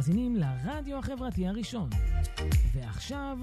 מאזינים 0.00 0.36
לרדיו 0.36 0.98
החברתי 0.98 1.46
הראשון. 1.46 1.90
ועכשיו, 2.74 3.38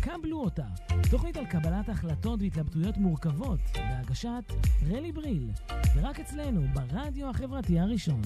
קבלו 0.00 0.40
אותה, 0.40 0.62
תוכנית 1.10 1.36
על 1.36 1.46
קבלת 1.46 1.88
החלטות 1.88 2.40
והתלבטויות 2.42 2.96
מורכבות, 2.96 3.58
בהגשת 3.74 4.52
רלי 4.90 5.12
בריל, 5.12 5.50
ורק 5.96 6.20
אצלנו, 6.20 6.62
ברדיו 6.72 7.30
החברתי 7.30 7.78
הראשון. 7.78 8.22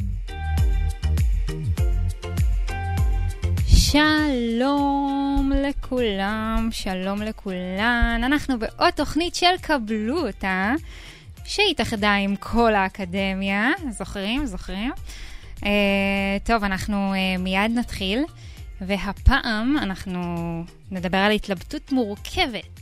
שלום 3.67 5.53
לכולם, 5.69 6.69
שלום 6.71 7.23
לכולן. 7.23 8.21
אנחנו 8.25 8.59
בעוד 8.59 8.91
תוכנית 8.91 9.35
של 9.35 9.57
קבלו 9.63 10.27
אותה, 10.27 10.73
שהתאחדה 11.45 12.15
עם 12.15 12.37
כל 12.37 12.75
האקדמיה. 12.75 13.71
זוכרים? 13.91 14.47
זוכרים? 14.47 14.93
Uh, 15.57 15.67
טוב, 16.45 16.65
אנחנו 16.65 17.13
uh, 17.13 17.41
מיד 17.41 17.71
נתחיל, 17.75 18.25
והפעם 18.81 19.77
אנחנו 19.79 20.21
נדבר 20.91 21.19
על 21.19 21.33
התלבטות 21.33 21.93
מורכבת 21.93 22.81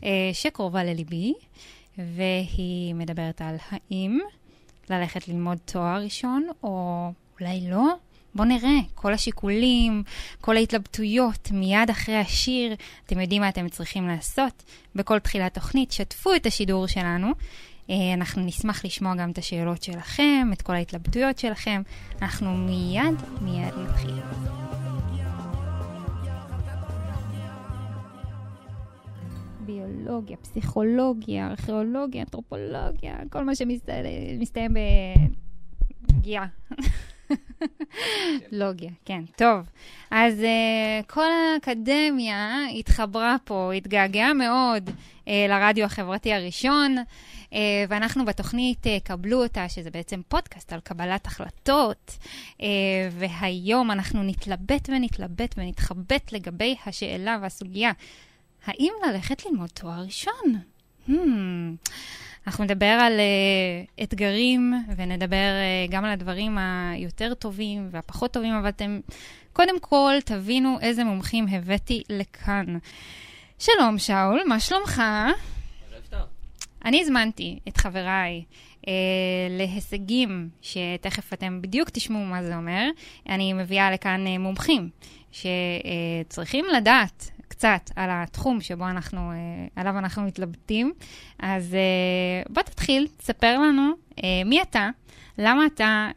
uh, 0.00 0.04
שקרובה 0.32 0.84
לליבי, 0.84 1.34
והיא 1.98 2.94
מדברת 2.94 3.42
על 3.42 3.56
האם 3.70 4.18
ללכת 4.90 5.28
ללמוד 5.28 5.58
תואר 5.64 6.02
ראשון, 6.02 6.46
או 6.62 7.08
אולי 7.40 7.60
לא. 7.70 7.94
בואו 8.34 8.48
נראה, 8.48 8.78
כל 8.94 9.14
השיקולים, 9.14 10.02
כל 10.40 10.56
ההתלבטויות, 10.56 11.50
מיד 11.50 11.90
אחרי 11.90 12.16
השיר, 12.16 12.74
אתם 13.06 13.20
יודעים 13.20 13.42
מה 13.42 13.48
אתם 13.48 13.68
צריכים 13.68 14.08
לעשות. 14.08 14.62
בכל 14.94 15.18
תחילת 15.18 15.54
תוכנית, 15.54 15.92
שתפו 15.92 16.34
את 16.34 16.46
השידור 16.46 16.86
שלנו. 16.86 17.28
אנחנו 18.14 18.42
נשמח 18.42 18.84
לשמוע 18.84 19.14
גם 19.14 19.30
את 19.30 19.38
השאלות 19.38 19.82
שלכם, 19.82 20.48
את 20.52 20.62
כל 20.62 20.72
ההתלבטויות 20.72 21.38
שלכם. 21.38 21.82
אנחנו 22.22 22.56
מיד, 22.56 23.14
מיד 23.40 23.74
נתחיל. 23.78 24.14
ביולוגיה, 29.60 30.36
פסיכולוגיה, 30.36 31.48
ארכיאולוגיה, 31.48 32.22
אנתרופולוגיה, 32.22 33.16
כל 33.30 33.44
מה 33.44 33.54
שמסתיים 33.54 34.74
בפגיעה. 36.06 36.46
לוגיה, 38.52 38.90
כן. 39.04 39.24
טוב, 39.36 39.68
אז 40.10 40.40
uh, 40.40 41.06
כל 41.06 41.26
האקדמיה 41.32 42.58
התחברה 42.78 43.36
פה, 43.44 43.72
התגעגעה 43.72 44.34
מאוד 44.34 44.88
uh, 44.88 45.28
לרדיו 45.48 45.84
החברתי 45.84 46.32
הראשון, 46.32 46.96
uh, 46.98 47.02
ואנחנו 47.88 48.24
בתוכנית 48.24 48.86
uh, 48.86 48.88
קבלו 49.04 49.42
אותה, 49.42 49.68
שזה 49.68 49.90
בעצם 49.90 50.20
פודקאסט 50.28 50.72
על 50.72 50.80
קבלת 50.80 51.26
החלטות, 51.26 52.18
uh, 52.58 52.62
והיום 53.10 53.90
אנחנו 53.90 54.22
נתלבט 54.22 54.88
ונתלבט 54.88 55.54
ונתחבט 55.58 56.32
לגבי 56.32 56.76
השאלה 56.86 57.38
והסוגיה, 57.42 57.92
האם 58.66 58.92
ללכת 59.06 59.46
ללמוד 59.46 59.68
תואר 59.68 60.02
ראשון? 60.04 60.60
Hmm. 61.08 61.12
אנחנו 62.46 62.64
נדבר 62.64 62.86
על 62.86 63.12
uh, 63.12 64.02
אתגרים 64.02 64.74
ונדבר 64.96 65.36
uh, 65.36 65.90
גם 65.90 66.04
על 66.04 66.10
הדברים 66.10 66.58
היותר 66.58 67.34
טובים 67.34 67.88
והפחות 67.90 68.32
טובים, 68.32 68.54
אבל 68.54 68.68
אתם 68.68 69.00
קודם 69.52 69.80
כל 69.80 70.14
תבינו 70.24 70.78
איזה 70.80 71.04
מומחים 71.04 71.46
הבאתי 71.50 72.02
לכאן. 72.10 72.78
שלום, 73.58 73.98
שאול, 73.98 74.42
מה 74.46 74.60
שלומך? 74.60 75.02
אני 76.86 77.00
הזמנתי 77.00 77.58
את 77.68 77.76
חבריי 77.76 78.44
uh, 78.80 78.86
להישגים, 79.50 80.48
שתכף 80.62 81.32
אתם 81.32 81.62
בדיוק 81.62 81.90
תשמעו 81.90 82.24
מה 82.24 82.42
זה 82.42 82.56
אומר. 82.56 82.88
אני 83.28 83.52
מביאה 83.52 83.90
לכאן 83.90 84.24
uh, 84.26 84.38
מומחים 84.38 84.88
שצריכים 85.32 86.64
uh, 86.70 86.76
לדעת 86.76 87.30
קצת 87.48 87.90
על 87.96 88.10
התחום 88.12 88.60
שבו 88.60 88.88
אנחנו, 88.88 89.30
אה, 89.30 89.36
עליו 89.76 89.98
אנחנו 89.98 90.22
מתלבטים. 90.22 90.92
אז 91.38 91.74
אה, 91.74 92.42
בוא 92.48 92.62
תתחיל, 92.62 93.06
תספר 93.16 93.58
לנו 93.58 93.92
אה, 94.24 94.42
מי 94.44 94.62
אתה, 94.62 94.88
למה 95.38 95.66
אתה 95.66 96.08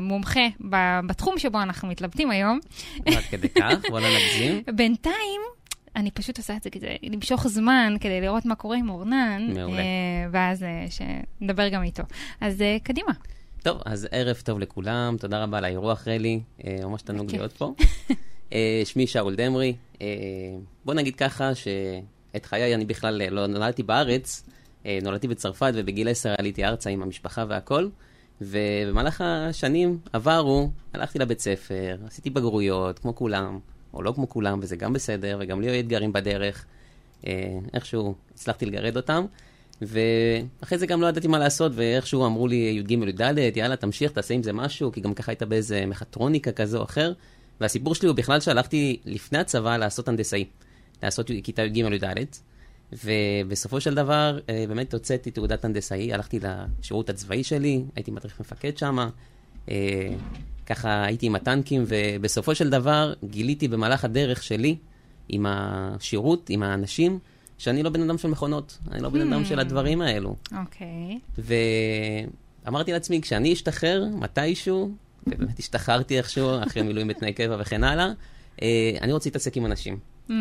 מומחה 0.00 0.40
בתחום 1.06 1.38
שבו 1.38 1.62
אנחנו 1.62 1.88
מתלבטים 1.88 2.30
היום. 2.30 2.58
עד 3.06 3.24
כדי 3.30 3.48
כך, 3.48 3.90
בוא 3.90 4.00
לא 4.00 4.06
נגזים. 4.08 4.62
בינתיים, 4.76 5.40
אני 5.96 6.10
פשוט 6.10 6.38
עושה 6.38 6.56
את 6.56 6.62
זה 6.62 6.70
כדי 6.70 6.96
למשוך 7.02 7.46
זמן, 7.46 7.96
כדי 8.00 8.20
לראות 8.20 8.44
מה 8.44 8.54
קורה 8.54 8.76
עם 8.76 8.90
אורנן. 8.90 9.48
מעולה. 9.54 9.82
ואז 10.32 10.64
שנדבר 10.90 11.68
גם 11.68 11.82
איתו. 11.82 12.02
אז 12.40 12.64
קדימה. 12.82 13.12
טוב, 13.62 13.80
אז 13.84 14.08
ערב 14.10 14.36
טוב 14.44 14.58
לכולם, 14.58 15.16
תודה 15.20 15.42
רבה 15.42 15.58
על 15.58 15.64
האירוח, 15.64 16.08
רלי. 16.08 16.40
ממש 16.82 17.02
תענוג 17.02 17.30
להיות 17.32 17.52
פה. 17.52 17.74
שמי 18.84 19.06
שאול 19.06 19.34
דמרי, 19.34 19.74
אה, 20.00 20.06
בוא 20.84 20.94
נגיד 20.94 21.16
ככה 21.16 21.54
שאת 21.54 22.46
חיי 22.46 22.74
אני 22.74 22.84
בכלל 22.84 23.22
לא 23.30 23.46
נולדתי 23.46 23.82
בארץ, 23.82 24.44
אה, 24.86 24.98
נולדתי 25.02 25.28
בצרפת 25.28 25.72
ובגיל 25.74 26.08
עשר 26.08 26.34
עליתי 26.38 26.64
ארצה 26.64 26.90
עם 26.90 27.02
המשפחה 27.02 27.44
והכל. 27.48 27.88
ובמהלך 28.40 29.20
השנים 29.24 29.98
עברו, 30.12 30.70
הלכתי 30.92 31.18
לבית 31.18 31.40
ספר, 31.40 31.96
עשיתי 32.06 32.30
בגרויות, 32.30 32.98
כמו 32.98 33.14
כולם, 33.14 33.58
או 33.94 34.02
לא 34.02 34.12
כמו 34.12 34.28
כולם, 34.28 34.58
וזה 34.62 34.76
גם 34.76 34.92
בסדר, 34.92 35.38
וגם 35.40 35.60
לי 35.60 35.70
היו 35.70 35.80
אתגרים 35.80 36.12
בדרך. 36.12 36.64
אה, 37.26 37.58
איכשהו 37.74 38.14
הצלחתי 38.34 38.66
לגרד 38.66 38.96
אותם. 38.96 39.24
ואחרי 39.82 40.78
זה 40.78 40.86
גם 40.86 41.00
לא 41.00 41.06
ידעתי 41.06 41.28
מה 41.28 41.38
לעשות, 41.38 41.72
ואיכשהו 41.74 42.26
אמרו 42.26 42.46
לי 42.46 42.56
י"ג 42.56 42.90
י"ד, 42.90 43.56
יאללה, 43.56 43.76
תמשיך, 43.76 44.12
תעשה 44.12 44.34
עם 44.34 44.42
זה 44.42 44.52
משהו, 44.52 44.92
כי 44.92 45.00
גם 45.00 45.14
ככה 45.14 45.32
היית 45.32 45.42
באיזה 45.42 45.86
מכטרוניקה 45.86 46.52
כזה 46.52 46.78
או 46.78 46.82
אחר. 46.84 47.12
והסיפור 47.60 47.94
שלי 47.94 48.08
הוא 48.08 48.16
בכלל 48.16 48.40
שהלכתי 48.40 49.00
לפני 49.04 49.38
הצבא 49.38 49.76
לעשות 49.76 50.08
הנדסאי, 50.08 50.44
לעשות 51.02 51.30
כיתה 51.42 51.62
י"ג-י"ד, 51.62 52.24
ובסופו 53.04 53.80
של 53.80 53.94
דבר 53.94 54.38
אה, 54.48 54.64
באמת 54.68 54.92
הוצאתי 54.94 55.30
תעודת 55.30 55.64
הנדסאי, 55.64 56.12
הלכתי 56.12 56.38
לשירות 56.42 57.10
הצבאי 57.10 57.44
שלי, 57.44 57.84
הייתי 57.96 58.10
מדריך 58.10 58.40
מפקד 58.40 58.78
שם, 58.78 58.98
אה, 59.68 60.14
ככה 60.66 61.04
הייתי 61.04 61.26
עם 61.26 61.34
הטנקים, 61.34 61.84
ובסופו 61.86 62.54
של 62.54 62.70
דבר 62.70 63.12
גיליתי 63.24 63.68
במהלך 63.68 64.04
הדרך 64.04 64.42
שלי, 64.42 64.76
עם 65.28 65.46
השירות, 65.48 66.50
עם 66.50 66.62
האנשים, 66.62 67.18
שאני 67.58 67.82
לא 67.82 67.90
בן 67.90 68.02
אדם 68.02 68.18
של 68.18 68.28
מכונות, 68.28 68.78
אני 68.90 69.02
לא 69.02 69.08
בן 69.08 69.32
אדם 69.32 69.44
של 69.44 69.58
hmm. 69.58 69.60
הדברים 69.60 70.00
האלו. 70.02 70.36
אוקיי. 70.58 71.18
ואמרתי 72.64 72.92
לעצמי, 72.92 73.20
כשאני 73.20 73.52
אשתחרר 73.52 74.04
מתישהו, 74.12 74.90
ובאמת 75.26 75.58
השתחררתי 75.58 76.18
איכשהו, 76.18 76.62
אחרי 76.66 76.82
מילואים 76.82 77.08
בתנאי 77.08 77.32
קבע 77.32 77.56
וכן 77.60 77.84
הלאה. 77.84 78.12
אה, 78.62 78.90
אני 79.00 79.12
רוצה 79.12 79.28
להתעסק 79.28 79.56
עם 79.56 79.66
אנשים. 79.66 79.98
Mm. 80.28 80.32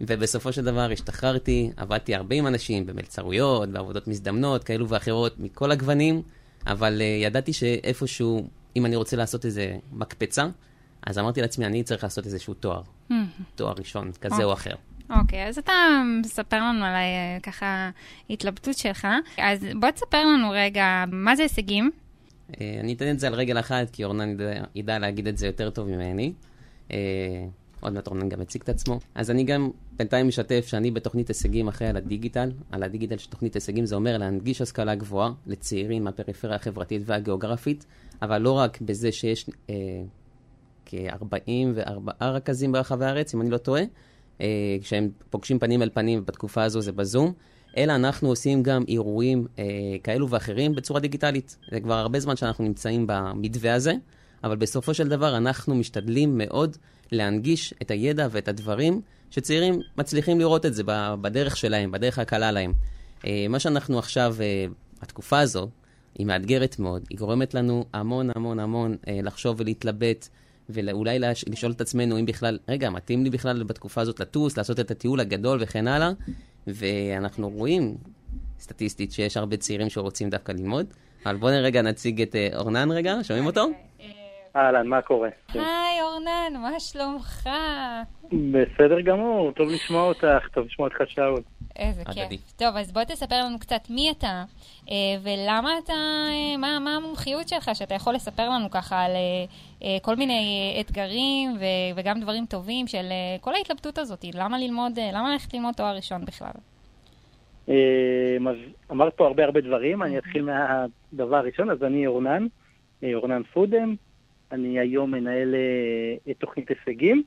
ובסופו 0.00 0.52
של 0.52 0.64
דבר 0.64 0.90
השתחררתי, 0.92 1.70
עבדתי 1.76 2.14
הרבה 2.14 2.36
עם 2.36 2.46
אנשים, 2.46 2.86
במלצרויות, 2.86 3.68
בעבודות 3.68 4.08
מזדמנות, 4.08 4.64
כאלו 4.64 4.88
ואחרות, 4.88 5.40
מכל 5.40 5.70
הגוונים, 5.70 6.22
אבל 6.66 7.00
uh, 7.00 7.24
ידעתי 7.24 7.52
שאיפשהו, 7.52 8.48
אם 8.76 8.86
אני 8.86 8.96
רוצה 8.96 9.16
לעשות 9.16 9.44
איזה 9.44 9.76
מקפצה, 9.92 10.46
אז 11.06 11.18
אמרתי 11.18 11.40
לעצמי, 11.40 11.66
אני 11.66 11.82
צריך 11.82 12.04
לעשות 12.04 12.26
איזשהו 12.26 12.54
תואר. 12.54 12.82
Mm. 13.10 13.14
תואר 13.54 13.74
ראשון, 13.78 14.10
כזה 14.20 14.36
okay. 14.36 14.42
או 14.42 14.50
אוקיי. 14.50 14.72
אחר. 14.72 14.74
אוקיי, 15.10 15.44
okay, 15.44 15.48
אז 15.48 15.58
אתה 15.58 15.72
מספר 16.20 16.56
לנו 16.56 16.84
על 16.84 16.94
אה, 16.94 17.38
ככה 17.42 17.90
התלבטות 18.30 18.78
שלך. 18.78 19.08
אז 19.38 19.66
בוא 19.80 19.90
תספר 19.90 20.24
לנו 20.24 20.50
רגע, 20.50 21.04
מה 21.12 21.36
זה 21.36 21.42
הישגים? 21.42 21.90
אה, 22.60 22.76
אני 22.80 22.92
אתן 22.92 23.10
את 23.10 23.20
זה 23.20 23.26
על 23.26 23.34
רגל 23.34 23.58
אחת, 23.58 23.90
כי 23.90 24.04
אורנן 24.04 24.30
ידע, 24.30 24.64
ידע 24.74 24.98
להגיד 24.98 25.28
את 25.28 25.38
זה 25.38 25.46
יותר 25.46 25.70
טוב 25.70 25.88
ממני. 25.88 26.32
עוד 27.84 27.92
מעט 27.92 28.06
אורנן 28.06 28.28
גם 28.28 28.40
הציג 28.40 28.62
את 28.62 28.68
עצמו. 28.68 29.00
אז 29.14 29.30
אני 29.30 29.44
גם 29.44 29.70
בינתיים 29.96 30.28
משתף 30.28 30.66
שאני 30.66 30.90
בתוכנית 30.90 31.28
הישגים 31.28 31.68
אחראי 31.68 31.90
על 31.90 31.96
הדיגיטל. 31.96 32.52
על 32.70 32.82
הדיגיטל 32.82 33.16
של 33.16 33.30
תוכנית 33.30 33.54
הישגים 33.54 33.86
זה 33.86 33.94
אומר 33.94 34.18
להנגיש 34.18 34.60
השכלה 34.60 34.94
גבוהה 34.94 35.32
לצעירים 35.46 36.04
מהפריפריה 36.04 36.54
החברתית 36.54 37.02
והגיאוגרפית, 37.04 37.86
אבל 38.22 38.38
לא 38.38 38.52
רק 38.52 38.80
בזה 38.80 39.12
שיש 39.12 39.50
אה, 39.70 39.74
כ-44 40.86 42.24
רכזים 42.24 42.72
ברחבי 42.72 43.04
הארץ, 43.04 43.34
אם 43.34 43.40
אני 43.40 43.50
לא 43.50 43.58
טועה, 43.58 43.82
אה, 44.40 44.76
כשהם 44.80 45.10
פוגשים 45.30 45.58
פנים 45.58 45.82
אל 45.82 45.90
פנים, 45.94 46.18
ובתקופה 46.18 46.62
הזו 46.62 46.80
זה 46.80 46.92
בזום. 46.92 47.32
אלא 47.76 47.94
אנחנו 47.94 48.28
עושים 48.28 48.62
גם 48.62 48.84
אירועים 48.88 49.46
אה, 49.58 49.64
כאלו 50.02 50.30
ואחרים 50.30 50.74
בצורה 50.74 51.00
דיגיטלית. 51.00 51.56
זה 51.70 51.80
כבר 51.80 51.94
הרבה 51.94 52.20
זמן 52.20 52.36
שאנחנו 52.36 52.64
נמצאים 52.64 53.04
במתווה 53.08 53.74
הזה, 53.74 53.94
אבל 54.44 54.56
בסופו 54.56 54.94
של 54.94 55.08
דבר 55.08 55.36
אנחנו 55.36 55.74
משתדלים 55.74 56.38
מאוד 56.38 56.76
להנגיש 57.12 57.74
את 57.82 57.90
הידע 57.90 58.28
ואת 58.30 58.48
הדברים 58.48 59.00
שצעירים 59.30 59.80
מצליחים 59.98 60.38
לראות 60.38 60.66
את 60.66 60.74
זה 60.74 60.82
בדרך 61.20 61.56
שלהם, 61.56 61.90
בדרך 61.90 62.18
הקלה 62.18 62.52
להם. 62.52 62.72
אה, 63.26 63.46
מה 63.48 63.58
שאנחנו 63.58 63.98
עכשיו, 63.98 64.36
אה, 64.40 64.66
התקופה 65.02 65.40
הזו, 65.40 65.68
היא 66.18 66.26
מאתגרת 66.26 66.78
מאוד, 66.78 67.02
היא 67.10 67.18
גורמת 67.18 67.54
לנו 67.54 67.84
המון 67.92 68.30
המון 68.34 68.60
המון 68.60 68.96
אה, 69.08 69.20
לחשוב 69.22 69.56
ולהתלבט. 69.60 70.28
ואולי 70.68 71.18
לשאול 71.46 71.72
את 71.72 71.80
עצמנו 71.80 72.18
אם 72.18 72.26
בכלל, 72.26 72.58
רגע, 72.68 72.90
מתאים 72.90 73.24
לי 73.24 73.30
בכלל 73.30 73.62
בתקופה 73.62 74.00
הזאת 74.00 74.20
לטוס, 74.20 74.56
לעשות 74.56 74.80
את 74.80 74.90
הטיול 74.90 75.20
הגדול 75.20 75.58
וכן 75.62 75.88
הלאה. 75.88 76.10
ואנחנו 76.66 77.48
רואים 77.48 77.96
סטטיסטית 78.60 79.12
שיש 79.12 79.36
הרבה 79.36 79.56
צעירים 79.56 79.90
שרוצים 79.90 80.30
דווקא 80.30 80.52
ללמוד. 80.52 80.86
אבל 81.26 81.36
בואו 81.36 81.54
רגע 81.62 81.82
נציג 81.82 82.22
את 82.22 82.36
אורנן 82.56 82.90
רגע, 82.90 83.18
שומעים 83.22 83.46
אותו? 83.46 83.66
אהלן, 84.56 84.86
מה 84.86 85.02
קורה? 85.02 85.28
היי 85.54 86.02
אורנן, 86.02 86.62
מה 86.62 86.80
שלומך? 86.80 87.48
בסדר 88.52 89.00
גמור, 89.00 89.52
טוב 89.52 89.68
לשמוע 89.68 90.02
אותך, 90.02 90.48
טוב 90.52 90.66
לשמוע 90.66 90.88
אותך 90.88 91.10
שאול. 91.10 91.40
איזה 91.76 92.04
כיף. 92.04 92.40
טוב, 92.56 92.76
אז 92.76 92.92
בוא 92.92 93.04
תספר 93.04 93.34
לנו 93.44 93.58
קצת 93.58 93.90
מי 93.90 94.10
אתה, 94.10 94.44
אה, 94.90 94.94
ולמה 95.22 95.70
אתה, 95.84 95.92
אה, 95.92 96.56
מה, 96.58 96.78
מה 96.78 96.96
המומחיות 96.96 97.48
שלך, 97.48 97.70
שאתה 97.74 97.94
יכול 97.94 98.14
לספר 98.14 98.48
לנו 98.48 98.70
ככה 98.70 99.02
על 99.02 99.10
אה, 99.82 99.96
כל 100.02 100.16
מיני 100.16 100.76
אתגרים 100.80 101.50
וגם 101.96 102.20
דברים 102.20 102.46
טובים 102.46 102.86
של 102.86 103.06
כל 103.40 103.54
ההתלבטות 103.54 103.98
הזאת. 103.98 104.24
למה 104.34 104.58
ללמוד, 104.58 104.92
למה 105.12 105.32
ללכת 105.32 105.54
ללמוד 105.54 105.74
תואר 105.74 105.96
ראשון 105.96 106.24
בכלל? 106.24 106.54
אז 108.48 108.56
אמרת 108.90 109.14
פה 109.16 109.26
הרבה 109.26 109.44
הרבה 109.44 109.60
דברים, 109.60 110.02
אני 110.02 110.18
אתחיל 110.18 110.42
מהדבר 110.42 111.36
הראשון, 111.36 111.70
אז 111.70 111.82
אני 111.82 112.06
אורנן, 112.06 112.46
אורנן 113.14 113.42
פודם, 113.42 113.94
אני 114.52 114.78
היום 114.78 115.10
מנהל 115.10 115.54
את 116.30 116.36
תוכנית 116.38 116.68
הישגים. 116.68 117.22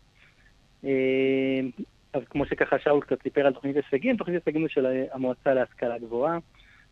אז 2.14 2.22
כמו 2.30 2.46
שככה 2.46 2.80
שאול 2.80 3.02
קצת 3.02 3.24
סיפר 3.24 3.46
על 3.48 3.54
תוכנית 3.54 3.76
הישגים, 3.76 4.18
תוכנית 4.18 4.48
הישגים 4.48 4.70
של 4.70 5.06
המועצה 5.12 5.54
להשכלה 5.54 5.98
גבוהה, 5.98 6.38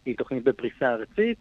היא 0.05 0.17
תוכנית 0.17 0.43
בפריסה 0.43 0.93
ארצית, 0.93 1.37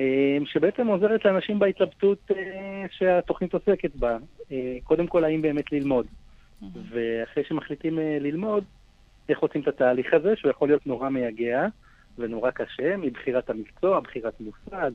אה, 0.00 0.38
שבעצם 0.44 0.86
עוזרת 0.86 1.24
לאנשים 1.24 1.58
בהתלבטות 1.58 2.30
אה, 2.36 2.86
שהתוכנית 2.90 3.54
עוסקת 3.54 3.96
בה. 3.96 4.18
אה, 4.52 4.76
קודם 4.84 5.06
כל, 5.06 5.24
האם 5.24 5.42
באמת 5.42 5.72
ללמוד. 5.72 6.06
ואחרי 6.90 7.44
שמחליטים 7.44 7.98
ללמוד, 8.20 8.64
איך 9.28 9.38
עושים 9.38 9.60
את 9.60 9.68
התהליך 9.68 10.14
הזה, 10.14 10.36
שהוא 10.36 10.50
יכול 10.50 10.68
להיות 10.68 10.86
נורא 10.86 11.08
מייגע 11.08 11.66
ונורא 12.18 12.50
קשה, 12.50 12.96
מבחירת 12.96 13.50
המקצוע, 13.50 14.00
בחירת 14.00 14.40
מושג, 14.40 14.90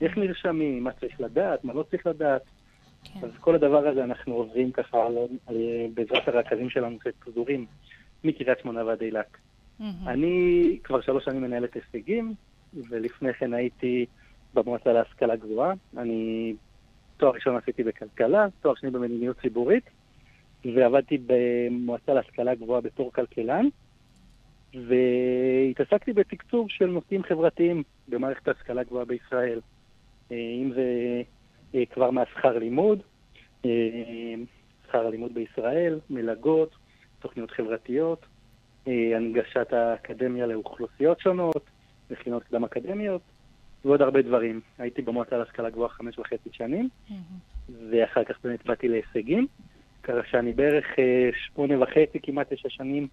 איך 0.00 0.18
נרשמים, 0.18 0.84
מה 0.84 0.92
צריך 0.92 1.20
לדעת, 1.20 1.64
מה 1.64 1.74
לא 1.74 1.82
צריך 1.82 2.06
לדעת. 2.06 2.42
כן. 3.04 3.26
אז 3.26 3.30
כל 3.40 3.54
הדבר 3.54 3.88
הזה 3.88 4.04
אנחנו 4.04 4.34
עוברים 4.34 4.72
ככה 4.72 5.06
על, 5.06 5.18
על, 5.46 5.56
בעזרת 5.94 6.28
הרכזים 6.28 6.70
שלנו 6.70 6.98
שפזורים 7.04 7.66
מקריית 8.24 8.58
שמונה 8.58 8.84
ועד 8.84 9.02
אילת. 9.02 9.26
Mm-hmm. 9.80 9.84
אני 10.06 10.78
כבר 10.84 11.00
שלוש 11.00 11.24
שנים 11.24 11.42
מנהלת 11.42 11.74
הישגים, 11.74 12.34
ולפני 12.88 13.34
כן 13.34 13.54
הייתי 13.54 14.06
במועצה 14.54 14.92
להשכלה 14.92 15.36
גבוהה. 15.36 15.72
אני 15.96 16.54
תואר 17.16 17.32
ראשון 17.32 17.56
עשיתי 17.56 17.82
בכלכלה, 17.82 18.46
תואר 18.60 18.74
שני 18.74 18.90
במדיניות 18.90 19.40
ציבורית, 19.40 19.84
ועבדתי 20.74 21.18
במועצה 21.26 22.14
להשכלה 22.14 22.54
גבוהה 22.54 22.80
בתור 22.80 23.12
כלכלן, 23.12 23.66
והתעסקתי 24.74 26.12
בתקצוב 26.12 26.70
של 26.70 26.86
נושאים 26.86 27.22
חברתיים 27.22 27.82
במערכת 28.08 28.48
ההשכלה 28.48 28.84
גבוהה 28.84 29.04
בישראל. 29.04 29.60
אה, 30.32 30.36
אם 30.36 30.72
זה 30.74 31.22
כבר 31.90 32.10
מהשכר 32.10 32.58
לימוד, 32.58 33.02
אה, 33.64 33.70
שכר 34.86 35.06
הלימוד 35.06 35.34
בישראל, 35.34 36.00
מלגות, 36.10 36.70
תוכניות 37.18 37.50
חברתיות, 37.50 38.26
אה, 38.88 39.16
הנגשת 39.16 39.72
האקדמיה 39.72 40.46
לאוכלוסיות 40.46 41.20
שונות, 41.20 41.70
מכינות 42.10 42.44
קדם 42.44 42.64
אקדמיות, 42.64 43.22
ועוד 43.84 44.02
הרבה 44.02 44.22
דברים. 44.22 44.60
הייתי 44.78 45.02
במועצה 45.02 45.36
להשכלה 45.36 45.70
גבוהה 45.70 45.88
חמש 45.88 46.18
וחצי 46.18 46.48
שנים, 46.52 46.88
ואחר 47.90 48.24
כך 48.24 48.36
באמת 48.44 48.66
באתי 48.66 48.88
להישגים, 48.88 49.46
ככה 50.02 50.18
שאני 50.30 50.52
בערך 50.52 50.86
שמונה 51.32 51.82
וחצי, 51.82 52.18
כמעט 52.22 52.52
תשע 52.52 52.68
שנים, 52.68 53.08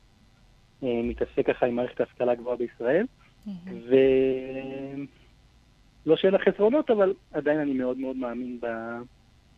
מתעסק 0.81 1.45
ככה 1.45 1.65
עם 1.65 1.75
מערכת 1.75 1.99
ההשכלה 1.99 2.31
הגבוהה 2.31 2.57
בישראל. 2.57 3.05
ו... 3.89 3.95
לא 6.06 6.15
שאין 6.15 6.33
לה 6.33 6.39
חסרונות, 6.39 6.89
אבל 6.89 7.13
עדיין 7.33 7.59
אני 7.59 7.74
מאוד 7.74 7.98
מאוד 7.98 8.15
מאמין 8.15 8.59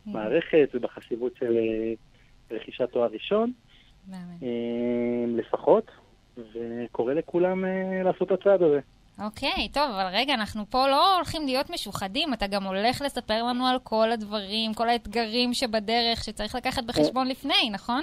במערכת 0.06 0.69
ובחשיבות 0.74 1.36
של 1.40 1.57
אה, 1.57 1.94
רכישת 2.51 2.90
תואר 2.92 3.10
ראשון, 3.12 3.51
אה, 4.13 4.18
לפחות, 5.28 5.92
וקורא 6.38 7.13
לכולם 7.13 7.66
אה, 7.66 8.04
לעשות 8.04 8.31
את 8.31 8.40
הצעד 8.40 8.62
הזה. 8.62 8.80
אוקיי, 9.22 9.50
okay, 9.50 9.74
טוב, 9.74 9.92
אבל 9.92 10.10
רגע, 10.13 10.34
אנחנו 10.34 10.63
פה 10.69 10.88
לא 10.88 11.16
הולכים 11.16 11.45
להיות 11.45 11.69
משוחדים, 11.69 12.34
אתה 12.34 12.48
גם 12.48 12.63
הולך 12.63 13.01
לספר 13.01 13.44
לנו 13.44 13.66
על 13.68 13.80
כל 13.84 14.12
הדברים, 14.12 14.74
כל 14.74 14.90
האתגרים 14.90 15.54
שבדרך 15.54 16.24
שצריך 16.24 16.56
לקחת 16.56 16.84
בחשבון 16.84 17.28
לפני, 17.28 17.69
נכון? 17.72 18.01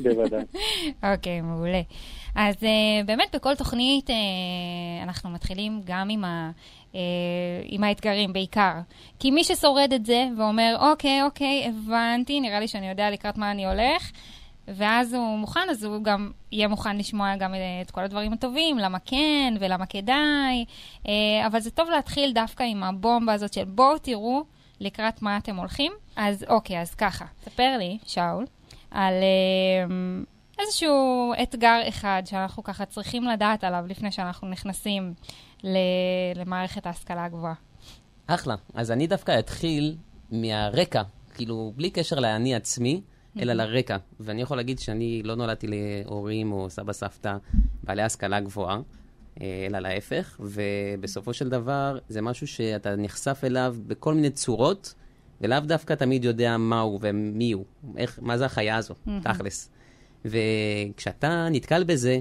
בוודאי. 0.00 0.42
אוקיי, 1.12 1.40
okay, 1.40 1.42
מעולה. 1.42 1.80
אז 2.34 2.54
uh, 2.54 3.06
באמת 3.06 3.34
בכל 3.34 3.54
תוכנית 3.54 4.10
uh, 4.10 4.12
אנחנו 5.02 5.30
מתחילים 5.30 5.80
גם 5.84 6.08
עם, 6.10 6.24
ה, 6.24 6.50
עם 7.64 7.84
האתגרים 7.84 8.32
בעיקר. 8.32 8.72
כי 9.18 9.30
מי 9.30 9.44
ששורד 9.44 9.92
את 9.92 10.06
זה 10.06 10.28
ואומר, 10.36 10.76
אוקיי, 10.80 11.22
אוקיי, 11.22 11.68
הבנתי, 11.68 12.40
נראה 12.40 12.60
לי 12.60 12.68
שאני 12.68 12.88
יודע 12.88 13.10
לקראת 13.10 13.36
מה 13.36 13.50
אני 13.50 13.66
הולך, 13.66 14.10
ואז 14.68 15.14
הוא 15.14 15.38
מוכן, 15.38 15.60
אז 15.70 15.84
הוא 15.84 16.02
גם 16.02 16.30
יהיה 16.52 16.68
מוכן 16.68 16.96
לשמוע 16.96 17.36
גם 17.36 17.54
את 17.82 17.90
כל 17.90 18.04
הדברים 18.04 18.32
הטובים, 18.32 18.78
למה 18.78 18.98
כן 18.98 19.54
ולמה 19.60 19.86
כדאי. 19.86 20.64
Uh, 21.04 21.08
אבל 21.46 21.60
זה 21.60 21.70
טוב 21.70 21.90
להתחיל 21.90 22.32
דווקא 22.32 22.62
עם 22.62 22.82
הבומבה 22.82 23.32
הזאת 23.32 23.52
של 23.52 23.64
בואו 23.64 23.98
תראו 23.98 24.44
לקראת 24.80 25.22
מה 25.22 25.36
אתם 25.36 25.56
הולכים. 25.56 25.92
אז 26.16 26.44
אוקיי, 26.48 26.80
אז 26.80 26.94
ככה, 26.94 27.24
ספר 27.44 27.76
לי, 27.78 27.98
שאול, 28.06 28.44
על... 28.90 29.14
איזשהו 30.58 31.32
אתגר 31.42 31.80
אחד 31.88 32.22
שאנחנו 32.24 32.62
ככה 32.62 32.84
צריכים 32.84 33.24
לדעת 33.24 33.64
עליו 33.64 33.84
לפני 33.88 34.12
שאנחנו 34.12 34.48
נכנסים 34.48 35.14
למערכת 36.34 36.86
ההשכלה 36.86 37.24
הגבוהה. 37.24 37.54
אחלה. 38.26 38.54
אז 38.74 38.90
אני 38.90 39.06
דווקא 39.06 39.38
אתחיל 39.38 39.96
מהרקע, 40.30 41.02
כאילו, 41.34 41.72
בלי 41.76 41.90
קשר 41.90 42.20
לאני 42.20 42.54
עצמי, 42.54 43.00
אלא 43.38 43.52
לרקע. 43.52 43.96
ואני 44.20 44.42
יכול 44.42 44.56
להגיד 44.56 44.78
שאני 44.78 45.22
לא 45.22 45.34
נולדתי 45.34 45.66
להורים 45.66 46.52
או 46.52 46.70
סבא 46.70 46.92
סבתא 46.92 47.36
בעלי 47.82 48.02
השכלה 48.02 48.40
גבוהה, 48.40 48.80
אה, 49.40 49.66
אלא 49.66 49.78
להפך, 49.78 50.40
ובסופו 50.40 51.32
של 51.32 51.48
דבר 51.48 51.98
זה 52.08 52.22
משהו 52.22 52.46
שאתה 52.46 52.96
נחשף 52.96 53.40
אליו 53.44 53.76
בכל 53.86 54.14
מיני 54.14 54.30
צורות, 54.30 54.94
ולאו 55.40 55.60
דווקא 55.60 55.94
תמיד 55.94 56.24
יודע 56.24 56.56
מה 56.56 56.80
הוא 56.80 56.98
ומי 57.02 57.52
הוא, 57.52 57.64
איך, 57.96 58.18
מה 58.22 58.38
זה 58.38 58.46
החיה 58.46 58.76
הזו, 58.76 58.94
תכלס. 59.22 59.70
וכשאתה 60.24 61.48
נתקל 61.50 61.84
בזה, 61.84 62.18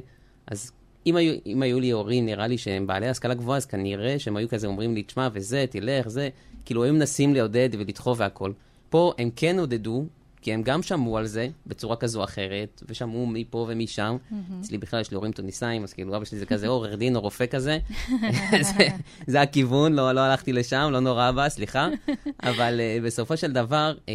אז 0.47 0.71
אם 1.07 1.15
היו, 1.15 1.33
אם 1.45 1.61
היו 1.61 1.79
לי 1.79 1.91
הורים, 1.91 2.25
נראה 2.25 2.47
לי 2.47 2.57
שהם 2.57 2.87
בעלי 2.87 3.07
השכלה 3.07 3.33
גבוהה, 3.33 3.57
אז 3.57 3.65
כנראה 3.65 4.19
שהם 4.19 4.37
היו 4.37 4.49
כזה 4.49 4.67
אומרים 4.67 4.95
לי, 4.95 5.03
תשמע, 5.03 5.29
וזה, 5.33 5.65
תלך, 5.69 6.07
זה, 6.07 6.29
כאילו 6.65 6.83
היו 6.83 6.93
מנסים 6.93 7.33
לעודד 7.33 7.69
ולדחוף 7.73 8.19
והכל. 8.19 8.51
פה 8.89 9.13
הם 9.17 9.29
כן 9.35 9.59
עודדו, 9.59 10.05
כי 10.45 10.53
הם 10.53 10.61
גם 10.63 10.83
שמעו 10.83 11.17
על 11.17 11.25
זה 11.25 11.47
בצורה 11.67 11.95
כזו 11.95 12.19
או 12.19 12.23
אחרת, 12.23 12.83
ושמעו 12.87 13.25
מפה 13.25 13.65
ומשם. 13.69 14.17
אצלי 14.61 14.77
בכלל 14.77 15.01
יש 15.01 15.11
לי 15.11 15.15
הורים 15.15 15.31
טוניסאים, 15.31 15.83
אז 15.83 15.93
כאילו 15.93 16.17
אבא 16.17 16.25
שלי 16.25 16.39
זה 16.39 16.45
כזה 16.45 16.67
עורך 16.67 16.95
דין 16.95 17.15
או 17.15 17.21
רופא 17.21 17.45
כזה. 17.45 17.79
זה, 18.77 18.87
זה 19.27 19.41
הכיוון, 19.41 19.93
לא, 19.93 20.11
לא 20.11 20.19
הלכתי 20.19 20.53
לשם, 20.53 20.89
לא 20.91 20.99
נורא 20.99 21.23
הבא, 21.23 21.49
סליחה. 21.49 21.87
אבל 22.49 22.79
uh, 22.79 23.05
בסופו 23.05 23.37
של 23.37 23.51
דבר, 23.51 23.93
uh, 24.05 24.09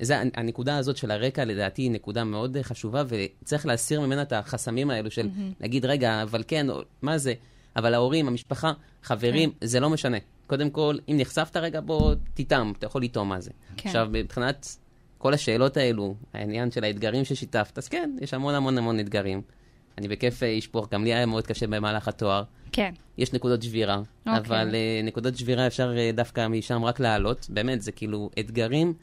זה, 0.00 0.22
הנקודה 0.34 0.76
הזאת 0.76 0.96
של 0.96 1.10
הרקע, 1.10 1.44
לדעתי, 1.44 1.82
היא 1.82 1.90
נקודה 1.90 2.24
מאוד 2.24 2.56
uh, 2.56 2.62
חשובה, 2.62 3.02
וצריך 3.08 3.66
להסיר 3.66 4.00
ממנה 4.00 4.22
את 4.22 4.32
החסמים 4.32 4.90
האלו 4.90 5.10
של 5.10 5.28
להגיד, 5.60 5.84
רגע, 5.84 6.22
אבל 6.22 6.42
כן, 6.48 6.66
מה 7.02 7.18
זה? 7.18 7.34
אבל 7.76 7.94
ההורים, 7.94 8.28
המשפחה, 8.28 8.72
חברים, 9.02 9.50
כן. 9.50 9.66
זה 9.66 9.80
לא 9.80 9.90
משנה. 9.90 10.18
קודם 10.46 10.70
כל, 10.70 10.96
אם 11.08 11.16
נחשפת 11.18 11.56
רגע, 11.56 11.80
בוא 11.80 12.14
תטעם, 12.34 12.72
אתה 12.78 12.86
יכול 12.86 13.02
לטעום 13.02 13.28
מה 13.28 13.40
זה. 13.40 13.50
כן. 13.76 13.88
עכשיו, 13.88 14.08
מבחינת 14.10 14.76
כל 15.20 15.34
השאלות 15.34 15.76
האלו, 15.76 16.14
העניין 16.34 16.70
של 16.70 16.84
האתגרים 16.84 17.24
ששיתפת, 17.24 17.78
אז 17.78 17.88
כן, 17.88 18.10
יש 18.20 18.34
המון 18.34 18.54
המון 18.54 18.78
המון 18.78 19.00
אתגרים. 19.00 19.42
אני 19.98 20.08
בכיף 20.08 20.42
אה, 20.42 20.58
אשפוך, 20.58 20.88
גם 20.92 21.04
לי 21.04 21.14
היה 21.14 21.26
מאוד 21.26 21.46
קשה 21.46 21.66
במהלך 21.66 22.08
התואר. 22.08 22.42
כן. 22.72 22.94
יש 23.18 23.32
נקודות 23.32 23.62
שבירה. 23.62 23.98
אוקיי. 24.26 24.38
אבל 24.38 24.70
uh, 24.70 25.06
נקודות 25.06 25.36
שבירה 25.36 25.66
אפשר 25.66 25.94
uh, 25.94 26.16
דווקא 26.16 26.48
משם 26.48 26.84
רק 26.84 27.00
לעלות. 27.00 27.46
באמת, 27.50 27.82
זה 27.82 27.92
כאילו 27.92 28.30
אתגרים 28.38 28.94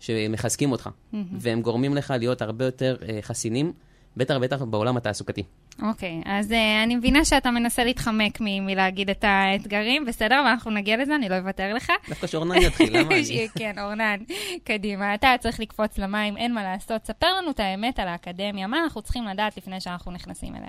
שמחזקים 0.00 0.72
אותך, 0.72 0.86
mm-hmm. 0.86 1.16
והם 1.32 1.62
גורמים 1.62 1.94
לך 1.94 2.14
להיות 2.18 2.42
הרבה 2.42 2.64
יותר 2.64 2.96
חסינים, 3.22 3.72
בטח 4.16 4.36
בטח 4.36 4.62
בעולם 4.62 4.96
התעסוקתי. 4.96 5.42
אוקיי, 5.82 6.20
okay, 6.24 6.28
אז 6.28 6.52
uh, 6.52 6.54
אני 6.84 6.96
מבינה 6.96 7.24
שאתה 7.24 7.50
מנסה 7.50 7.84
להתחמק 7.84 8.40
מ- 8.40 8.66
מלהגיד 8.66 9.10
את 9.10 9.24
האתגרים, 9.24 10.04
בסדר, 10.04 10.42
ואנחנו 10.46 10.70
נגיע 10.70 10.96
לזה, 10.96 11.14
אני 11.14 11.28
לא 11.28 11.38
אוותר 11.38 11.74
לך. 11.74 11.92
דווקא 12.08 12.26
שאורנן 12.26 12.56
יתחיל, 12.56 12.98
למה 12.98 13.14
אני? 13.14 13.48
כן, 13.58 13.72
אורנן, 13.78 14.16
קדימה, 14.64 15.14
אתה 15.14 15.28
צריך 15.38 15.60
לקפוץ 15.60 15.98
למים, 15.98 16.36
אין 16.36 16.54
מה 16.54 16.62
לעשות. 16.62 17.04
ספר 17.04 17.26
לנו 17.38 17.50
את 17.50 17.60
האמת 17.60 17.98
על 17.98 18.08
האקדמיה, 18.08 18.66
מה 18.66 18.78
אנחנו 18.84 19.02
צריכים 19.02 19.24
לדעת 19.24 19.56
לפני 19.56 19.80
שאנחנו 19.80 20.12
נכנסים 20.12 20.54
אליה. 20.54 20.68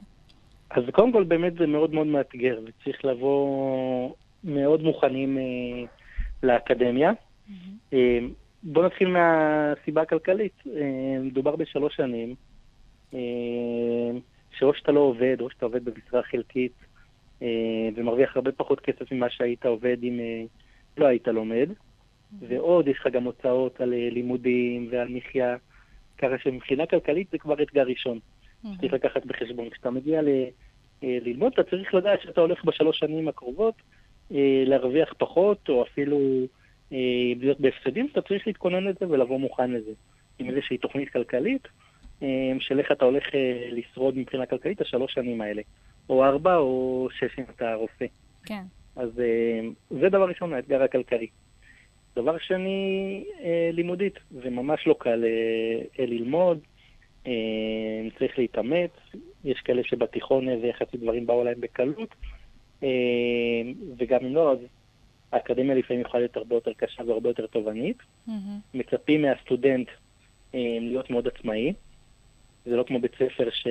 אז 0.69 0.83
קודם 0.91 1.11
כל, 1.11 1.23
באמת 1.23 1.53
זה 1.53 1.67
מאוד 1.67 1.93
מאוד 1.93 2.07
מאתגר, 2.07 2.59
וצריך 2.65 3.05
לבוא 3.05 4.11
מאוד 4.43 4.81
מוכנים 4.81 5.37
אה, 5.37 5.43
לאקדמיה. 6.43 7.11
Mm-hmm. 7.11 7.51
אה, 7.93 8.19
בואו 8.63 8.85
נתחיל 8.85 9.07
מהסיבה 9.07 10.01
הכלכלית. 10.01 10.53
אה, 10.67 11.19
מדובר 11.21 11.55
בשלוש 11.55 11.95
שנים. 11.95 12.35
אה, 13.13 13.19
שאו 14.51 14.73
שאתה 14.73 14.91
לא 14.91 14.99
עובד, 14.99 15.41
או 15.41 15.49
שאתה 15.49 15.65
עובד 15.65 15.85
במשרה 15.85 16.23
חלקית 16.23 16.73
אה, 17.41 17.89
ומרוויח 17.95 18.35
הרבה 18.35 18.51
פחות 18.51 18.79
כסף 18.79 19.11
ממה 19.11 19.29
שהיית 19.29 19.65
עובד 19.65 19.97
אם 20.03 20.19
אה, 20.19 20.43
לא 20.97 21.05
היית 21.05 21.27
לומד. 21.27 21.69
ועוד 22.39 22.87
יש 22.87 22.97
לך 22.99 23.07
גם 23.07 23.23
הוצאות 23.23 23.81
על 23.81 23.89
לימודים 23.89 24.87
ועל 24.91 25.07
מחיה, 25.09 25.55
ככה 26.17 26.37
שמבחינה 26.43 26.85
כלכלית 26.85 27.27
זה 27.31 27.37
כבר 27.37 27.63
אתגר 27.63 27.83
ראשון. 27.83 28.19
צריך 28.79 28.93
לקחת 28.93 29.25
בחשבון. 29.25 29.69
כשאתה 29.69 29.89
מגיע 29.89 30.21
ל, 30.21 30.29
ללמוד, 31.03 31.53
אתה 31.53 31.63
צריך 31.63 31.93
לדעת 31.93 32.21
שאתה 32.21 32.41
הולך 32.41 32.65
בשלוש 32.65 32.99
שנים 32.99 33.27
הקרובות 33.27 33.73
להרוויח 34.65 35.13
פחות, 35.17 35.69
או 35.69 35.83
אפילו 35.83 36.19
להיות 37.35 37.59
בהפסדים, 37.59 38.07
אתה 38.11 38.21
צריך 38.21 38.47
להתכונן 38.47 38.83
לזה 38.83 39.09
ולבוא 39.09 39.39
מוכן 39.39 39.71
לזה. 39.71 39.91
עם 40.39 40.49
איזושהי 40.49 40.77
תוכנית 40.77 41.09
כלכלית, 41.09 41.67
של 42.59 42.79
איך 42.79 42.91
אתה 42.91 43.05
הולך 43.05 43.23
אה, 43.35 43.69
לשרוד 43.71 44.17
מבחינה 44.17 44.45
כלכלית 44.45 44.81
השלוש 44.81 45.13
שנים 45.13 45.41
האלה. 45.41 45.61
או 46.09 46.25
ארבע 46.25 46.55
או 46.55 47.07
שש 47.11 47.39
אם 47.39 47.43
אתה 47.55 47.73
רופא. 47.73 48.05
כן. 48.45 48.63
אז 48.95 49.19
אה, 49.19 49.59
זה 49.89 50.09
דבר 50.09 50.29
ראשון, 50.29 50.53
האתגר 50.53 50.83
הכלכלי. 50.83 51.27
דבר 52.15 52.37
שני, 52.37 53.23
אה, 53.43 53.69
לימודית. 53.73 54.19
זה 54.31 54.49
ממש 54.49 54.87
לא 54.87 54.95
קל 54.99 55.23
אה, 55.99 56.05
ללמוד, 56.05 56.59
צריך 58.19 58.39
להתאמץ. 58.39 58.91
יש 59.43 59.59
כאלה 59.59 59.81
שבתיכון 59.83 60.49
איזה 60.49 60.67
יחסית 60.67 60.99
דברים 60.99 61.25
באו 61.25 61.43
להם 61.43 61.61
בקלות, 61.61 62.15
וגם 63.97 64.25
אם 64.25 64.35
לא, 64.35 64.51
אז 64.51 64.57
האקדמיה 65.31 65.75
לפעמים 65.75 66.01
יכולה 66.01 66.21
להיות 66.21 66.37
הרבה 66.37 66.55
יותר 66.55 66.73
קשה 66.73 67.03
והרבה 67.03 67.29
יותר 67.29 67.47
תובענית. 67.47 67.97
Mm-hmm. 67.97 68.31
מצפים 68.73 69.21
מהסטודנט 69.21 69.87
להיות 70.53 71.09
מאוד 71.09 71.27
עצמאי. 71.27 71.73
זה 72.69 72.75
לא 72.75 72.83
כמו 72.83 72.99
בית 72.99 73.15
ספר 73.15 73.49
ש... 73.49 73.67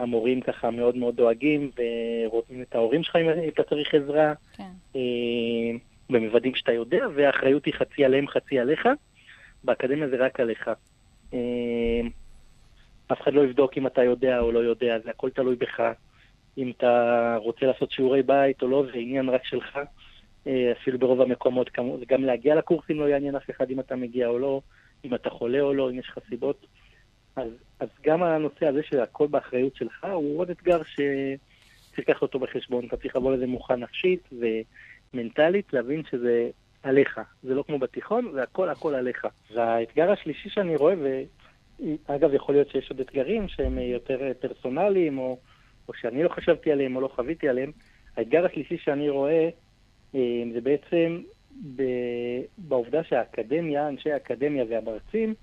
המורים 0.00 0.40
ככה 0.40 0.70
מאוד 0.70 0.96
מאוד 0.96 1.16
דואגים 1.16 1.70
ורואים 1.76 2.62
את 2.62 2.74
ההורים 2.74 3.02
שלך 3.02 3.16
אם 3.16 3.48
אתה 3.48 3.62
צריך 3.62 3.94
עזרה, 3.94 4.32
כן. 4.52 4.70
אה, 4.96 5.00
ומוודאים 6.10 6.54
שאתה 6.54 6.72
יודע, 6.72 7.06
והאחריות 7.14 7.64
היא 7.64 7.74
חצי 7.74 8.04
עליהם, 8.04 8.28
חצי 8.28 8.58
עליך. 8.58 8.88
באקדמיה 9.64 10.08
זה 10.08 10.16
רק 10.16 10.40
עליך. 10.40 10.70
אה, 11.34 12.00
אף 13.12 13.20
אחד 13.20 13.32
לא 13.32 13.44
יבדוק 13.44 13.78
אם 13.78 13.86
אתה 13.86 14.04
יודע 14.04 14.40
או 14.40 14.52
לא 14.52 14.58
יודע, 14.58 14.98
זה 15.04 15.10
הכל 15.10 15.30
תלוי 15.30 15.56
בך. 15.56 15.82
אם 16.58 16.72
אתה 16.76 17.36
רוצה 17.40 17.66
לעשות 17.66 17.90
שיעורי 17.90 18.22
בית 18.22 18.62
או 18.62 18.68
לא, 18.68 18.84
זה 18.92 18.98
עניין 18.98 19.28
רק 19.28 19.44
שלך. 19.44 19.78
אה, 20.46 20.72
אפילו 20.72 20.98
ברוב 20.98 21.20
המקומות, 21.20 21.70
גם 22.08 22.24
להגיע 22.24 22.54
לקורסים 22.54 23.00
לא 23.00 23.08
יעניין 23.08 23.36
אף 23.36 23.50
אחד 23.50 23.70
אם 23.70 23.80
אתה 23.80 23.96
מגיע 23.96 24.28
או 24.28 24.38
לא, 24.38 24.60
אם 25.04 25.14
אתה 25.14 25.30
חולה 25.30 25.60
או 25.60 25.74
לא, 25.74 25.90
אם 25.90 25.98
יש 25.98 26.08
לך 26.08 26.18
סיבות. 26.28 26.66
אז, 27.36 27.50
אז 27.80 27.88
גם 28.02 28.22
הנושא 28.22 28.66
הזה 28.66 28.82
שהכל 28.82 29.26
באחריות 29.26 29.76
שלך 29.76 30.06
הוא 30.12 30.38
עוד 30.38 30.50
אתגר 30.50 30.82
שצריך 30.82 31.98
לקחת 31.98 32.22
אותו 32.22 32.38
בחשבון. 32.38 32.86
אתה 32.86 32.96
צריך 32.96 33.16
לבוא 33.16 33.32
לזה 33.32 33.46
מוכן 33.46 33.80
נפשית 33.80 34.28
ומנטלית, 35.12 35.72
להבין 35.72 36.02
שזה 36.10 36.50
עליך. 36.82 37.20
זה 37.42 37.54
לא 37.54 37.62
כמו 37.62 37.78
בתיכון, 37.78 38.30
זה 38.32 38.42
הכל 38.42 38.68
הכל 38.68 38.94
עליך. 38.94 39.26
והאתגר 39.54 40.10
השלישי 40.10 40.48
שאני 40.48 40.76
רואה, 40.76 40.94
ואגב, 41.78 42.34
יכול 42.34 42.54
להיות 42.54 42.70
שיש 42.70 42.90
עוד 42.90 43.00
אתגרים 43.00 43.48
שהם 43.48 43.78
יותר 43.78 44.32
פרסונליים, 44.40 45.18
או, 45.18 45.38
או 45.88 45.94
שאני 45.94 46.22
לא 46.22 46.28
חשבתי 46.28 46.72
עליהם 46.72 46.96
או 46.96 47.00
לא 47.00 47.08
חוויתי 47.08 47.48
עליהם, 47.48 47.72
האתגר 48.16 48.44
השלישי 48.44 48.78
שאני 48.78 49.10
רואה 49.10 49.48
אה, 50.14 50.42
זה 50.52 50.60
בעצם 50.60 51.20
בעובדה 52.58 53.04
שהאקדמיה, 53.04 53.88
אנשי 53.88 54.12
האקדמיה 54.12 54.64
והמרצים, 54.68 55.34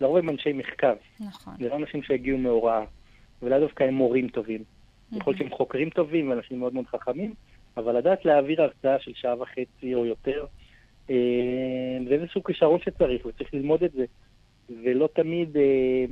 לרוב 0.00 0.16
הם 0.16 0.30
אנשי 0.30 0.52
מחקר. 0.52 0.94
נכון. 1.20 1.54
זה 1.58 1.68
לא 1.68 1.76
אנשים 1.76 2.02
שהגיעו 2.02 2.38
מהוראה, 2.38 2.84
ולאו 3.42 3.60
דווקא 3.60 3.84
הם 3.84 3.94
מורים 3.94 4.28
טובים. 4.28 4.64
יכול 5.12 5.32
להיות 5.32 5.38
שהם 5.38 5.56
חוקרים 5.56 5.90
טובים 5.90 6.30
ואנשים 6.30 6.58
מאוד 6.58 6.74
מאוד 6.74 6.86
חכמים, 6.86 7.34
אבל 7.76 7.96
לדעת 7.96 8.24
להעביר 8.24 8.62
הרצאה 8.62 8.98
של 8.98 9.12
שעה 9.14 9.42
וחצי 9.42 9.94
או 9.94 10.06
יותר, 10.06 10.44
אה, 11.10 11.14
זה 12.08 12.14
איזה 12.14 12.26
סוג 12.32 12.46
כישרון 12.46 12.80
שצריך, 12.80 13.26
וצריך 13.26 13.54
ללמוד 13.54 13.82
את 13.82 13.92
זה. 13.92 14.04
ולא 14.84 15.08
תמיד 15.14 15.56
אה, 15.56 16.04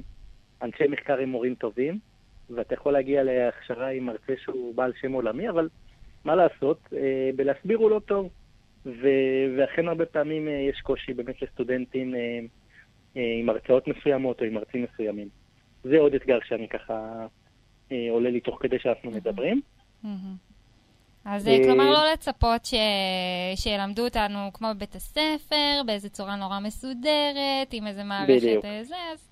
אנשי 0.63 0.85
מחקר 0.89 1.21
הם 1.21 1.29
מורים 1.29 1.55
טובים, 1.55 1.99
ואתה 2.51 2.75
יכול 2.75 2.93
להגיע 2.93 3.23
להכשרה 3.23 3.89
עם 3.89 4.07
מרצה 4.07 4.33
שהוא 4.45 4.75
בעל 4.75 4.93
שם 5.01 5.13
עולמי, 5.13 5.49
אבל 5.49 5.69
מה 6.25 6.35
לעשות, 6.35 6.79
אה, 6.93 7.31
בלהסביר 7.37 7.79
הוא 7.79 7.91
לא 7.91 7.99
טוב. 7.99 8.29
ו- 8.87 9.47
ואכן 9.59 9.89
הרבה 9.89 10.07
פעמים 10.07 10.49
יש 10.49 10.81
קושי 10.81 11.15
באמת 11.15 11.43
לסטודנטים 11.43 12.15
אה, 12.15 12.41
עם 13.15 13.49
הרצאות 13.49 13.89
מסוימות 13.89 14.41
או 14.41 14.47
עם 14.47 14.55
מרצים 14.55 14.87
מסוימים. 14.93 15.29
זה 15.85 15.99
עוד 15.99 16.15
אתגר 16.15 16.39
שאני 16.45 16.69
ככה 16.69 17.27
אה, 17.93 18.07
עולה 18.11 18.31
לי 18.31 18.41
תוך 18.41 18.59
כדי 18.61 18.79
שאנחנו 18.79 19.11
מדברים. 19.11 19.61
אז 21.25 21.49
אה, 21.49 21.59
כלומר 21.65 21.91
לא 21.91 22.13
לצפות 22.13 22.65
ש... 22.65 22.75
שילמדו 23.57 24.05
אותנו 24.05 24.51
כמו 24.53 24.69
בבית 24.75 24.95
הספר, 24.95 25.83
באיזה 25.87 26.09
צורה 26.09 26.37
נורא 26.37 26.61
מסודרת, 26.61 27.73
עם 27.73 27.87
איזה 27.87 28.05
מערכת 28.05 28.63
זה, 28.83 28.97
אז 29.13 29.31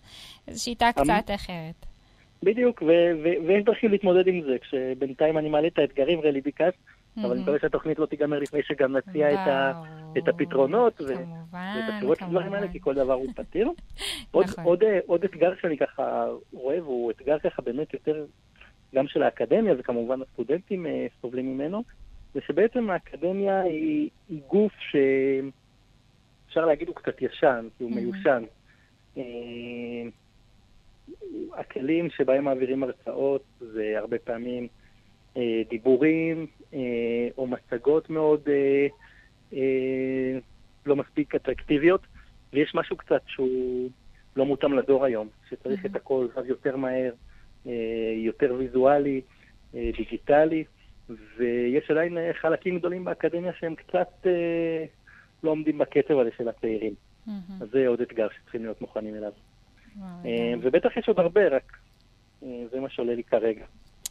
זו 0.51 0.65
שיטה 0.65 0.91
קצת 0.93 1.31
אחרת. 1.35 1.87
בדיוק, 2.43 2.83
ויש 3.47 3.65
דרכים 3.65 3.91
להתמודד 3.91 4.27
עם 4.27 4.43
זה. 4.43 4.57
כשבינתיים 4.59 5.39
אני 5.39 5.49
מעלה 5.49 5.69
את 5.69 5.79
האתגרים, 5.79 6.21
רלי 6.21 6.41
ביקשת, 6.41 6.75
אבל 7.17 7.31
אני 7.33 7.43
מקווה 7.43 7.59
שהתוכנית 7.59 7.99
לא 7.99 8.07
תיגמר 8.07 8.39
לפני 8.39 8.63
שגם 8.63 8.97
נציע 8.97 9.33
את, 9.33 9.49
ה, 9.49 9.83
את 10.19 10.29
הפתרונות 10.29 11.01
ואת 11.01 11.85
התשובות 11.89 12.19
של 12.19 12.25
הדברים 12.25 12.55
האלה, 12.55 12.69
כי 12.69 12.81
כל 12.81 12.95
דבר 12.95 13.13
הוא 13.13 13.33
פתיר. 13.37 13.71
עוד, 14.31 14.47
נכון. 14.47 14.65
עוד, 14.65 14.83
עוד 15.07 15.25
אתגר 15.25 15.53
שאני 15.61 15.79
ככה 15.79 16.27
רואה, 16.53 16.83
והוא 16.83 17.11
אתגר 17.11 17.39
ככה 17.39 17.63
באמת 17.63 17.95
יותר 17.95 18.27
גם 18.95 19.09
של 19.09 19.23
האקדמיה, 19.23 19.75
וכמובן 19.79 20.23
הסטודנטים 20.23 20.87
אה, 20.87 21.07
סובלים 21.21 21.55
ממנו, 21.55 21.83
זה 22.35 22.41
שבעצם 22.47 22.91
האקדמיה 22.91 23.61
היא, 23.61 24.11
היא 24.29 24.41
גוף 24.49 24.73
שאפשר 24.91 26.67
להגיד 26.67 26.89
הוא 26.89 26.97
קצת 26.97 27.23
ישן, 27.23 27.69
כי 27.79 27.85
הוא 27.85 27.93
מיושן. 27.93 28.43
אה, 29.17 29.23
הכלים 31.53 32.11
שבהם 32.11 32.45
מעבירים 32.45 32.83
הרצאות 32.83 33.43
זה 33.59 33.95
הרבה 33.97 34.19
פעמים 34.19 34.63
אה, 34.63 34.82
דיבורים 35.71 36.47
אה, 36.75 37.29
או 37.39 37.47
מצגות 37.47 38.11
מאוד 38.11 38.41
אה, 39.53 39.59
לא 40.87 40.97
מספיק 40.97 41.35
אטרקטיביות, 41.35 42.01
ויש 42.53 42.75
משהו 42.75 42.97
קצת 42.97 43.23
שהוא 43.27 43.91
לא 44.37 44.47
מותאם 44.47 44.79
לדור 44.79 45.05
היום, 45.05 45.29
שצריך 45.49 45.87
את 45.87 45.97
הכל 45.97 46.27
אז 46.37 46.47
יותר 46.47 46.77
מהר, 46.77 47.13
יותר 48.17 48.55
ויזואלי, 48.59 49.21
דיגיטלי, 49.73 50.65
ויש 51.37 51.91
עדיין 51.91 52.19
חלקים 52.33 52.79
גדולים 52.79 53.05
באקדמיה 53.05 53.53
שהם 53.53 53.75
קצת 53.75 54.27
לא 55.43 55.51
עומדים 55.51 55.79
בקצב 55.79 56.19
הזה 56.19 56.31
של 56.37 56.49
הצעירים. 56.49 56.95
אז 57.61 57.69
זה 57.73 57.89
עוד 57.89 58.01
אתגר 58.01 58.29
שצריכים 58.29 58.63
להיות 58.63 58.81
מוכנים 58.81 59.15
אליו. 59.15 59.33
ובטח 60.63 60.97
יש 60.97 61.09
עוד 61.09 61.19
הרבה, 61.19 61.49
רק 61.49 61.77
זה 62.43 62.81
מה 62.81 62.89
שעולה 62.91 63.15
לי 63.15 63.25
כרגע. 63.25 63.65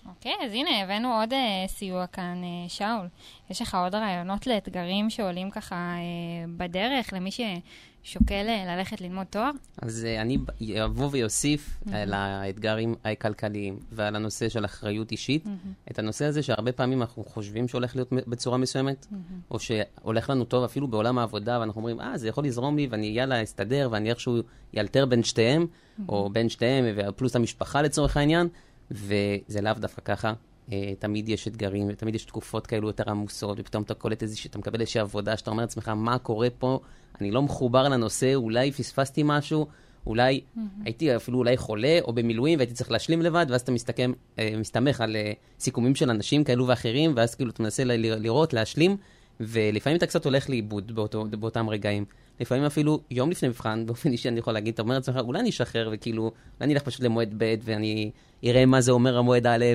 אוקיי, 0.10 0.34
אז 0.46 0.52
הנה, 0.54 0.84
הבאנו 0.84 1.20
עוד 1.20 1.34
uh, 1.34 1.68
סיוע 1.68 2.08
כאן, 2.08 2.42
uh, 2.44 2.70
שאול. 2.70 3.08
יש 3.50 3.62
לך 3.62 3.76
עוד 3.76 3.96
רעיונות 3.96 4.48
לאתגרים 4.48 5.10
שעולים 5.10 5.50
ככה 5.52 5.96
uh, 5.96 6.50
בדרך, 6.58 7.14
למי 7.14 7.30
ששוקל 7.32 8.46
uh, 8.48 8.68
ללכת 8.68 9.02
ללמוד 9.02 9.28
תואר? 9.30 9.52
אז 9.82 10.08
uh, 10.18 10.22
אני 10.22 10.38
אבוא 10.84 11.10
ויוסיף 11.12 11.70
mm-hmm. 11.70 11.96
על 11.96 12.14
האתגרים 12.14 12.96
הכלכליים 13.06 13.80
ועל 13.92 14.16
הנושא 14.16 14.50
של 14.50 14.66
אחריות 14.66 15.12
אישית, 15.12 15.46
mm-hmm. 15.46 15.92
את 15.92 16.00
הנושא 16.00 16.26
הזה 16.26 16.44
שהרבה 16.44 16.72
פעמים 16.72 17.02
אנחנו 17.02 17.24
חושבים 17.24 17.68
שהולך 17.68 17.96
להיות 17.96 18.10
בצורה 18.12 18.58
מסוימת, 18.58 19.08
mm-hmm. 19.12 19.52
או 19.52 19.60
שהולך 19.60 20.30
לנו 20.30 20.46
טוב 20.46 20.64
אפילו 20.64 20.88
בעולם 20.88 21.18
העבודה, 21.18 21.60
ואנחנו 21.60 21.80
אומרים, 21.80 22.02
אה, 22.02 22.18
זה 22.18 22.28
יכול 22.28 22.46
לזרום 22.46 22.78
לי, 22.78 22.88
ואני 22.92 23.08
יאללה, 23.08 23.44
אסתדר, 23.44 23.90
ואני 23.92 24.10
איכשהו 24.10 24.38
יאלתר 24.74 25.06
בין 25.06 25.24
שתיהם, 25.24 25.66
mm-hmm. 25.66 26.04
או 26.10 26.30
בין 26.30 26.50
שתיהם, 26.50 26.86
פלוס 27.16 27.36
המשפחה 27.36 27.82
לצורך 27.82 28.18
העניין. 28.18 28.48
וזה 28.92 29.62
לאו 29.62 29.74
דווקא 29.74 30.02
ככה. 30.06 30.34
Uh, 30.70 30.74
תמיד 31.00 31.30
יש 31.30 31.48
אתגרים, 31.48 31.88
ותמיד 31.90 32.16
יש 32.16 32.26
תקופות 32.26 32.68
כאלו 32.68 32.88
יותר 32.88 33.10
עמוסות, 33.10 33.58
ופתאום 33.60 33.84
אתה 33.84 33.94
קולט 33.94 34.24
איזושהי, 34.24 34.50
אתה 34.50 34.58
מקבל 34.58 34.82
איזושהי 34.82 35.02
עבודה 35.02 35.38
שאתה 35.38 35.52
אומר 35.52 35.64
לעצמך, 35.64 35.88
מה 35.88 36.18
קורה 36.18 36.48
פה? 36.60 36.80
אני 37.22 37.32
לא 37.32 37.42
מחובר 37.42 37.90
לנושא, 37.90 38.36
אולי 38.36 38.72
פספסתי 38.72 39.22
משהו, 39.26 39.68
אולי 40.08 40.42
mm-hmm. 40.42 40.60
הייתי 40.86 41.16
אפילו 41.16 41.38
אולי 41.38 41.58
חולה 41.58 42.00
או 42.02 42.14
במילואים 42.14 42.60
והייתי 42.60 42.74
צריך 42.74 42.92
להשלים 42.92 43.22
לבד, 43.22 43.46
ואז 43.50 43.62
אתה 43.62 43.72
מסתכם, 43.72 44.12
uh, 44.36 44.40
מסתמך 44.58 45.02
על 45.02 45.16
uh, 45.16 45.64
סיכומים 45.64 45.96
של 45.96 46.10
אנשים 46.10 46.44
כאלו 46.44 46.68
ואחרים, 46.68 47.14
ואז 47.16 47.36
כאילו 47.36 47.52
אתה 47.52 47.64
מנסה 47.64 47.84
ל- 47.84 48.22
לראות, 48.22 48.54
להשלים, 48.54 48.98
ולפעמים 49.42 49.98
אתה 49.98 50.08
קצת 50.08 50.26
הולך 50.26 50.50
לאיבוד 50.50 50.96
באותו, 50.96 51.26
באותם 51.40 51.70
רגעים. 51.70 52.06
לפעמים 52.40 52.64
אפילו 52.64 53.02
יום 53.12 53.32
לפני 53.32 53.50
מבחן, 53.50 53.84
באופן 53.86 54.12
אישי 54.12 54.30
אני 54.30 54.40
יכול 54.40 54.54
להגיד, 54.54 54.74
אתה 54.74 54.82
אומר 54.82 54.96
לעצמך, 54.96 55.16
אולי 55.20 55.40
אני 55.40 55.50
אשחרר 55.50 55.90
וכאילו, 55.94 56.22
אולי 56.24 56.32
אני 56.62 56.74
אלך 56.74 56.84
פשוט 56.84 57.02
למועד 57.02 57.34
ב' 57.38 57.56
ואני 57.64 58.12
אראה 58.44 58.66
מה 58.66 58.82
זה 58.82 58.92
אומר 58.92 59.18
המועד 59.18 59.48
א', 59.48 59.66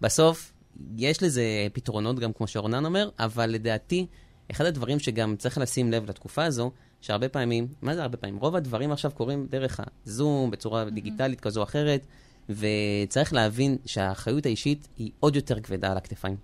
ובסוף 0.00 0.52
יש 0.96 1.22
לזה 1.22 1.42
פתרונות, 1.72 2.18
גם 2.18 2.32
כמו 2.32 2.46
שאורנן 2.46 2.84
אומר, 2.84 3.08
אבל 3.18 3.50
לדעתי, 3.50 4.06
אחד 4.50 4.64
הדברים 4.64 4.98
שגם 4.98 5.36
צריך 5.36 5.58
לשים 5.58 5.92
לב 5.92 6.10
לתקופה 6.10 6.44
הזו, 6.44 6.70
שהרבה 7.00 7.28
פעמים, 7.28 7.68
מה 7.82 7.94
זה 7.94 8.02
הרבה 8.02 8.16
פעמים? 8.16 8.36
רוב 8.36 8.56
הדברים 8.56 8.92
עכשיו 8.92 9.10
קורים 9.14 9.46
דרך 9.50 9.80
הזום, 10.06 10.50
בצורה 10.50 10.86
mm-hmm. 10.86 10.90
דיגיטלית 10.90 11.40
כזו 11.40 11.60
או 11.60 11.64
אחרת, 11.64 12.06
וצריך 12.48 13.32
להבין 13.32 13.76
שהאחריות 13.86 14.46
האישית 14.46 14.88
היא 14.96 15.10
עוד 15.20 15.36
יותר 15.36 15.60
כבדה 15.60 15.90
על 15.90 15.96
הכתפיים. 15.96 16.36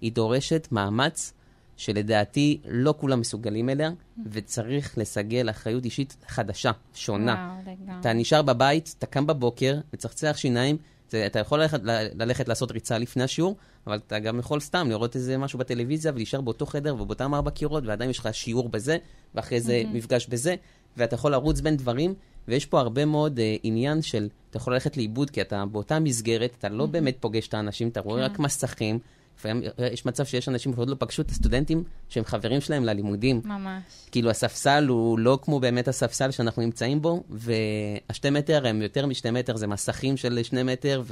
היא 0.00 0.12
דורשת 0.12 0.68
מאמץ 0.70 1.32
שלדעתי 1.76 2.60
לא 2.64 2.94
כולם 2.98 3.20
מסוגלים 3.20 3.68
אליה, 3.68 3.90
וצריך 4.26 4.98
לסגל 4.98 5.50
אחריות 5.50 5.84
אישית 5.84 6.16
חדשה, 6.28 6.70
שונה. 6.94 7.56
וואו. 7.64 8.00
אתה 8.00 8.12
נשאר 8.12 8.42
בבית, 8.42 8.94
אתה 8.98 9.06
קם 9.06 9.26
בבוקר, 9.26 9.78
מצחצח 9.92 10.36
שיניים, 10.36 10.76
זה, 11.10 11.26
אתה 11.26 11.38
יכול 11.38 11.60
ללכת, 11.60 11.80
ללכת 12.14 12.48
לעשות 12.48 12.70
ריצה 12.70 12.98
לפני 12.98 13.22
השיעור, 13.22 13.56
אבל 13.86 13.96
אתה 13.96 14.18
גם 14.18 14.38
יכול 14.38 14.60
סתם 14.60 14.86
לראות 14.90 15.16
איזה 15.16 15.38
משהו 15.38 15.58
בטלוויזיה 15.58 16.12
ולהישאר 16.12 16.40
באותו 16.40 16.66
חדר 16.66 16.94
ובאותם 16.94 17.34
ארבע 17.34 17.50
קירות, 17.50 17.84
ועדיין 17.86 18.10
יש 18.10 18.18
לך 18.18 18.28
שיעור 18.32 18.68
בזה, 18.68 18.96
ואחרי 19.34 19.60
זה 19.60 19.82
מפגש 19.92 20.26
בזה, 20.26 20.54
ואתה 20.96 21.14
יכול 21.14 21.32
לרוץ 21.32 21.60
בין 21.60 21.76
דברים, 21.76 22.14
ויש 22.48 22.66
פה 22.66 22.80
הרבה 22.80 23.04
מאוד 23.04 23.38
uh, 23.38 23.60
עניין 23.62 24.02
של, 24.02 24.28
אתה 24.50 24.56
יכול 24.56 24.72
ללכת 24.72 24.96
לאיבוד, 24.96 25.30
כי 25.30 25.40
אתה 25.40 25.64
באותה 25.66 25.98
מסגרת, 25.98 26.50
אתה 26.58 26.68
לא 26.68 26.86
באמת 26.86 27.16
פוגש 27.20 27.48
את 27.48 27.54
האנשים, 27.54 27.88
אתה 27.88 28.00
רואה 28.00 28.28
כן. 28.28 28.32
רק 28.32 28.38
מסכים. 28.38 28.98
לפעמים 29.42 29.62
אה, 29.78 29.86
יש 29.92 30.06
מצב 30.06 30.24
שיש 30.24 30.48
אנשים 30.48 30.74
שעוד 30.74 30.88
לא 30.88 30.96
פגשו 30.98 31.22
את 31.22 31.30
הסטודנטים 31.30 31.84
שהם 32.08 32.24
חברים 32.24 32.60
שלהם 32.60 32.84
ללימודים. 32.84 33.40
ממש. 33.44 33.82
כאילו 34.10 34.30
הספסל 34.30 34.86
הוא 34.88 35.18
לא 35.18 35.38
כמו 35.42 35.60
באמת 35.60 35.88
הספסל 35.88 36.30
שאנחנו 36.30 36.62
נמצאים 36.62 37.02
בו, 37.02 37.22
והשתי 37.30 38.30
מטר 38.30 38.66
הם 38.66 38.82
יותר 38.82 39.06
משתי 39.06 39.30
מטר, 39.30 39.56
זה 39.56 39.66
מסכים 39.66 40.16
של 40.16 40.42
שני 40.42 40.62
מטר, 40.62 41.02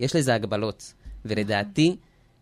ויש 0.00 0.16
לזה 0.16 0.34
הגבלות. 0.34 0.92
ולדעתי, 1.24 1.96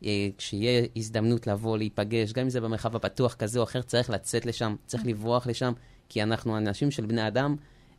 אה, 0.04 0.28
כשיהיה 0.38 0.87
הזדמנות 0.96 1.46
לבוא, 1.46 1.78
להיפגש, 1.78 2.32
גם 2.32 2.42
אם 2.42 2.50
זה 2.50 2.61
במרחב 2.61 2.96
הפתוח 2.96 3.35
כזה 3.35 3.58
או 3.58 3.64
אחר, 3.64 3.82
צריך 3.82 4.11
לצאת 4.11 4.46
לשם, 4.46 4.75
צריך 4.87 5.06
לברוח 5.06 5.46
לשם, 5.46 5.73
כי 6.08 6.23
אנחנו 6.23 6.56
אנשים 6.56 6.90
של 6.90 7.06
בני 7.06 7.28
אדם, 7.28 7.56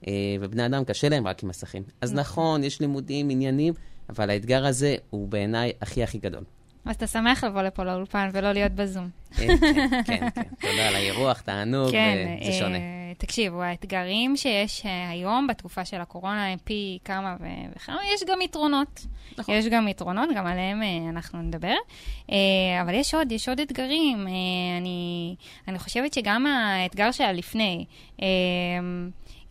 אה, 0.07 0.13
ובני 0.41 0.65
אדם 0.65 0.83
קשה 0.83 1.09
להם 1.09 1.27
רק 1.27 1.43
עם 1.43 1.50
מסכים. 1.50 1.83
אז 2.01 2.13
נכון, 2.13 2.63
יש 2.63 2.79
לימודים, 2.79 3.29
עניינים, 3.29 3.74
אבל 4.09 4.29
האתגר 4.29 4.65
הזה 4.65 4.95
הוא 5.09 5.27
בעיניי 5.27 5.71
הכי 5.81 6.03
הכי 6.03 6.17
גדול. 6.17 6.43
אז 6.86 6.96
אתה 6.96 7.07
שמח 7.07 7.43
לבוא 7.43 7.62
לפה 7.62 7.84
לאולפן 7.84 8.29
ולא 8.34 8.51
להיות 8.51 8.72
בזום. 8.72 9.10
כן, 9.36 9.57
כן, 9.57 9.89
כן, 9.89 10.03
כן. 10.05 10.27
תודה 10.69 10.88
על 10.88 10.96
האירוח, 10.96 11.41
תענוג, 11.41 11.91
כן, 11.91 12.38
וזה 12.41 12.51
שונה. 12.51 12.77
אה, 12.77 13.13
תקשיבו, 13.17 13.62
האתגרים 13.62 14.38
שיש 14.38 14.86
אה, 14.86 15.10
היום 15.10 15.48
בתקופה 15.48 15.86
של 15.86 16.01
הקורונה 16.01 16.46
הם 16.48 16.57
פי 16.63 17.00
כמה 17.05 17.36
וכמה, 17.75 17.98
יש 18.13 18.24
גם 18.27 18.41
יתרונות. 18.41 19.05
נכון. 19.38 19.55
יש 19.55 19.65
גם 19.65 19.88
יתרונות, 19.88 20.29
גם 20.36 20.48
עליהם 20.48 20.84
אה, 20.84 21.10
אנחנו 21.10 21.41
נדבר. 21.41 21.75
אה, 22.31 22.38
אבל 22.81 22.93
יש 22.93 23.13
עוד, 23.13 23.31
יש 23.31 23.50
עוד 23.50 23.60
אתגרים. 23.60 24.27
אה, 24.27 24.31
אני, 24.77 25.36
אני 25.67 25.79
חושבת 25.79 26.13
שגם 26.13 26.46
האתגר 26.46 27.12
שהיה 27.12 27.34
לפני, 27.34 27.86
אה, 28.22 28.27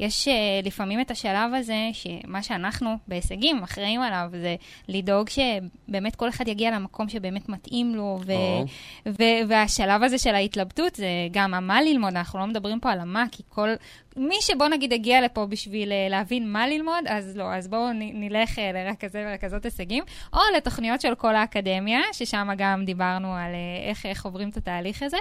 יש 0.00 0.28
אה, 0.28 0.61
לפעמים 0.64 1.00
את 1.00 1.11
השלב 1.11 1.54
הזה, 1.54 1.88
שמה 1.92 2.42
שאנחנו 2.42 2.97
בהישגים 3.09 3.62
אחראים 3.62 4.00
עליו, 4.02 4.28
זה 4.33 4.56
לדאוג 4.88 5.28
שבאמת 5.28 6.16
כל 6.16 6.28
אחד 6.28 6.49
יגיע 6.49 6.71
למקום 6.71 7.09
שבאמת 7.09 7.49
מתאים 7.49 7.95
לו, 7.95 8.21
ו- 8.26 8.33
או. 8.33 8.64
ו- 9.06 9.47
והשלב 9.66 10.02
הזה 10.02 10.18
של 10.18 10.35
ההתלבטות 10.35 10.94
זה 10.94 11.06
גם 11.30 11.66
מה 11.66 11.82
ללמוד, 11.82 12.16
אנחנו 12.16 12.38
לא 12.38 12.46
מדברים 12.46 12.80
פה 12.80 12.92
על 12.92 13.00
המה, 13.00 13.25
כי 13.32 13.42
כל... 13.49 13.68
מי 14.16 14.35
שבוא 14.40 14.68
נגיד 14.68 14.92
הגיע 14.92 15.20
לפה 15.20 15.46
בשביל 15.46 15.92
אה, 15.92 16.06
להבין 16.11 16.52
מה 16.52 16.66
ללמוד, 16.66 17.04
אז 17.08 17.37
לא, 17.37 17.54
אז 17.54 17.68
בואו 17.68 17.88
נלך 17.92 18.58
אה, 18.58 18.73
לרכזי 18.73 19.18
ורכזות 19.18 19.64
הישגים, 19.64 20.04
או 20.32 20.38
לתוכניות 20.56 21.00
של 21.00 21.14
כל 21.14 21.37
האקדמיה, 21.37 22.00
ששם 22.12 22.49
גם 22.58 22.85
דיברנו 22.85 23.35
על 23.35 23.54
אה, 23.54 23.88
איך, 23.88 24.06
איך 24.06 24.25
עוברים 24.25 24.49
את 24.49 24.56
התהליך 24.56 25.02
הזה. 25.02 25.16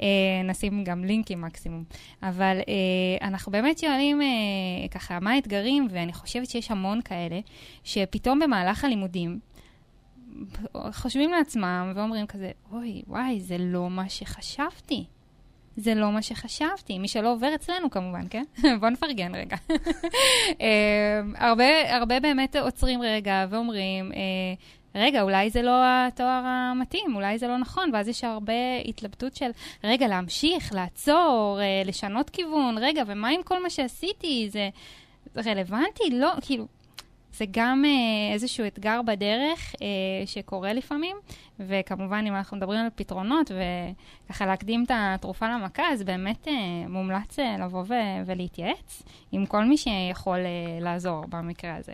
אה, 0.00 0.06
נשים 0.44 0.84
גם 0.84 1.04
לינקים 1.04 1.40
מקסימום. 1.40 1.84
אבל 2.22 2.58
אה, 2.68 3.26
אנחנו 3.28 3.52
באמת 3.52 3.78
שואלים 3.78 4.22
אה, 4.22 4.26
ככה, 4.90 5.20
מה 5.20 5.30
האתגרים, 5.30 5.88
ואני 5.90 6.12
חושבת 6.12 6.50
שיש 6.50 6.70
המון 6.70 7.00
כאלה, 7.02 7.40
שפתאום 7.84 8.38
במהלך 8.38 8.84
הלימודים, 8.84 9.38
חושבים 10.92 11.30
לעצמם 11.30 11.92
ואומרים 11.96 12.26
כזה, 12.26 12.50
אוי, 12.72 13.02
וואי, 13.06 13.40
זה 13.40 13.56
לא 13.58 13.90
מה 13.90 14.08
שחשבתי. 14.08 15.04
זה 15.76 15.94
לא 15.94 16.12
מה 16.12 16.22
שחשבתי. 16.22 16.98
מי 16.98 17.08
שלא 17.08 17.32
עובר 17.32 17.54
אצלנו 17.54 17.90
כמובן, 17.90 18.22
כן? 18.30 18.44
בואו 18.80 18.90
נפרגן 18.90 19.34
רגע. 19.34 19.56
אה, 20.60 21.20
הרבה, 21.36 21.94
הרבה 21.96 22.20
באמת 22.20 22.56
עוצרים 22.56 23.02
רגע 23.02 23.46
ואומרים, 23.50 24.12
אה, 24.12 24.54
רגע, 24.94 25.22
אולי 25.22 25.50
זה 25.50 25.62
לא 25.62 25.82
התואר 25.84 26.42
המתאים, 26.44 27.16
אולי 27.16 27.38
זה 27.38 27.48
לא 27.48 27.58
נכון, 27.58 27.90
ואז 27.92 28.08
יש 28.08 28.24
הרבה 28.24 28.52
התלבטות 28.84 29.36
של, 29.36 29.50
רגע, 29.84 30.08
להמשיך, 30.08 30.72
לעצור, 30.74 31.58
אה, 31.60 31.82
לשנות 31.84 32.30
כיוון, 32.30 32.78
רגע, 32.78 33.02
ומה 33.06 33.28
עם 33.28 33.42
כל 33.42 33.62
מה 33.62 33.70
שעשיתי? 33.70 34.48
זה 34.50 34.68
רלוונטי? 35.36 36.10
לא, 36.10 36.32
כאילו, 36.40 36.66
זה 37.36 37.44
גם 37.50 37.82
אה, 37.84 37.90
איזשהו 38.34 38.66
אתגר 38.66 39.00
בדרך 39.06 39.74
אה, 39.82 39.86
שקורה 40.26 40.72
לפעמים, 40.72 41.16
וכמובן, 41.60 42.24
אם 42.28 42.34
אנחנו 42.34 42.56
מדברים 42.56 42.80
על 42.80 42.86
פתרונות 42.94 43.50
וככה 44.28 44.46
להקדים 44.46 44.84
את 44.86 44.90
התרופה 44.94 45.46
למכה, 45.48 45.82
אז 45.92 46.02
באמת 46.02 46.48
אה, 46.48 46.52
מומלץ 46.88 47.38
אה, 47.38 47.56
לבוא 47.64 47.84
ו- 47.88 47.94
ולהתייעץ 48.26 49.02
עם 49.32 49.46
כל 49.46 49.64
מי 49.64 49.76
שיכול 49.76 50.38
אה, 50.38 50.44
לעזור 50.80 51.24
במקרה 51.28 51.76
הזה. 51.76 51.92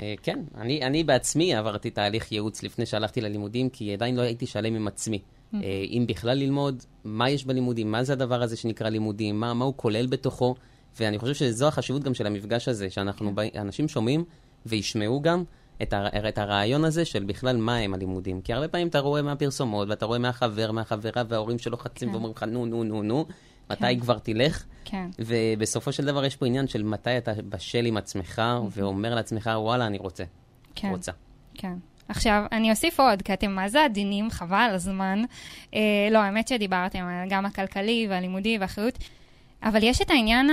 אה, 0.00 0.14
כן, 0.22 0.38
אני, 0.56 0.82
אני 0.82 1.04
בעצמי 1.04 1.54
עברתי 1.54 1.90
תהליך 1.90 2.32
ייעוץ 2.32 2.62
לפני 2.62 2.86
שהלכתי 2.86 3.20
ללימודים, 3.20 3.68
כי 3.68 3.92
עדיין 3.92 4.16
לא 4.16 4.22
הייתי 4.22 4.46
שלם 4.46 4.74
עם 4.74 4.86
עצמי. 4.88 5.18
אה, 5.54 5.58
אם 5.90 6.04
בכלל 6.08 6.38
ללמוד, 6.38 6.82
מה 7.04 7.30
יש 7.30 7.44
בלימודים, 7.44 7.90
מה 7.90 8.04
זה 8.04 8.12
הדבר 8.12 8.42
הזה 8.42 8.56
שנקרא 8.56 8.88
לימודים, 8.88 9.40
מה, 9.40 9.54
מה 9.54 9.64
הוא 9.64 9.74
כולל 9.76 10.06
בתוכו, 10.06 10.54
ואני 11.00 11.18
חושב 11.18 11.34
שזו 11.34 11.68
החשיבות 11.68 12.02
גם 12.02 12.14
של 12.14 12.26
המפגש 12.26 12.68
הזה, 12.68 12.90
שאנחנו, 12.90 13.34
בא- 13.34 13.42
אנשים 13.60 13.88
שומעים 13.88 14.24
וישמעו 14.66 15.22
גם 15.22 15.44
את, 15.82 15.92
הר, 15.92 16.28
את 16.28 16.38
הרעיון 16.38 16.84
הזה 16.84 17.04
של 17.04 17.24
בכלל 17.24 17.56
מה 17.56 17.76
הם 17.76 17.94
הלימודים. 17.94 18.40
כי 18.40 18.52
הרבה 18.52 18.68
פעמים 18.68 18.88
אתה 18.88 18.98
רואה 18.98 19.22
מהפרסומות, 19.22 19.88
ואתה 19.88 20.06
רואה 20.06 20.18
מהחבר, 20.18 20.72
מהחברה, 20.72 21.22
וההורים 21.28 21.58
שלוחצים 21.58 22.08
כן. 22.08 22.14
ואומרים 22.14 22.34
לך, 22.36 22.42
נו, 22.42 22.66
נו, 22.66 22.84
נו, 22.84 23.02
נו, 23.02 23.26
מתי 23.70 23.80
כן. 23.80 24.00
כבר 24.00 24.18
תלך? 24.18 24.64
כן. 24.84 25.06
ובסופו 25.18 25.92
של 25.92 26.04
דבר 26.04 26.24
יש 26.24 26.36
פה 26.36 26.46
עניין 26.46 26.68
של 26.68 26.82
מתי 26.82 27.18
אתה 27.18 27.32
בשל 27.48 27.86
עם 27.86 27.96
עצמך, 27.96 28.42
ואומר 28.70 29.14
לעצמך, 29.14 29.50
וואלה, 29.54 29.86
אני 29.86 29.98
רוצה. 29.98 30.24
כן. 30.74 30.90
רוצה. 30.90 31.12
כן. 31.54 31.74
עכשיו, 32.08 32.44
אני 32.52 32.70
אוסיף 32.70 33.00
עוד, 33.00 33.22
כי 33.22 33.32
אתם 33.32 33.50
מה 33.50 33.68
זה 33.68 33.84
עדינים, 33.84 34.30
חבל 34.30 34.70
הזמן. 34.74 35.22
אה, 35.74 35.80
לא, 36.10 36.18
האמת 36.18 36.48
שדיברתם 36.48 36.98
על 36.98 37.28
גם 37.28 37.46
הכלכלי 37.46 38.06
והלימודי 38.10 38.58
והאחריות, 38.58 38.98
אבל 39.62 39.82
יש 39.82 40.02
את 40.02 40.10
העניין 40.10 40.50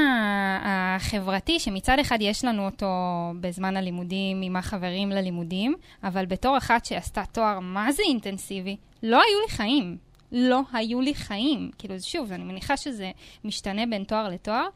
החברתי, 0.62 1.60
שמצד 1.60 2.00
אחד 2.00 2.18
יש 2.22 2.46
לנו 2.46 2.66
אותו 2.66 2.88
בזמן 3.40 3.78
הלימודים, 3.78 4.42
עם 4.42 4.56
החברים 4.56 5.10
ללימודים, 5.10 5.76
אבל 6.04 6.26
בתור 6.26 6.58
אחת 6.58 6.86
שעשתה 6.86 7.24
תואר 7.32 7.60
מה 7.60 7.92
זה 7.92 8.04
אינטנסיבי, 8.08 8.76
לא 9.04 9.18
היו 9.18 9.40
לי 9.48 9.50
חיים. 9.50 9.98
לא 10.32 10.62
היו 10.74 11.02
לי 11.02 11.16
חיים. 11.16 11.72
כאילו, 11.78 11.96
שוב, 12.00 12.32
אני 12.32 12.44
מניחה 12.44 12.78
שזה 12.78 13.12
משתנה 13.46 13.86
בין 13.86 14.04
תואר 14.04 14.30
לתואר, 14.30 14.68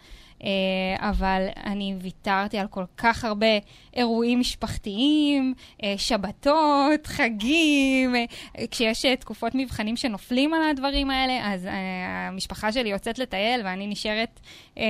אבל 0.97 1.47
אני 1.65 1.95
ויתרתי 2.01 2.57
על 2.57 2.67
כל 2.67 2.83
כך 2.97 3.25
הרבה 3.25 3.47
אירועים 3.93 4.39
משפחתיים, 4.39 5.53
אה, 5.83 5.93
שבתות, 5.97 7.07
חגים, 7.07 8.15
אה, 8.15 8.25
כשיש 8.71 9.05
אה, 9.05 9.15
תקופות 9.15 9.55
מבחנים 9.55 9.95
שנופלים 9.95 10.53
על 10.53 10.61
הדברים 10.69 11.09
האלה, 11.09 11.53
אז 11.53 11.65
אה, 11.65 12.27
המשפחה 12.27 12.71
שלי 12.71 12.89
יוצאת 12.89 13.19
לטייל 13.19 13.61
ואני 13.63 13.87
נשארת 13.87 14.39
אה, 14.77 14.83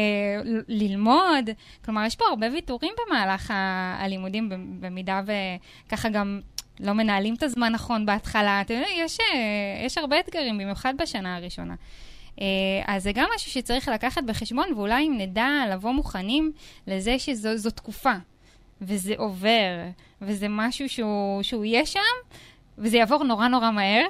ללמוד. 0.67 1.49
כלומר, 1.85 2.05
יש 2.05 2.15
פה 2.15 2.25
הרבה 2.29 2.47
ויתורים 2.53 2.93
במהלך 3.07 3.53
הלימודים, 3.97 4.49
במידה 4.79 5.21
וככה 5.87 6.09
גם 6.09 6.41
לא 6.79 6.93
מנהלים 6.93 7.33
את 7.33 7.43
הזמן 7.43 7.71
נכון 7.71 8.05
בהתחלה. 8.05 8.61
אתם 8.61 8.73
יודעים, 8.73 9.05
יש, 9.05 9.19
אה, 9.19 9.85
יש 9.85 9.97
הרבה 9.97 10.19
אתגרים, 10.19 10.57
במיוחד 10.57 10.93
בשנה 10.97 11.35
הראשונה. 11.35 11.75
אה, 12.41 12.45
אז 12.87 13.03
זה 13.03 13.11
גם 13.11 13.29
משהו 13.35 13.51
שצריך 13.51 13.87
לקחת 13.87 14.23
בחשבון, 14.23 14.73
ואולי 14.75 15.07
אם 15.07 15.17
נדע 15.17 15.49
לבוא 15.71 15.91
מוכנים 15.91 16.51
לזה 16.87 17.19
שזו 17.19 17.69
תקופה, 17.69 18.13
וזה 18.81 19.13
עובר, 19.17 19.83
וזה 20.21 20.47
משהו 20.49 20.89
שהוא, 20.89 21.43
שהוא 21.43 21.65
יהיה 21.65 21.85
שם, 21.85 21.99
וזה 22.77 22.97
יעבור 22.97 23.23
נורא 23.23 23.47
נורא 23.47 23.71
מהר, 23.71 24.05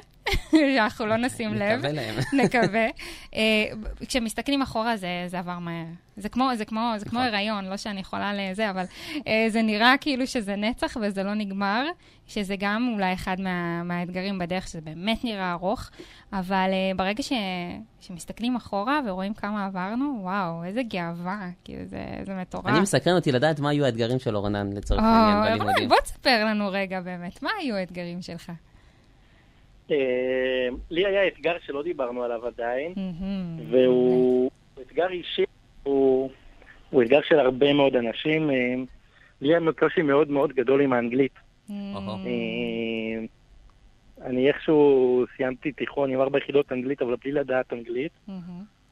שאנחנו 0.51 1.05
לא 1.05 1.17
נשים 1.17 1.53
לב. 1.53 1.61
נקווה 1.61 1.91
להם. 1.91 2.15
נקווה. 2.33 2.87
אה, 3.35 3.65
כשמסתכלים 4.07 4.61
אחורה 4.61 4.97
זה, 4.97 5.23
זה 5.27 5.39
עבר 5.39 5.59
מהר. 5.59 5.85
זה 6.17 6.29
כמו, 6.29 6.49
זה 6.57 6.65
כמו, 6.65 6.93
זה 6.97 7.05
כמו 7.05 7.19
נכון. 7.19 7.33
הריון, 7.33 7.65
לא 7.65 7.77
שאני 7.77 7.99
יכולה 7.99 8.33
לזה, 8.33 8.69
אבל 8.69 8.83
אה, 9.27 9.45
זה 9.49 9.61
נראה 9.61 9.95
כאילו 10.01 10.27
שזה 10.27 10.55
נצח 10.55 10.97
וזה 11.01 11.23
לא 11.23 11.33
נגמר, 11.33 11.85
שזה 12.27 12.55
גם 12.59 12.89
אולי 12.93 13.13
אחד 13.13 13.41
מה, 13.41 13.83
מהאתגרים 13.83 14.39
בדרך, 14.39 14.67
שזה 14.67 14.81
באמת 14.81 15.23
נראה 15.23 15.51
ארוך, 15.51 15.89
אבל 16.33 16.69
אה, 16.73 16.91
ברגע 16.95 17.23
ש, 17.23 17.33
שמסתכלים 18.01 18.55
אחורה 18.55 18.99
ורואים 19.05 19.33
כמה 19.33 19.65
עברנו, 19.65 20.19
וואו, 20.21 20.63
איזה 20.63 20.83
גאווה, 20.83 21.49
כאילו 21.63 21.85
זה, 21.85 22.05
זה 22.25 22.33
מטורף. 22.33 22.65
אני 22.65 22.79
מסקרן 22.79 23.15
אותי 23.15 23.31
לדעת 23.31 23.59
מה 23.59 23.69
היו 23.69 23.85
האתגרים 23.85 24.19
של 24.19 24.35
אורנן 24.35 24.73
לצורך 24.73 25.01
העניין 25.03 25.57
בלימודים. 25.59 25.89
בוא 25.89 25.97
תספר 26.03 26.45
לנו 26.45 26.67
רגע 26.71 27.01
באמת, 27.01 27.43
מה 27.43 27.49
היו 27.59 27.75
האתגרים 27.75 28.21
שלך? 28.21 28.51
אה, 29.91 30.67
לי 30.89 31.05
היה 31.05 31.27
אתגר 31.27 31.55
שלא 31.65 31.83
דיברנו 31.83 32.23
עליו 32.23 32.47
עדיין. 32.47 32.93
והוא 33.69 34.51
אתגר 34.81 35.09
אישי, 35.09 35.43
הוא 35.83 37.03
אתגר 37.03 37.21
של 37.21 37.39
הרבה 37.39 37.73
מאוד 37.73 37.95
אנשים. 37.95 38.49
אה, 38.49 38.75
לי 39.41 39.49
היה 39.49 39.59
קושי 39.79 40.01
מאוד 40.01 40.29
מאוד 40.29 40.53
גדול 40.53 40.81
עם 40.81 40.93
האנגלית. 40.93 41.31
אה, 41.69 43.19
אני 44.25 44.47
איכשהו 44.47 45.25
סיימתי 45.37 45.71
תיכון 45.71 46.11
עם 46.11 46.21
ארבע 46.21 46.37
יחידות 46.37 46.71
אנגלית, 46.71 47.01
אבל 47.01 47.15
בלי 47.23 47.31
לדעת 47.31 47.73
אנגלית, 47.73 48.11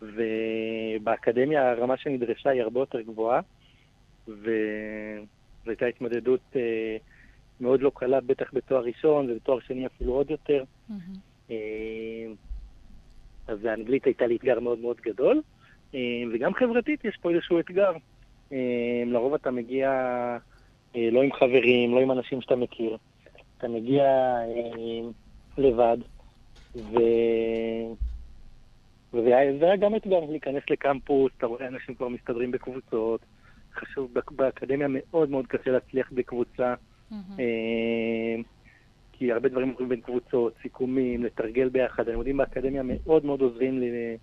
ובאקדמיה 0.02 1.72
הרמה 1.72 1.98
שנדרשה 1.98 2.50
היא 2.50 2.62
הרבה 2.62 2.80
יותר 2.80 3.02
גבוהה, 3.02 3.42
וזו 4.28 5.68
הייתה 5.68 5.86
התמודדות 5.86 6.42
אה, 6.56 6.98
מאוד 7.62 7.82
לא 7.82 7.92
קלה, 7.96 8.22
בטח 8.22 8.50
בתואר 8.54 8.84
ראשון, 8.84 9.32
ובתואר 9.32 9.60
שני 9.60 9.86
אפילו 9.86 10.14
עוד 10.14 10.32
יותר. 10.32 10.64
אה, 11.52 11.56
אז 13.48 13.66
האנגלית 13.66 14.06
הייתה 14.06 14.28
לי 14.28 14.36
אתגר 14.36 14.60
מאוד 14.60 14.80
מאוד 14.80 14.98
גדול, 15.02 15.42
אה, 15.96 16.00
וגם 16.34 16.54
חברתית 16.54 17.06
יש 17.06 17.18
פה 17.22 17.32
איזשהו 17.32 17.60
אתגר. 17.60 17.92
אה, 18.52 19.04
לרוב 19.06 19.34
אתה 19.34 19.52
מגיע 19.52 19.92
לא 20.96 21.24
עם 21.24 21.34
חברים, 21.34 21.96
לא 21.96 22.00
עם 22.00 22.12
אנשים 22.12 22.42
שאתה 22.42 22.56
מכיר. 22.56 22.98
אתה 23.58 23.68
מגיע 23.68 24.04
לבד, 25.58 25.98
ו... 26.76 26.98
וזה 29.14 29.38
היה 29.62 29.76
גם 29.76 29.96
אתגר 29.96 30.20
להיכנס 30.30 30.64
לקמפוס, 30.70 31.32
אתה 31.38 31.46
רואה 31.46 31.68
אנשים 31.68 31.96
כבר 31.96 32.08
מסתדרים 32.08 32.52
בקבוצות. 32.52 33.22
חשוב, 33.74 34.14
באקדמיה 34.32 34.88
מאוד 34.90 35.30
מאוד 35.30 35.48
קשה 35.48 35.72
להצליח 35.72 36.12
בקבוצה, 36.12 36.74
אה, 37.12 38.36
כי 39.12 39.32
הרבה 39.32 39.50
דברים 39.50 39.70
עוברים 39.70 39.90
בין 39.90 40.02
קבוצות, 40.02 40.54
סיכומים, 40.62 41.24
לתרגל 41.24 41.70
ביחד. 41.70 42.08
הלימודים 42.08 42.38
באקדמיה 42.38 42.82
מאוד 42.86 43.26
מאוד 43.26 43.42
עוזרים 43.42 43.80
לי, 43.80 44.18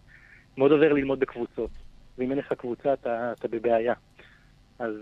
מאוד 0.59 0.72
עוזר 0.72 0.92
ללמוד 0.92 1.20
בקבוצות. 1.20 1.70
ואם 2.18 2.31
אין 2.31 2.38
לך 2.38 2.53
קבוצה, 2.53 2.92
אתה, 2.92 3.33
אתה 3.33 3.49
בבעיה. 3.49 3.94
אז 4.79 4.92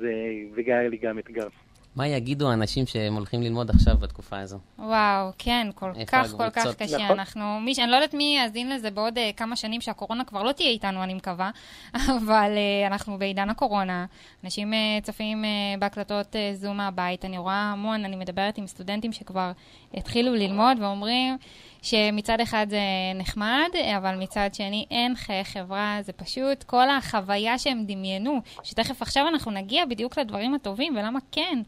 זה 0.55 0.63
היה 0.67 0.89
לי 0.89 0.97
גם 0.97 1.19
אתגר. 1.19 1.49
מה 1.97 2.09
יגידו 2.09 2.51
האנשים 2.51 2.87
שהם 2.87 3.15
הולכים 3.15 3.43
ללמוד 3.43 3.71
עכשיו 3.71 3.97
בתקופה 3.99 4.39
הזו? 4.39 4.59
וואו, 4.79 5.31
כן, 5.39 5.69
כל 5.75 5.93
כך, 6.07 6.31
כל 6.37 6.51
כך 6.51 6.75
קשה. 6.75 6.97
נכון. 6.97 7.11
אנחנו, 7.11 7.61
מי, 7.61 7.73
אני 7.79 7.91
לא 7.91 7.97
יודעת 7.97 8.15
מי 8.15 8.39
יאזין 8.39 8.71
לזה 8.71 8.91
בעוד 8.91 9.19
uh, 9.19 9.21
כמה 9.37 9.57
שנים 9.57 9.81
שהקורונה 9.81 10.25
כבר 10.25 10.43
לא 10.43 10.53
תהיה 10.53 10.71
איתנו, 10.71 11.03
אני 11.03 11.15
מקווה, 11.15 11.51
אבל 11.95 12.51
uh, 12.55 12.87
אנחנו 12.87 13.19
בעידן 13.19 13.51
הקורונה. 13.51 14.07
אנשים 14.45 14.73
uh, 14.73 15.05
צופים 15.05 15.45
uh, 15.45 15.81
בהקלטות 15.81 16.27
uh, 16.33 16.57
זום 16.57 16.77
מהבית, 16.77 17.25
אני 17.25 17.39
רואה 17.39 17.73
המון, 17.73 18.05
אני 18.05 18.17
מדברת 18.17 18.59
עם 18.59 18.67
סטודנטים 18.67 19.13
שכבר 19.13 19.53
התחילו 19.95 20.35
ללמוד 20.35 20.77
ואומרים 20.81 21.37
שמצד 21.85 22.41
אחד 22.41 22.67
זה 22.71 22.81
נחמד, 23.15 23.69
אבל 23.97 24.15
מצד 24.15 24.51
שני 24.53 24.87
אין 24.91 25.17
חיי 25.17 25.45
חברה, 25.45 25.99
זה 26.03 26.13
פשוט 26.13 26.63
כל 26.63 26.91
החוויה 26.91 27.59
שהם 27.59 27.85
דמיינו, 27.87 28.41
שתכף 28.63 29.03
עכשיו 29.03 29.29
אנחנו 29.29 29.51
נגיע 29.51 29.85
בדיוק 29.87 30.19
לדברים 30.19 30.55
הטובים 30.55 30.97
ולמה 30.97 31.19
כן. 31.33 31.63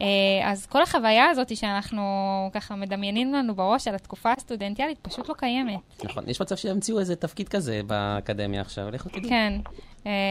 אה, 0.00 0.50
אז 0.50 0.66
כל 0.66 0.82
החוויה 0.82 1.30
הזאת 1.30 1.56
שאנחנו 1.56 2.02
ככה 2.52 2.76
מדמיינים 2.76 3.32
לנו 3.32 3.54
בראש 3.54 3.88
על 3.88 3.94
התקופה 3.94 4.32
הסטודנטיאלית 4.36 4.98
פשוט 5.02 5.28
לא 5.28 5.34
קיימת. 5.34 5.78
נכון, 6.04 6.24
יש 6.28 6.40
מצב 6.40 6.56
שימציאו 6.56 6.98
איזה 6.98 7.16
תפקיד 7.16 7.48
כזה 7.48 7.80
באקדמיה 7.86 8.60
עכשיו, 8.60 8.90
לכו 8.90 9.08
תדעו. 9.08 9.28
כן. 9.28 9.52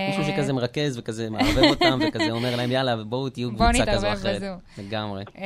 מישהו 0.07 0.23
אה, 0.23 0.27
שכזה 0.27 0.53
מרכז 0.53 0.97
וכזה 0.97 1.29
מערבב 1.29 1.63
אותם 1.63 1.99
וכזה 2.07 2.31
אומר 2.31 2.55
להם, 2.55 2.71
יאללה, 2.71 3.03
בואו 3.03 3.29
תהיו 3.29 3.49
קבוצה 3.49 3.85
כזו 3.85 4.07
או 4.07 4.13
אחרת. 4.13 4.25
נתערבב 4.25 4.35
בזו. 4.35 4.81
לגמרי. 4.83 5.23
אה, 5.37 5.45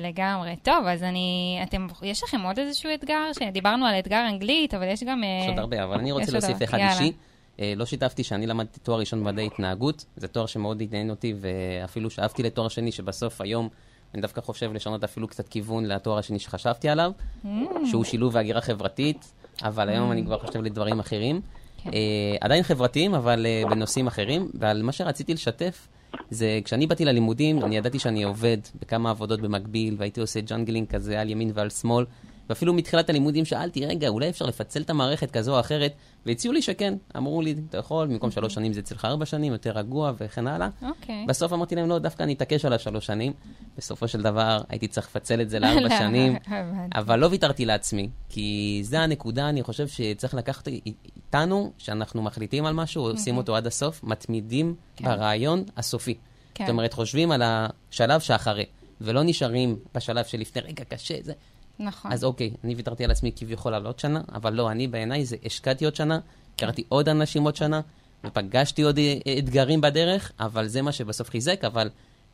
לגמרי. 0.00 0.56
טוב, 0.62 0.86
אז 0.86 1.02
אני, 1.02 1.60
אתם, 1.62 1.86
יש 2.02 2.22
לכם 2.22 2.40
עוד 2.40 2.58
איזשהו 2.58 2.90
אתגר? 2.94 3.32
שדיברנו 3.32 3.86
על 3.86 3.98
אתגר 3.98 4.26
אנגלית, 4.28 4.74
אבל 4.74 4.88
יש 4.88 5.04
גם... 5.04 5.22
יש 5.42 5.48
עוד 5.48 5.58
הרבה, 5.58 5.84
אבל 5.84 5.98
אני 5.98 6.12
רוצה 6.12 6.32
להוסיף 6.32 6.62
אחד 6.62 6.78
אישי. 6.78 7.12
אה, 7.60 7.72
לא 7.76 7.86
שיתפתי 7.86 8.24
שאני 8.24 8.46
למדתי 8.46 8.80
תואר 8.80 8.98
ראשון 8.98 9.24
במדעי 9.24 9.46
התנהגות, 9.46 10.04
זה 10.16 10.28
תואר 10.28 10.46
שמאוד 10.46 10.82
עניין 10.82 11.10
אותי, 11.10 11.34
ואפילו 11.40 12.10
שאפתי 12.10 12.42
לתואר 12.42 12.68
שני, 12.68 12.92
שבסוף 12.92 13.40
היום 13.40 13.68
אני 14.14 14.22
דווקא 14.22 14.40
חושב 14.40 14.72
לשנות 14.72 15.04
אפילו 15.04 15.28
קצת 15.28 15.48
כיוון 15.48 15.84
לתואר 15.86 16.18
השני 16.18 16.38
שחשבתי 16.38 16.88
עליו, 16.88 17.12
mm. 17.44 17.48
שהוא 17.90 18.04
שילוב 18.04 18.34
והגירה 18.34 18.60
חברתית, 18.60 19.32
אבל 19.62 19.88
mm. 19.88 19.92
היום 19.92 20.12
אני 20.12 20.24
כבר 20.24 20.38
חושב 20.38 20.62
לדברים 20.62 21.00
אחרים. 21.00 21.40
כן. 21.84 21.90
Uh, 21.90 21.92
עדיין 22.40 22.62
חברתיים, 22.62 23.14
אבל 23.14 23.46
uh, 23.46 23.70
בנושאים 23.70 24.06
אחרים. 24.06 24.50
ועל 24.54 24.82
מה 24.82 24.92
שרציתי 24.92 25.34
לשתף, 25.34 25.88
זה 26.30 26.60
כשאני 26.64 26.86
באתי 26.86 27.04
ללימודים, 27.04 27.64
אני 27.64 27.76
ידעתי 27.76 27.98
שאני 27.98 28.22
עובד 28.22 28.58
בכמה 28.80 29.10
עבודות 29.10 29.40
במקביל, 29.40 29.94
והייתי 29.98 30.20
עושה 30.20 30.40
juggling 30.40 30.88
כזה 30.88 31.20
על 31.20 31.30
ימין 31.30 31.50
ועל 31.54 31.70
שמאל. 31.70 32.04
ואפילו 32.50 32.74
מתחילת 32.74 33.10
הלימודים 33.10 33.44
שאלתי, 33.44 33.86
רגע, 33.86 34.08
אולי 34.08 34.28
אפשר 34.28 34.44
לפצל 34.46 34.82
את 34.82 34.90
המערכת 34.90 35.30
כזו 35.30 35.54
או 35.54 35.60
אחרת, 35.60 35.92
והציעו 36.26 36.54
לי 36.54 36.62
שכן. 36.62 36.94
אמרו 37.16 37.42
לי, 37.42 37.54
אתה 37.68 37.78
יכול, 37.78 38.06
במקום 38.06 38.30
שלוש 38.30 38.54
שנים 38.54 38.72
זה 38.72 38.80
אצלך 38.80 39.04
ארבע 39.04 39.26
שנים, 39.26 39.52
יותר 39.52 39.70
רגוע 39.70 40.12
וכן 40.18 40.46
הלאה. 40.46 40.68
אוקיי. 40.82 41.24
בסוף 41.28 41.52
אמרתי 41.52 41.74
להם, 41.74 41.88
לא, 41.88 41.98
דווקא 41.98 42.22
אני 42.22 42.32
אתעקש 42.32 42.64
על 42.64 42.72
השלוש 42.72 43.06
שנים. 43.06 43.32
בסופו 43.78 44.08
של 44.08 44.22
דבר 44.22 44.60
הייתי 44.68 44.88
צריך 44.88 45.06
לפצל 45.06 45.40
את 45.40 45.50
זה 45.50 45.58
לארבע 45.58 45.88
שנים, 46.00 46.36
אבל 47.00 47.18
לא 47.18 47.26
ויתרתי 47.26 47.64
לעצמי, 47.64 48.08
כי 48.28 48.80
זה 48.84 49.00
הנקודה, 49.00 49.48
אני 49.48 49.62
חושב 49.62 49.88
שצריך 49.88 50.34
לקחת 50.34 50.68
איתנו, 50.68 51.72
שאנחנו 51.78 52.22
מחליטים 52.22 52.66
על 52.66 52.74
משהו, 52.74 53.02
עושים 53.02 53.36
אותו 53.36 53.56
עד 53.56 53.66
הסוף, 53.66 54.04
מתמידים 54.04 54.74
כן. 54.96 55.04
ברעיון 55.04 55.64
הסופי. 55.76 56.14
כן. 56.54 56.64
זאת 56.64 56.72
אומרת, 56.72 56.92
חושבים 56.92 57.32
על 57.32 57.42
השלב 57.44 58.20
שאחרי, 58.20 58.64
ולא 59.00 59.22
נשארים 59.22 59.76
בשלב 59.94 60.24
שלפני, 60.24 60.62
רגע, 60.62 60.84
קשה, 60.84 61.14
זה... 61.22 61.32
נכון. 61.80 62.12
אז 62.12 62.24
אוקיי, 62.24 62.50
אני 62.64 62.74
ויתרתי 62.74 63.04
על 63.04 63.10
עצמי 63.10 63.32
כביכול 63.36 63.74
על 63.74 63.86
עוד 63.86 63.98
שנה, 63.98 64.20
אבל 64.32 64.52
לא, 64.52 64.70
אני 64.70 64.88
בעיניי 64.88 65.24
זה 65.24 65.36
השקעתי 65.44 65.84
עוד 65.84 65.94
שנה, 65.96 66.18
הכרתי 66.54 66.84
עוד 66.88 67.08
אנשים 67.08 67.42
עוד 67.42 67.56
שנה, 67.56 67.80
ופגשתי 68.24 68.82
עוד 68.82 68.98
אה, 68.98 69.38
אתגרים 69.38 69.80
בדרך, 69.80 70.32
אבל 70.40 70.66
זה 70.66 70.82
מה 70.82 70.92
שבסוף 70.92 71.30
חיזק, 71.30 71.64
אבל 71.64 71.90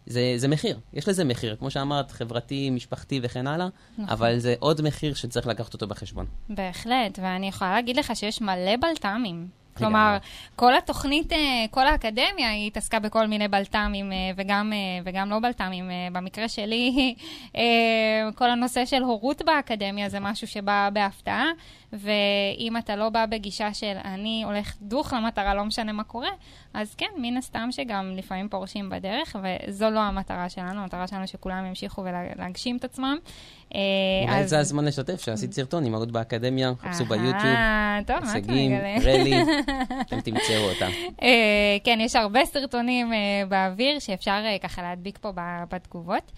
זה, 0.06 0.34
זה 0.36 0.48
מחיר, 0.48 0.78
יש 0.92 1.08
לזה 1.08 1.24
מחיר, 1.24 1.56
כמו 1.56 1.70
שאמרת, 1.70 2.10
חברתי, 2.10 2.70
משפחתי 2.70 3.20
וכן 3.22 3.46
הלאה, 3.46 3.68
נכון. 3.92 4.08
אבל 4.08 4.38
זה 4.38 4.54
עוד 4.58 4.82
מחיר 4.82 5.14
שצריך 5.14 5.46
לקחת 5.46 5.74
אותו 5.74 5.86
בחשבון. 5.86 6.26
בהחלט, 6.48 7.18
ואני 7.22 7.48
יכולה 7.48 7.72
להגיד 7.72 7.96
לך 7.96 8.16
שיש 8.16 8.40
מלא 8.40 8.76
בלת"מים 8.80 9.48
כלומר, 9.78 10.16
כל 10.56 10.74
התוכנית, 10.74 11.32
אה, 11.32 11.64
כל 11.70 11.86
האקדמיה, 11.86 12.50
היא 12.50 12.66
התעסקה 12.66 12.98
בכל 12.98 13.26
מיני 13.26 13.48
בלת"מים 13.48 14.12
אה, 14.12 14.16
וגם, 14.36 14.72
אה, 14.72 14.78
וגם 15.04 15.30
לא 15.30 15.38
בלת"מים. 15.38 15.90
במקרה 16.12 16.48
שלי, 16.48 17.14
כל 18.34 18.50
הנושא 18.50 18.84
של 18.84 19.02
הורות 19.02 19.42
באקדמיה 19.42 20.08
זה 20.08 20.20
משהו 20.20 20.46
שבא 20.46 20.88
בהפתעה, 20.92 21.44
ואם 21.92 22.76
אתה 22.78 22.96
לא 22.96 23.08
בא 23.08 23.26
בגישה 23.26 23.74
של 23.74 23.96
אני 24.04 24.42
הולך 24.44 24.76
דוך 24.82 25.12
למטרה, 25.12 25.54
לא 25.54 25.64
משנה 25.64 25.92
מה 25.92 26.04
קורה, 26.04 26.30
אז 26.74 26.94
כן, 26.94 27.06
מן 27.16 27.36
הסתם 27.36 27.68
שגם 27.70 28.12
לפעמים 28.16 28.48
פורשים 28.48 28.90
בדרך, 28.90 29.36
וזו 29.42 29.90
לא 29.90 30.00
המטרה 30.00 30.48
שלנו, 30.48 30.82
המטרה 30.82 31.06
שלנו 31.06 31.26
שכולם 31.26 31.66
ימשיכו 31.66 32.04
ולהגשים 32.04 32.76
את 32.76 32.84
עצמם. 32.84 33.16
אולי 34.28 34.46
זה 34.46 34.58
הזמן 34.58 34.84
לשתף, 34.84 35.20
שעשית 35.24 35.52
סרטון 35.52 35.84
עם 35.84 35.94
עוד 35.94 36.12
באקדמיה, 36.12 36.72
חפשו 36.80 37.04
ביוטיוב, 37.04 37.54
מגלה? 38.36 38.96
רלי, 39.04 39.42
אתם 40.02 40.20
תמצאו 40.20 40.70
אותם. 40.74 40.90
אה, 41.22 41.76
כן, 41.84 41.98
יש 42.00 42.16
הרבה 42.16 42.44
סרטונים 42.44 43.12
אה, 43.12 43.18
באוויר 43.48 43.98
שאפשר 43.98 44.42
אה, 44.44 44.56
ככה 44.62 44.82
להדביק 44.82 45.18
פה 45.18 45.32
בתגובות. 45.68 46.32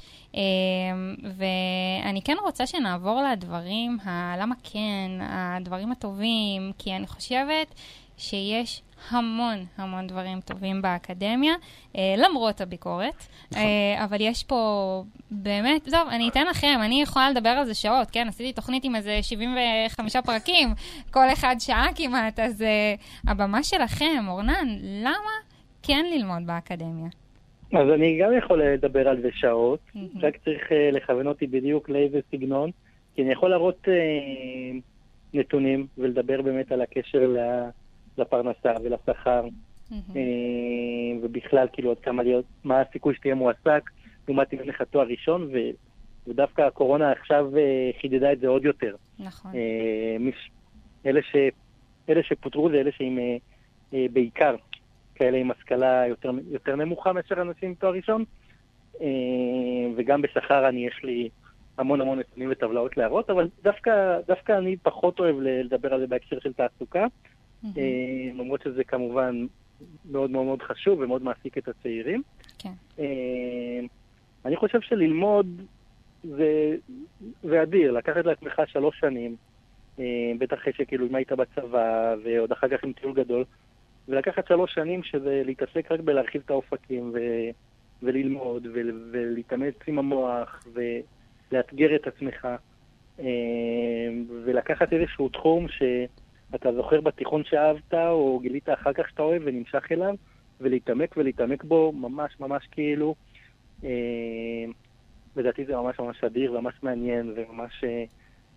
ואני 1.23 2.23
כן 2.25 2.37
רוצה 2.43 2.67
שנעבור 2.67 3.23
לדברים, 3.33 3.99
למה 4.38 4.55
כן, 4.62 5.11
הדברים 5.21 5.93
הטובים, 5.93 6.73
כי 6.79 6.97
אני 6.97 7.07
חושבת 7.07 7.75
שיש 8.17 8.83
המון 9.11 9.67
המון 9.77 10.07
דברים 10.07 10.41
טובים 10.41 10.83
באקדמיה, 10.83 11.55
אה, 11.97 12.14
למרות 12.17 12.61
הביקורת. 12.61 13.27
נכון. 13.51 13.62
אה, 13.62 14.05
אבל 14.05 14.21
יש 14.21 14.45
פה 14.45 15.03
באמת, 15.31 15.88
טוב, 15.91 16.09
אני 16.09 16.29
אתן 16.29 16.47
לכם, 16.47 16.81
אני 16.83 17.03
יכולה 17.03 17.31
לדבר 17.31 17.49
על 17.49 17.67
זה 17.67 17.75
שעות, 17.75 18.11
כן? 18.11 18.29
עשיתי 18.29 18.53
תוכנית 18.53 18.85
עם 18.85 18.97
איזה 18.97 19.19
75 19.23 20.17
פרקים, 20.17 20.75
כל 21.11 21.33
אחד 21.33 21.57
שעה 21.59 21.87
כמעט, 21.95 22.38
אז 22.38 22.62
אה, 22.62 22.95
הבמה 23.27 23.62
שלכם, 23.62 24.25
אורנן, 24.29 24.69
למה 24.83 25.33
כן 25.83 26.05
ללמוד 26.12 26.47
באקדמיה? 26.47 27.09
אז 27.72 27.88
אני 27.94 28.18
גם 28.18 28.31
יכול 28.38 28.62
לדבר 28.62 29.09
על 29.09 29.22
זה 29.22 29.28
שעות, 29.33 29.81
mm-hmm. 29.88 29.98
רק 30.20 30.37
צריך 30.44 30.62
uh, 30.68 30.96
לכוון 30.96 31.26
אותי 31.26 31.46
בדיוק 31.46 31.88
לאיזה 31.88 32.20
סגנון, 32.31 32.70
כי 33.14 33.22
אני 33.22 33.33
יכול 33.33 33.50
להראות 33.50 33.85
uh, 33.85 34.81
נתונים 35.35 35.87
ולדבר 35.98 36.42
באמת 36.42 36.72
על 36.72 36.81
הקשר. 36.81 37.37
לפרנסה 38.18 38.72
ולשכר, 38.85 39.44
mm-hmm. 39.90 40.16
ובכלל, 41.22 41.66
כאילו, 41.72 41.90
עד 41.90 41.98
כמה 41.98 42.22
להיות, 42.22 42.44
מה 42.64 42.81
הסיכוי 42.81 43.14
שתהיה 43.14 43.35
מועסק, 43.35 43.90
לעומת 44.28 44.52
אם 44.52 44.59
אין 44.59 44.68
לך 44.68 44.83
תואר 44.83 45.07
ראשון, 45.07 45.48
ו, 45.52 45.59
ודווקא 46.26 46.62
הקורונה 46.62 47.12
עכשיו 47.12 47.57
אה, 47.57 47.90
חידדה 48.00 48.33
את 48.33 48.40
זה 48.40 48.48
עוד 48.48 48.64
יותר. 48.64 48.96
נכון. 49.18 49.52
מש, 50.20 50.50
אלה, 51.07 51.20
ש, 51.22 51.37
אלה 52.09 52.22
שפוטרו 52.22 52.70
זה 52.70 52.76
אלה 52.76 52.90
שהם 52.92 53.18
בעיקר 53.92 54.57
כאלה 55.18 55.38
עם 55.38 55.50
השכלה 55.50 56.07
יותר, 56.07 56.31
יותר 56.50 56.76
נמוכה 56.76 57.12
מאשר 57.12 57.42
אנשים 57.42 57.68
עם 57.68 57.74
תואר 57.74 57.92
ראשון, 57.92 58.24
וגם 59.96 60.22
בשכר 60.22 60.68
אני, 60.68 60.87
יש 60.87 61.00
לי 61.04 61.28
המון 61.78 62.00
המון 62.00 62.18
נתונים 62.18 62.48
וטבלאות 62.52 62.96
להראות, 62.96 63.31
אבל 63.31 63.48
דווקא, 63.62 64.18
דווקא 64.28 64.52
אני 64.59 64.76
פחות 64.76 65.20
אוהב 65.20 65.37
לדבר 65.40 65.94
על 65.94 66.00
זה 66.00 66.07
בהקשר 66.07 66.40
של 66.40 66.52
תעסוקה. 66.52 67.07
אה, 67.64 68.31
למרות 68.35 68.62
שזה 68.62 68.85
כמובן 68.85 69.46
מאוד 70.11 70.31
מאוד 70.31 70.44
מאוד 70.44 70.62
חשוב 70.62 71.00
ומאוד 71.00 71.22
מעסיק 71.22 71.59
את 71.59 71.68
הצעירים. 71.68 72.22
כן. 72.59 72.72
אה, 72.98 73.81
אני 74.44 74.57
חושב 74.57 74.81
שללמוד 74.81 75.46
זה, 76.24 76.76
זה 77.42 77.62
אדיר, 77.62 77.92
לקחת 77.92 78.24
לעצמך 78.24 78.61
שלוש 78.66 79.00
שנים, 79.00 79.37
אה, 79.98 80.33
בטח 80.38 80.57
שכאילו 80.76 81.07
אם 81.07 81.14
היית 81.14 81.33
בצבא, 81.33 82.14
ועוד 82.24 82.52
אחר 82.52 82.68
כך 82.68 82.85
עם 82.85 82.92
טיול 82.92 83.14
גדול, 83.14 83.44
ולקחת 84.09 84.47
שלוש 84.49 84.75
שנים 84.75 85.03
שזה 85.03 85.42
להתעסק 85.44 85.92
רק 85.92 86.01
בלהרחיב 86.01 86.42
את 86.44 86.51
האופקים 86.51 87.11
ו, 87.14 87.18
וללמוד 88.03 88.66
ו, 88.66 88.81
ולהתאמץ 89.12 89.75
עם 89.87 89.99
המוח 89.99 90.66
ולאתגר 91.53 91.97
את 91.97 92.07
עצמך 92.07 92.49
אה, 93.21 93.25
ולקחת 94.44 94.92
איזשהו 94.92 95.29
תחום 95.29 95.66
שאתה 95.68 96.73
זוכר 96.73 97.01
בתיכון 97.01 97.44
שאהבת 97.44 97.94
או 97.94 98.38
גילית 98.42 98.68
אחר 98.68 98.92
כך 98.92 99.09
שאתה 99.09 99.23
אוהב 99.23 99.42
ונמשך 99.44 99.92
אליו 99.92 100.14
ולהתעמק 100.61 101.14
ולהתעמק 101.16 101.64
בו 101.64 101.92
ממש 101.92 102.40
ממש 102.40 102.68
כאילו 102.71 103.14
אה, 103.85 104.64
לדעתי 105.37 105.64
זה 105.64 105.77
ממש 105.77 105.99
ממש 105.99 106.25
אדיר 106.25 106.53
וממש 106.53 106.75
מעניין 106.83 107.35
וממש 107.37 107.85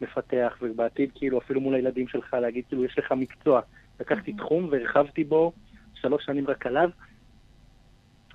מפתח 0.01 0.57
ובעתיד 0.61 1.11
כאילו 1.15 1.37
אפילו 1.37 1.61
מול 1.61 1.75
הילדים 1.75 2.07
שלך 2.07 2.33
להגיד 2.33 2.63
כאילו 2.67 2.85
יש 2.85 2.99
לך 2.99 3.11
מקצוע 3.11 3.61
לקחתי 4.01 4.33
תחום 4.33 4.67
והרחבתי 4.71 5.23
בו 5.23 5.51
שלוש 5.93 6.25
שנים 6.25 6.47
רק 6.47 6.65
עליו, 6.65 6.89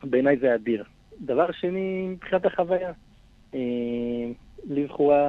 בעיניי 0.03 0.37
זה 0.37 0.55
אדיר. 0.55 0.85
דבר 1.21 1.53
שני, 1.53 2.09
מבחינת 2.09 2.47
החוויה, 2.47 2.93
אה, 3.55 3.61
לכאורה, 4.65 5.23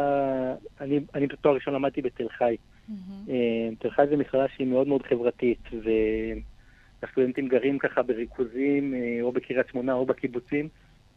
אני, 0.81 0.99
אני 1.15 1.27
בתואר 1.27 1.55
ראשון 1.55 1.73
למדתי 1.73 2.01
בתל 2.01 2.29
חי. 2.29 2.55
אה, 3.29 3.69
תל 3.79 3.89
חי 3.89 4.03
זה 4.09 4.17
מכללה 4.17 4.47
שהיא 4.55 4.67
מאוד 4.67 4.87
מאוד 4.87 5.03
חברתית, 5.03 5.59
והסטודנטים 7.01 7.47
גרים 7.47 7.79
ככה 7.79 8.01
בריכוזים, 8.01 8.93
אה, 8.93 9.19
או 9.21 9.31
בקריית 9.31 9.67
שמונה 9.71 9.93
או 9.93 10.05
בקיבוצים, 10.05 10.69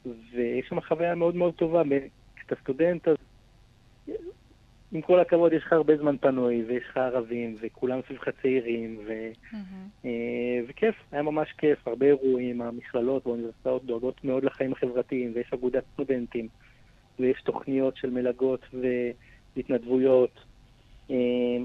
ויש 0.06 0.68
שם 0.68 0.80
חוויה 0.80 1.14
מאוד 1.14 1.36
מאוד 1.36 1.54
טובה. 1.54 1.82
כשאתה 2.36 2.54
סטודנט, 2.62 3.08
אז 3.08 3.16
עם 4.92 5.00
כל 5.00 5.20
הכבוד, 5.20 5.52
יש 5.52 5.62
לך 5.62 5.72
הרבה 5.72 5.96
זמן 5.96 6.16
פנוי, 6.16 6.64
ויש 6.68 6.84
לך 6.90 6.96
ערבים, 6.96 7.56
וכולם 7.60 8.00
סביבך 8.06 8.28
צעירים, 8.42 9.00
ו... 9.06 9.28
mm-hmm. 9.52 10.06
וכיף, 10.68 10.94
היה 11.12 11.22
ממש 11.22 11.52
כיף, 11.58 11.88
הרבה 11.88 12.06
אירועים, 12.06 12.62
המכללות 12.62 13.26
והאוניברסיטאות 13.26 13.84
דואגות 13.84 14.24
מאוד 14.24 14.44
לחיים 14.44 14.72
החברתיים, 14.72 15.32
ויש 15.34 15.52
אגודת 15.54 15.84
סטודנטים, 15.92 16.48
ויש 17.18 17.42
תוכניות 17.42 17.96
של 17.96 18.10
מלגות 18.10 18.60
והתנדבויות. 19.56 20.40
אה, 21.10 21.16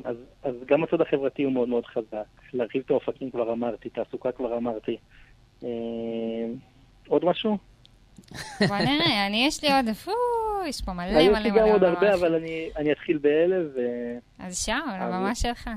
אז, 0.03 0.17
אז 0.43 0.55
גם 0.65 0.83
הצד 0.83 1.01
החברתי 1.01 1.43
הוא 1.43 1.53
מאוד 1.53 1.69
מאוד 1.69 1.85
חזק. 1.85 2.25
להרחיב 2.53 2.81
את 2.85 2.91
האופקים 2.91 3.31
כבר 3.31 3.53
אמרתי, 3.53 3.89
תעסוקה 3.89 4.31
כבר 4.31 4.57
אמרתי. 4.57 4.97
עוד 7.07 7.25
משהו? 7.25 7.57
בוא 8.69 8.77
נראה, 8.77 9.27
אני 9.27 9.45
יש 9.47 9.63
לי 9.63 9.73
עוד, 9.73 9.95
פו, 9.95 10.11
יש 10.67 10.81
פה 10.81 10.93
מלא 10.93 11.11
מלא 11.11 11.29
מלא. 11.29 11.37
יש 11.37 11.43
לי 11.43 11.49
גם 11.49 11.67
עוד 11.67 11.83
הרבה, 11.83 12.13
אבל 12.13 12.35
אני 12.77 12.91
אתחיל 12.91 13.17
באלה 13.17 13.55
ו... 13.75 13.79
אז 14.39 14.57
שאול, 14.57 14.99
הבמה 14.99 15.35
שלך. 15.35 15.69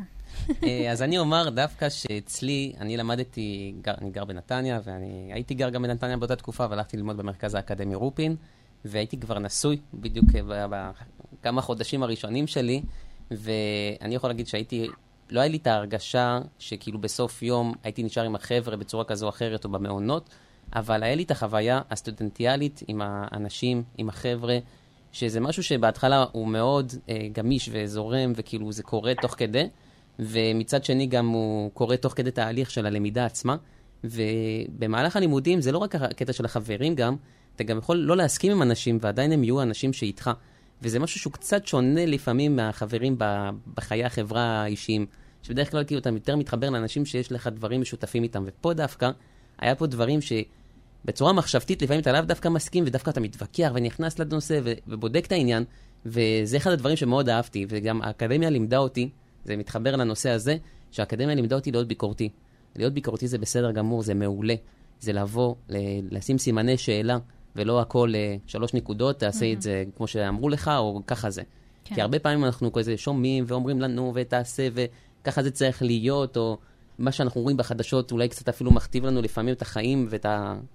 אה, 0.64 0.92
אז 0.92 1.02
אני 1.02 1.18
אומר 1.18 1.50
דווקא 1.50 1.88
שאצלי, 1.88 2.72
אני 2.80 2.96
למדתי, 2.96 3.74
אני 3.86 4.10
גר 4.10 4.24
בנתניה, 4.24 4.80
ואני 4.84 5.30
הייתי 5.32 5.54
גר 5.54 5.70
גם 5.70 5.82
בנתניה 5.82 6.16
באותה 6.16 6.36
תקופה, 6.36 6.66
והלכתי 6.70 6.96
ללמוד 6.96 7.16
במרכז 7.16 7.54
האקדמי 7.54 7.94
רופין, 7.94 8.36
והייתי 8.84 9.20
כבר 9.20 9.38
נשוי 9.38 9.78
בדיוק 9.94 10.26
בכמה 10.70 11.62
חודשים 11.62 12.02
הראשונים 12.02 12.46
שלי, 12.46 12.82
ואני 13.30 14.14
יכול 14.14 14.30
להגיד 14.30 14.46
שהייתי, 14.46 14.86
לא 15.30 15.40
היה 15.40 15.48
לי 15.48 15.56
את 15.56 15.66
ההרגשה 15.66 16.38
שכאילו 16.58 16.98
בסוף 16.98 17.42
יום 17.42 17.74
הייתי 17.84 18.02
נשאר 18.02 18.24
עם 18.24 18.34
החבר'ה 18.34 18.76
בצורה 18.76 19.04
כזו 19.04 19.26
או 19.26 19.30
אחרת, 19.30 19.64
או 19.64 19.70
במעונות. 19.70 20.30
אבל 20.74 21.02
היה 21.02 21.14
לי 21.14 21.22
את 21.22 21.30
החוויה 21.30 21.80
הסטודנטיאלית 21.90 22.82
עם 22.88 23.00
האנשים, 23.04 23.82
עם 23.98 24.08
החבר'ה, 24.08 24.58
שזה 25.12 25.40
משהו 25.40 25.62
שבהתחלה 25.62 26.24
הוא 26.32 26.48
מאוד 26.48 26.92
אה, 27.08 27.28
גמיש 27.32 27.68
וזורם, 27.72 28.32
וכאילו 28.36 28.72
זה 28.72 28.82
קורה 28.82 29.12
תוך 29.22 29.34
כדי, 29.38 29.68
ומצד 30.18 30.84
שני 30.84 31.06
גם 31.06 31.28
הוא 31.28 31.70
קורה 31.74 31.96
תוך 31.96 32.12
כדי 32.16 32.30
תהליך 32.30 32.70
של 32.70 32.86
הלמידה 32.86 33.26
עצמה. 33.26 33.56
ובמהלך 34.04 35.16
הלימודים 35.16 35.60
זה 35.60 35.72
לא 35.72 35.78
רק 35.78 35.94
הקטע 35.94 36.32
של 36.32 36.44
החברים 36.44 36.94
גם, 36.94 37.16
אתה 37.56 37.64
גם 37.64 37.78
יכול 37.78 37.96
לא 37.96 38.16
להסכים 38.16 38.52
עם 38.52 38.62
אנשים, 38.62 38.98
ועדיין 39.00 39.32
הם 39.32 39.44
יהיו 39.44 39.62
אנשים 39.62 39.92
שאיתך. 39.92 40.30
וזה 40.82 40.98
משהו 40.98 41.20
שהוא 41.20 41.32
קצת 41.32 41.66
שונה 41.66 42.06
לפעמים 42.06 42.56
מהחברים 42.56 43.16
בחיי 43.74 44.04
החברה 44.04 44.42
האישיים, 44.42 45.06
שבדרך 45.42 45.70
כלל 45.70 45.84
כאילו 45.84 46.00
אתה 46.00 46.10
יותר 46.10 46.36
מתחבר 46.36 46.70
לאנשים 46.70 47.06
שיש 47.06 47.32
לך 47.32 47.46
דברים 47.46 47.80
משותפים 47.80 48.22
איתם. 48.22 48.44
ופה 48.46 48.72
דווקא, 48.72 49.10
היה 49.58 49.74
פה 49.74 49.86
דברים 49.86 50.20
ש... 50.20 50.32
בצורה 51.08 51.32
מחשבתית, 51.32 51.82
לפעמים 51.82 52.00
אתה 52.00 52.12
לאו 52.12 52.20
דווקא 52.20 52.48
מסכים, 52.48 52.84
ודווקא 52.86 53.10
אתה 53.10 53.20
מתווכח 53.20 53.70
ונכנס 53.74 54.18
לנושא 54.18 54.60
ו- 54.64 54.72
ובודק 54.88 55.26
את 55.26 55.32
העניין, 55.32 55.64
וזה 56.06 56.56
אחד 56.56 56.70
הדברים 56.70 56.96
שמאוד 56.96 57.28
אהבתי, 57.28 57.66
וגם 57.68 58.02
האקדמיה 58.02 58.50
לימדה 58.50 58.78
אותי, 58.78 59.10
זה 59.44 59.56
מתחבר 59.56 59.96
לנושא 59.96 60.30
הזה, 60.30 60.56
שהאקדמיה 60.90 61.34
לימדה 61.34 61.56
אותי 61.56 61.70
להיות 61.70 61.88
ביקורתי. 61.88 62.28
להיות 62.76 62.92
ביקורתי 62.92 63.28
זה 63.28 63.38
בסדר 63.38 63.72
גמור, 63.72 64.02
זה 64.02 64.14
מעולה. 64.14 64.54
זה 65.00 65.12
לבוא, 65.12 65.54
ל- 65.68 66.16
לשים 66.16 66.38
סימני 66.38 66.76
שאלה, 66.76 67.18
ולא 67.56 67.80
הכל 67.80 68.12
uh, 68.12 68.40
שלוש 68.46 68.74
נקודות, 68.74 69.18
תעשה 69.18 69.52
mm-hmm. 69.52 69.56
את 69.56 69.62
זה 69.62 69.84
כמו 69.96 70.06
שאמרו 70.06 70.48
לך, 70.48 70.70
או 70.78 71.02
ככה 71.06 71.30
זה. 71.30 71.42
כן. 71.84 71.94
כי 71.94 72.02
הרבה 72.02 72.18
פעמים 72.18 72.44
אנחנו 72.44 72.72
כזה 72.72 72.96
שומעים 72.96 73.44
ואומרים 73.46 73.80
לנו, 73.80 74.12
ותעשה, 74.14 74.68
וככה 74.74 75.42
זה 75.42 75.50
צריך 75.50 75.82
להיות, 75.82 76.36
או 76.36 76.58
מה 76.98 77.12
שאנחנו 77.12 77.40
רואים 77.40 77.56
בחדשות 77.56 78.12
אולי 78.12 78.28
קצת 78.28 78.48
אפילו 78.48 78.70
מכתיב 78.70 79.04
לנו 79.04 79.22
לפעמים 79.22 79.54
את 79.54 79.62
החיים 79.62 80.06
ואת 80.10 80.26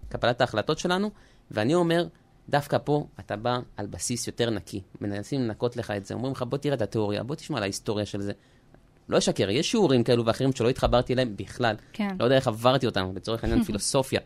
קבלת 0.10 0.42
ההחלטות 0.42 0.80
שלנו, 0.80 1.12
ואני 1.52 1.76
אומר, 1.76 2.06
דווקא 2.50 2.78
פה 2.84 3.08
אתה 3.20 3.36
בא 3.36 3.60
על 3.78 3.88
בסיס 3.88 4.28
יותר 4.28 4.50
נקי, 4.50 4.82
מנסים 5.02 5.42
לנקות 5.42 5.78
לך 5.78 5.92
את 5.92 6.06
זה, 6.06 6.14
אומרים 6.14 6.34
לך 6.34 6.44
בוא 6.44 6.58
תראה 6.58 6.76
את 6.76 6.82
התיאוריה, 6.82 7.24
בוא 7.24 7.36
תשמע 7.36 7.58
על 7.58 7.64
ההיסטוריה 7.64 8.06
של 8.06 8.22
זה. 8.22 8.32
לא 9.10 9.18
אשקר, 9.18 9.50
יש 9.50 9.72
שיעורים 9.72 10.04
כאלו 10.04 10.26
ואחרים 10.26 10.54
שלא 10.54 10.70
התחברתי 10.70 11.14
אליהם 11.14 11.36
בכלל. 11.36 11.76
כן. 11.94 12.16
לא 12.20 12.24
יודע 12.24 12.36
איך 12.36 12.48
עברתי 12.48 12.86
אותם, 12.86 13.12
לצורך 13.16 13.44
העניין 13.44 13.64
פילוסופיה. 13.68 14.20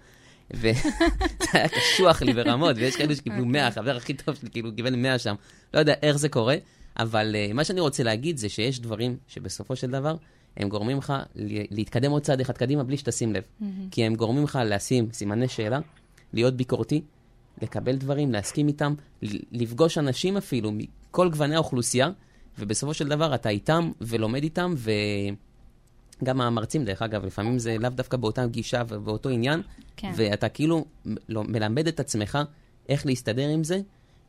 וזה 0.52 0.72
היה 1.54 1.68
קשוח 1.70 2.22
לי 2.22 2.34
ברמות, 2.34 2.76
ויש 2.76 2.96
כאלו 2.96 3.16
שקיבלו 3.16 3.46
100, 3.46 3.48
אוקיי. 3.48 3.62
החבר 3.62 3.96
הכי 3.98 4.14
טוב 4.14 4.36
שלי 4.36 4.50
כאילו 4.50 4.76
קיבל 4.76 4.96
100 4.96 5.20
שם. 5.20 5.36
לא 5.74 5.80
יודע 5.80 5.94
איך 6.02 6.18
זה 6.18 6.30
קורה, 6.30 6.56
אבל 6.98 7.36
uh, 7.36 7.54
מה 7.54 7.64
שאני 7.64 7.80
רוצה 7.80 8.04
להגיד 8.04 8.38
זה 8.38 8.50
שיש 8.50 8.80
דברים 8.80 9.18
שבסופו 9.28 9.76
של 9.76 9.92
דבר, 9.92 10.16
הם 10.58 10.70
גורמים 10.70 10.98
לך 10.98 11.14
להתקדם 11.72 12.12
עוד 12.12 12.22
צעד 12.22 12.40
אחד 12.42 12.58
קדימה 12.58 12.84
בלי 12.84 12.98
שתשים 12.98 13.34
לב. 13.34 13.44
Mm-hmm. 13.44 13.66
כי 13.92 14.04
הם 14.04 14.16
גורמים 14.16 14.44
לך 14.44 14.60
לשים 14.66 15.08
סימני 15.14 15.48
שאלה, 15.48 15.80
להיות 16.34 16.54
ביקורתי, 16.54 17.02
לקבל 17.62 17.96
דברים, 17.96 18.32
להסכים 18.32 18.68
איתם, 18.68 18.94
לפגוש 19.52 19.98
אנשים 19.98 20.38
אפילו 20.38 20.72
מכל 20.72 21.30
גווני 21.30 21.56
האוכלוסייה, 21.56 22.10
ובסופו 22.60 22.94
של 22.94 23.08
דבר 23.08 23.36
אתה 23.36 23.50
איתם 23.50 23.92
ולומד 24.02 24.44
איתם, 24.44 24.74
וגם 26.22 26.42
המרצים, 26.42 26.86
דרך 26.86 27.02
אגב, 27.02 27.26
לפעמים 27.26 27.60
זה 27.60 27.78
לאו 27.80 27.90
דווקא 27.90 28.18
באותה 28.18 28.48
גישה 28.48 28.84
ובאותו 28.88 29.30
עניין, 29.30 29.62
כן. 29.98 30.12
ואתה 30.16 30.50
כאילו 30.50 30.86
לא, 31.30 31.44
מלמד 31.44 31.88
את 31.88 32.00
עצמך 32.00 32.38
איך 32.90 33.06
להסתדר 33.06 33.50
עם 33.50 33.64
זה, 33.64 33.80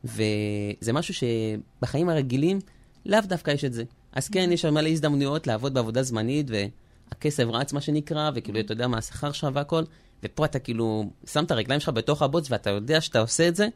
וזה 0.04 0.92
משהו 0.92 1.14
שבחיים 1.14 2.08
הרגילים 2.08 2.58
לאו 3.06 3.20
דווקא 3.26 3.50
יש 3.50 3.64
את 3.64 3.72
זה. 3.72 3.84
אז 4.12 4.28
כן, 4.28 4.52
יש 4.52 4.64
מלא 4.64 4.88
הזדמנויות 4.88 5.46
לעבוד 5.46 5.74
בעבודה 5.74 6.02
זמנית, 6.02 6.46
והכסף 6.50 7.44
רץ, 7.52 7.72
מה 7.72 7.80
שנקרא, 7.80 8.30
וכאילו, 8.34 8.60
אתה 8.60 8.72
יודע 8.72 8.86
מה 8.86 8.98
השכר 8.98 9.32
שלך 9.32 9.48
והכל, 9.54 9.82
ופה 10.22 10.44
אתה 10.44 10.58
כאילו 10.58 11.10
שם 11.26 11.44
את 11.44 11.50
הרגליים 11.50 11.80
שלך 11.80 11.88
בתוך 11.88 12.22
הבוץ, 12.22 12.50
ואתה 12.50 12.70
יודע 12.70 13.00
שאתה 13.00 13.20
עושה 13.20 13.48
את 13.48 13.56
זה, 13.56 13.68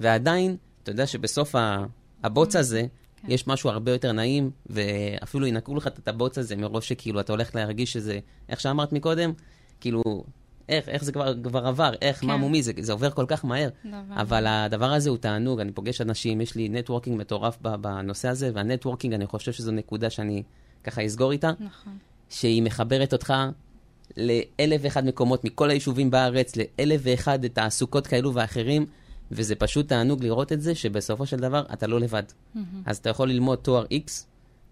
ועדיין, 0.00 0.56
אתה 0.82 0.90
יודע 0.90 1.06
שבסוף 1.06 1.54
הבוץ 2.22 2.56
הזה, 2.56 2.82
כן. 3.22 3.30
יש 3.30 3.46
משהו 3.46 3.70
הרבה 3.70 3.92
יותר 3.92 4.12
נעים, 4.12 4.50
ואפילו 4.66 5.46
ינקו 5.46 5.74
לך 5.74 5.86
את 5.86 6.08
הבוץ 6.08 6.38
הזה 6.38 6.56
מראש 6.56 6.88
שכאילו 6.88 7.20
אתה 7.20 7.32
הולך 7.32 7.54
להרגיש 7.54 7.92
שזה, 7.92 8.18
איך 8.48 8.60
שאמרת 8.60 8.92
מקודם, 8.92 9.32
כאילו, 9.80 10.02
איך, 10.68 10.88
איך 10.88 11.04
זה 11.04 11.12
כבר, 11.12 11.34
כבר 11.42 11.66
עבר, 11.66 11.92
איך, 12.02 12.20
כן. 12.20 12.26
מה 12.26 12.36
מומי, 12.36 12.62
זה, 12.62 12.72
זה 12.80 12.92
עובר 12.92 13.10
כל 13.10 13.24
כך 13.28 13.44
מהר. 13.44 13.68
דבר. 13.84 14.20
אבל 14.20 14.46
הדבר 14.46 14.92
הזה 14.92 15.10
הוא 15.10 15.18
תענוג, 15.18 15.60
אני 15.60 15.72
פוגש 15.72 16.00
אנשים, 16.00 16.40
יש 16.40 16.54
לי 16.54 16.68
networking 16.68 17.18
מטורף 17.20 17.58
בנושא 17.80 18.28
הזה, 18.28 18.50
וה 18.54 18.63
networking, 18.63 19.14
אני 19.14 19.26
חושב 19.26 19.52
שזו 19.52 19.72
נקודה 19.72 20.10
שאני 20.10 20.42
ככה 20.84 21.06
אסגור 21.06 21.32
איתה. 21.32 21.50
נכון. 21.60 21.98
שהיא 22.28 22.62
מחברת 22.62 23.12
אותך 23.12 23.34
לאלף 24.16 24.80
ואחד 24.80 25.04
מקומות 25.06 25.44
מכל 25.44 25.70
היישובים 25.70 26.10
בארץ, 26.10 26.52
לאלף 26.56 27.00
ואחד 27.04 27.46
תעסוקות 27.46 28.06
כאלו 28.06 28.34
ואחרים, 28.34 28.86
וזה 29.30 29.54
פשוט 29.54 29.88
תענוג 29.88 30.24
לראות 30.24 30.52
את 30.52 30.60
זה, 30.60 30.74
שבסופו 30.74 31.26
של 31.26 31.36
דבר 31.36 31.64
אתה 31.72 31.86
לא 31.86 32.00
לבד. 32.00 32.22
Mm-hmm. 32.22 32.58
אז 32.86 32.96
אתה 32.96 33.10
יכול 33.10 33.28
ללמוד 33.28 33.58
תואר 33.58 33.84
X, 33.84 34.10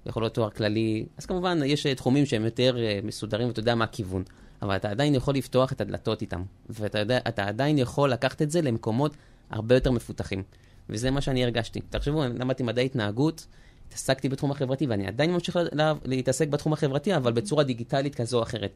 יכול 0.07 0.23
להיות 0.23 0.35
תואר 0.35 0.51
כללי, 0.51 1.07
אז 1.19 1.27
כמובן 1.27 1.61
יש 1.65 1.87
תחומים 1.87 2.27
שהם 2.27 2.45
יותר 2.45 2.77
uh, 2.77 3.07
מסודרים 3.07 3.49
ואתה 3.49 3.61
יודע 3.61 3.75
מה 3.75 3.85
הכיוון. 3.85 4.23
אבל 4.65 4.77
אתה 4.77 4.91
עדיין 4.91 5.15
יכול 5.15 5.35
לפתוח 5.35 5.73
את 5.73 5.81
הדלתות 5.81 6.23
איתם, 6.23 6.43
ואתה 6.69 6.99
יודע, 6.99 7.19
אתה 7.29 7.45
עדיין 7.45 7.79
יכול 7.79 8.11
לקחת 8.11 8.43
את 8.43 8.51
זה 8.51 8.63
למקומות 8.63 9.17
הרבה 9.51 9.75
יותר 9.75 9.91
מפותחים. 9.91 10.43
וזה 10.89 11.11
מה 11.11 11.21
שאני 11.21 11.45
הרגשתי. 11.45 11.81
תחשבו, 11.91 12.25
למדתי 12.25 12.63
מדעי 12.63 12.87
התנהגות, 12.87 13.47
התעסקתי 13.89 14.29
בתחום 14.29 14.51
החברתי, 14.51 14.87
ואני 14.87 15.07
עדיין 15.07 15.33
ממשיך 15.33 15.59
לה, 15.73 15.93
להתעסק 16.05 16.49
בתחום 16.49 16.73
החברתי, 16.73 17.17
אבל 17.17 17.33
בצורה 17.33 17.65
דיגיטלית 17.65 18.15
כזו 18.15 18.39
או 18.39 18.43
אחרת. 18.43 18.73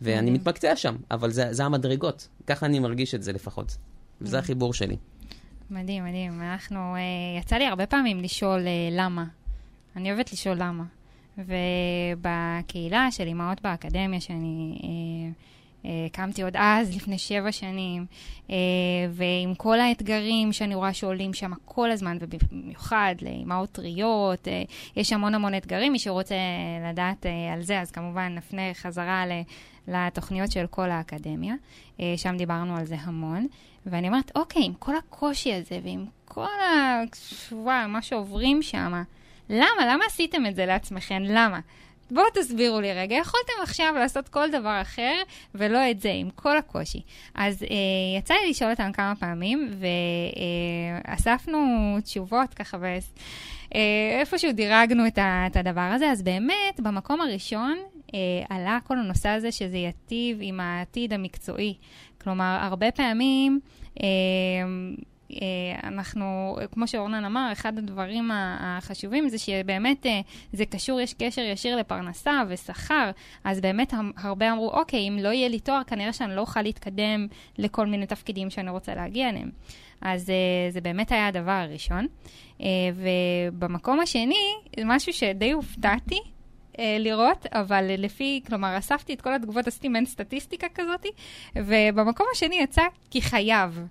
ואני 0.00 0.30
מתמקצע 0.30 0.76
שם, 0.76 0.96
אבל 1.10 1.30
זה, 1.30 1.52
זה 1.52 1.64
המדרגות. 1.64 2.28
ככה 2.46 2.66
אני 2.66 2.78
מרגיש 2.78 3.14
את 3.14 3.22
זה 3.22 3.32
לפחות. 3.32 3.76
וזה 4.20 4.38
החיבור 4.38 4.74
שלי. 4.74 4.96
מדהים, 5.70 6.04
מדהים. 6.04 6.42
אנחנו, 6.42 6.78
אה, 6.78 7.00
יצא 7.40 7.56
לי 7.56 7.66
הרבה 7.66 7.86
פעמים 7.86 8.20
לשאול 8.20 8.66
אה, 8.66 8.88
למה. 8.92 9.24
אני 9.96 10.12
אוהבת 10.12 10.32
לשאול 10.32 10.56
למה. 10.56 10.84
ובקהילה 11.38 13.10
של 13.10 13.26
אימהות 13.26 13.62
באקדמיה, 13.62 14.20
שאני 14.20 14.78
אה, 14.84 15.30
אה, 15.84 16.44
עוד 16.44 16.56
אז, 16.56 16.96
לפני 16.96 17.18
שבע 17.18 17.52
שנים, 17.52 18.06
אה, 18.50 18.56
ועם 19.10 19.54
כל 19.54 19.80
האתגרים 19.80 20.52
שאני 20.52 20.74
רואה 20.74 20.92
שעולים 20.92 21.34
שם 21.34 21.52
כל 21.64 21.90
הזמן, 21.90 22.16
ובמיוחד 22.20 23.14
לאימהות 23.22 23.72
טריות, 23.72 24.48
אה, 24.48 24.62
יש 24.96 25.12
המון 25.12 25.34
המון 25.34 25.54
אתגרים. 25.54 25.92
מי 25.92 25.98
שרוצה 25.98 26.34
לדעת 26.90 27.26
אה, 27.26 27.52
על 27.52 27.62
זה, 27.62 27.80
אז 27.80 27.90
כמובן 27.90 28.34
נפנה 28.34 28.74
חזרה 28.74 29.26
ל... 29.26 29.32
לתוכניות 29.88 30.52
של 30.52 30.66
כל 30.70 30.90
האקדמיה, 30.90 31.54
אה, 32.00 32.14
שם 32.16 32.36
דיברנו 32.36 32.76
על 32.76 32.86
זה 32.86 32.96
המון. 33.00 33.46
ואני 33.86 34.08
אומרת, 34.08 34.32
אוקיי, 34.34 34.64
עם 34.64 34.74
כל 34.74 34.96
הקושי 34.96 35.54
הזה 35.54 35.80
ועם 35.84 36.06
כל 36.24 36.44
ה... 36.44 37.02
וואו, 37.52 37.88
מה 37.88 38.02
שעוברים 38.02 38.62
שם, 38.62 39.02
למה? 39.50 39.86
למה 39.88 40.04
עשיתם 40.04 40.46
את 40.46 40.56
זה 40.56 40.66
לעצמכם? 40.66 41.22
למה? 41.26 41.60
בואו 42.10 42.26
תסבירו 42.34 42.80
לי 42.80 42.92
רגע, 42.92 43.16
יכולתם 43.16 43.52
עכשיו 43.62 43.94
לעשות 43.98 44.28
כל 44.28 44.50
דבר 44.50 44.80
אחר, 44.80 45.22
ולא 45.54 45.90
את 45.90 46.00
זה, 46.00 46.10
עם 46.14 46.30
כל 46.30 46.58
הקושי. 46.58 47.02
אז 47.34 47.62
אה, 47.62 48.18
יצא 48.18 48.34
לי 48.34 48.50
לשאול 48.50 48.70
אותם 48.70 48.92
כמה 48.92 49.14
פעמים, 49.16 49.70
ואספנו 51.08 51.58
אה, 51.96 52.00
תשובות 52.00 52.54
ככה, 52.54 52.78
ואיפשהו 52.80 54.48
אה, 54.48 54.52
דירגנו 54.52 55.06
את, 55.06 55.18
ה, 55.18 55.44
את 55.46 55.56
הדבר 55.56 55.80
הזה, 55.80 56.10
אז 56.10 56.22
באמת, 56.22 56.80
במקום 56.80 57.20
הראשון 57.20 57.78
אה, 58.14 58.18
עלה 58.48 58.78
כל 58.84 58.98
הנושא 58.98 59.28
הזה 59.28 59.52
שזה 59.52 59.76
ייטיב 59.76 60.38
עם 60.40 60.60
העתיד 60.60 61.12
המקצועי. 61.12 61.74
כלומר, 62.20 62.58
הרבה 62.62 62.90
פעמים... 62.90 63.60
אה, 64.02 64.06
אנחנו, 65.82 66.56
כמו 66.72 66.86
שאורנן 66.88 67.24
אמר, 67.24 67.48
אחד 67.52 67.78
הדברים 67.78 68.30
החשובים 68.34 69.28
זה 69.28 69.38
שבאמת 69.38 70.06
אה, 70.06 70.20
זה 70.52 70.66
קשור, 70.66 71.00
יש 71.00 71.14
קשר 71.14 71.42
ישיר 71.42 71.76
לפרנסה 71.76 72.42
ושכר, 72.48 73.10
אז 73.44 73.60
באמת 73.60 73.92
הרבה 74.16 74.52
אמרו, 74.52 74.70
אוקיי, 74.70 75.08
אם 75.08 75.18
לא 75.20 75.28
יהיה 75.28 75.48
לי 75.48 75.60
תואר, 75.60 75.84
כנראה 75.86 76.12
שאני 76.12 76.36
לא 76.36 76.40
אוכל 76.40 76.62
להתקדם 76.62 77.26
לכל 77.58 77.86
מיני 77.86 78.06
תפקידים 78.06 78.50
שאני 78.50 78.70
רוצה 78.70 78.94
להגיע 78.94 79.28
אליהם. 79.28 79.50
אז 80.00 80.30
אה, 80.30 80.70
זה 80.70 80.80
באמת 80.80 81.12
היה 81.12 81.28
הדבר 81.28 81.50
הראשון. 81.50 82.06
ובמקום 82.94 84.00
השני, 84.00 84.54
משהו 84.84 85.12
שדי 85.12 85.52
הופתעתי, 85.52 86.20
לראות, 86.78 87.46
אבל 87.52 87.84
לפי, 87.98 88.40
כלומר, 88.46 88.78
אספתי 88.78 89.14
את 89.14 89.20
כל 89.20 89.34
התגובות, 89.34 89.66
עשיתי 89.66 89.88
מעין 89.88 90.06
סטטיסטיקה 90.06 90.66
כזאת, 90.74 91.06
ובמקום 91.56 92.26
השני 92.32 92.56
יצא 92.56 92.82
כי 93.10 93.22
חייב. 93.22 93.86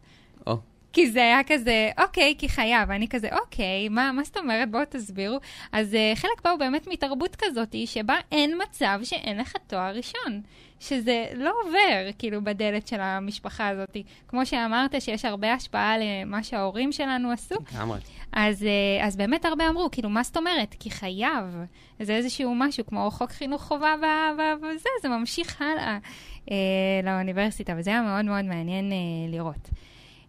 Oh. 0.50 0.71
כי 0.94 1.12
זה 1.12 1.20
היה 1.20 1.40
כזה, 1.48 1.90
אוקיי, 1.98 2.36
כי 2.38 2.50
חייב. 2.50 2.90
ואני 2.90 3.08
כזה, 3.08 3.30
אוקיי, 3.42 3.90
מה, 3.90 4.12
מה 4.12 4.24
זאת 4.24 4.38
אומרת? 4.38 4.72
בואו 4.72 4.84
תסבירו. 4.90 5.38
אז 5.72 5.94
uh, 5.94 6.16
חלק 6.16 6.42
באו 6.44 6.58
באמת 6.58 6.88
מתרבות 6.88 7.36
כזאת, 7.36 7.76
שבה 7.86 8.16
אין 8.32 8.62
מצב 8.64 9.00
שאין 9.04 9.38
לך 9.38 9.54
תואר 9.68 9.96
ראשון. 9.96 10.42
שזה 10.80 11.26
לא 11.36 11.54
עובר, 11.64 12.12
כאילו, 12.18 12.44
בדלת 12.44 12.88
של 12.88 13.02
המשפחה 13.02 13.68
הזאת. 13.68 13.98
כמו 14.28 14.46
שאמרת, 14.46 15.02
שיש 15.02 15.26
הרבה 15.26 15.54
השפעה 15.54 15.96
למה 15.98 16.44
שההורים 16.44 16.92
שלנו 16.92 17.32
עשו. 17.32 17.56
לגמרי. 17.74 18.00
אז, 18.32 18.62
uh, 18.62 19.06
אז 19.06 19.16
באמת 19.16 19.46
הרבה 19.46 19.70
אמרו, 19.70 19.90
כאילו, 19.92 20.10
מה 20.10 20.24
זאת 20.24 20.38
אומרת? 20.38 20.76
כי 20.80 20.92
חייב. 20.92 21.46
זה 22.00 22.16
איזשהו 22.16 22.56
משהו, 22.56 22.86
כמו 22.86 23.12
חוק 23.12 23.32
חינוך 23.32 23.62
חובה 23.62 23.96
וזה, 24.58 24.90
זה 25.02 25.10
ממשיך 25.10 25.62
הלאה 25.62 25.98
uh, 26.46 26.52
לאוניברסיטה, 27.04 27.74
וזה 27.78 27.90
היה 27.90 28.02
מאוד 28.02 28.26
מאוד 28.26 28.46
מעניין 28.46 28.92
uh, 28.92 29.32
לראות. 29.32 29.70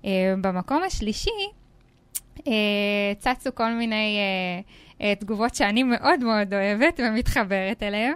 אה, 0.04 0.34
במקום 0.40 0.82
השלישי, 0.86 1.30
אה, 2.46 2.52
צצו 3.18 3.50
כל 3.54 3.72
מיני 3.72 4.18
אה, 5.00 5.14
תגובות 5.14 5.54
שאני 5.54 5.82
מאוד 5.82 6.20
מאוד 6.20 6.54
אוהבת 6.54 7.00
ומתחברת 7.04 7.82
אליהן. 7.82 8.12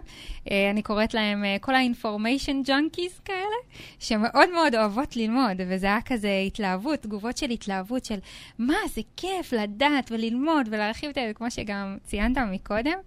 אני 0.70 0.82
קוראת 0.82 1.14
להם 1.14 1.44
כל 1.60 1.74
ה-information 1.74 2.68
junkies 2.68 3.22
כאלה, 3.24 3.56
שמאוד 3.98 4.50
מאוד 4.54 4.74
אוהבות 4.74 5.16
ללמוד, 5.16 5.60
וזה 5.68 5.86
היה 5.86 6.00
כזה 6.00 6.42
התלהבות, 6.46 7.02
תגובות 7.02 7.36
של 7.36 7.50
התלהבות 7.50 8.04
של 8.04 8.18
מה, 8.58 8.76
זה 8.94 9.00
כיף 9.16 9.52
לדעת 9.52 10.12
וללמוד 10.12 10.68
ולהרחיב 10.70 11.08
את 11.08 11.14
זה, 11.14 11.32
כמו 11.34 11.50
שגם 11.50 11.96
ציינת 12.04 12.38
מקודם. 12.38 12.98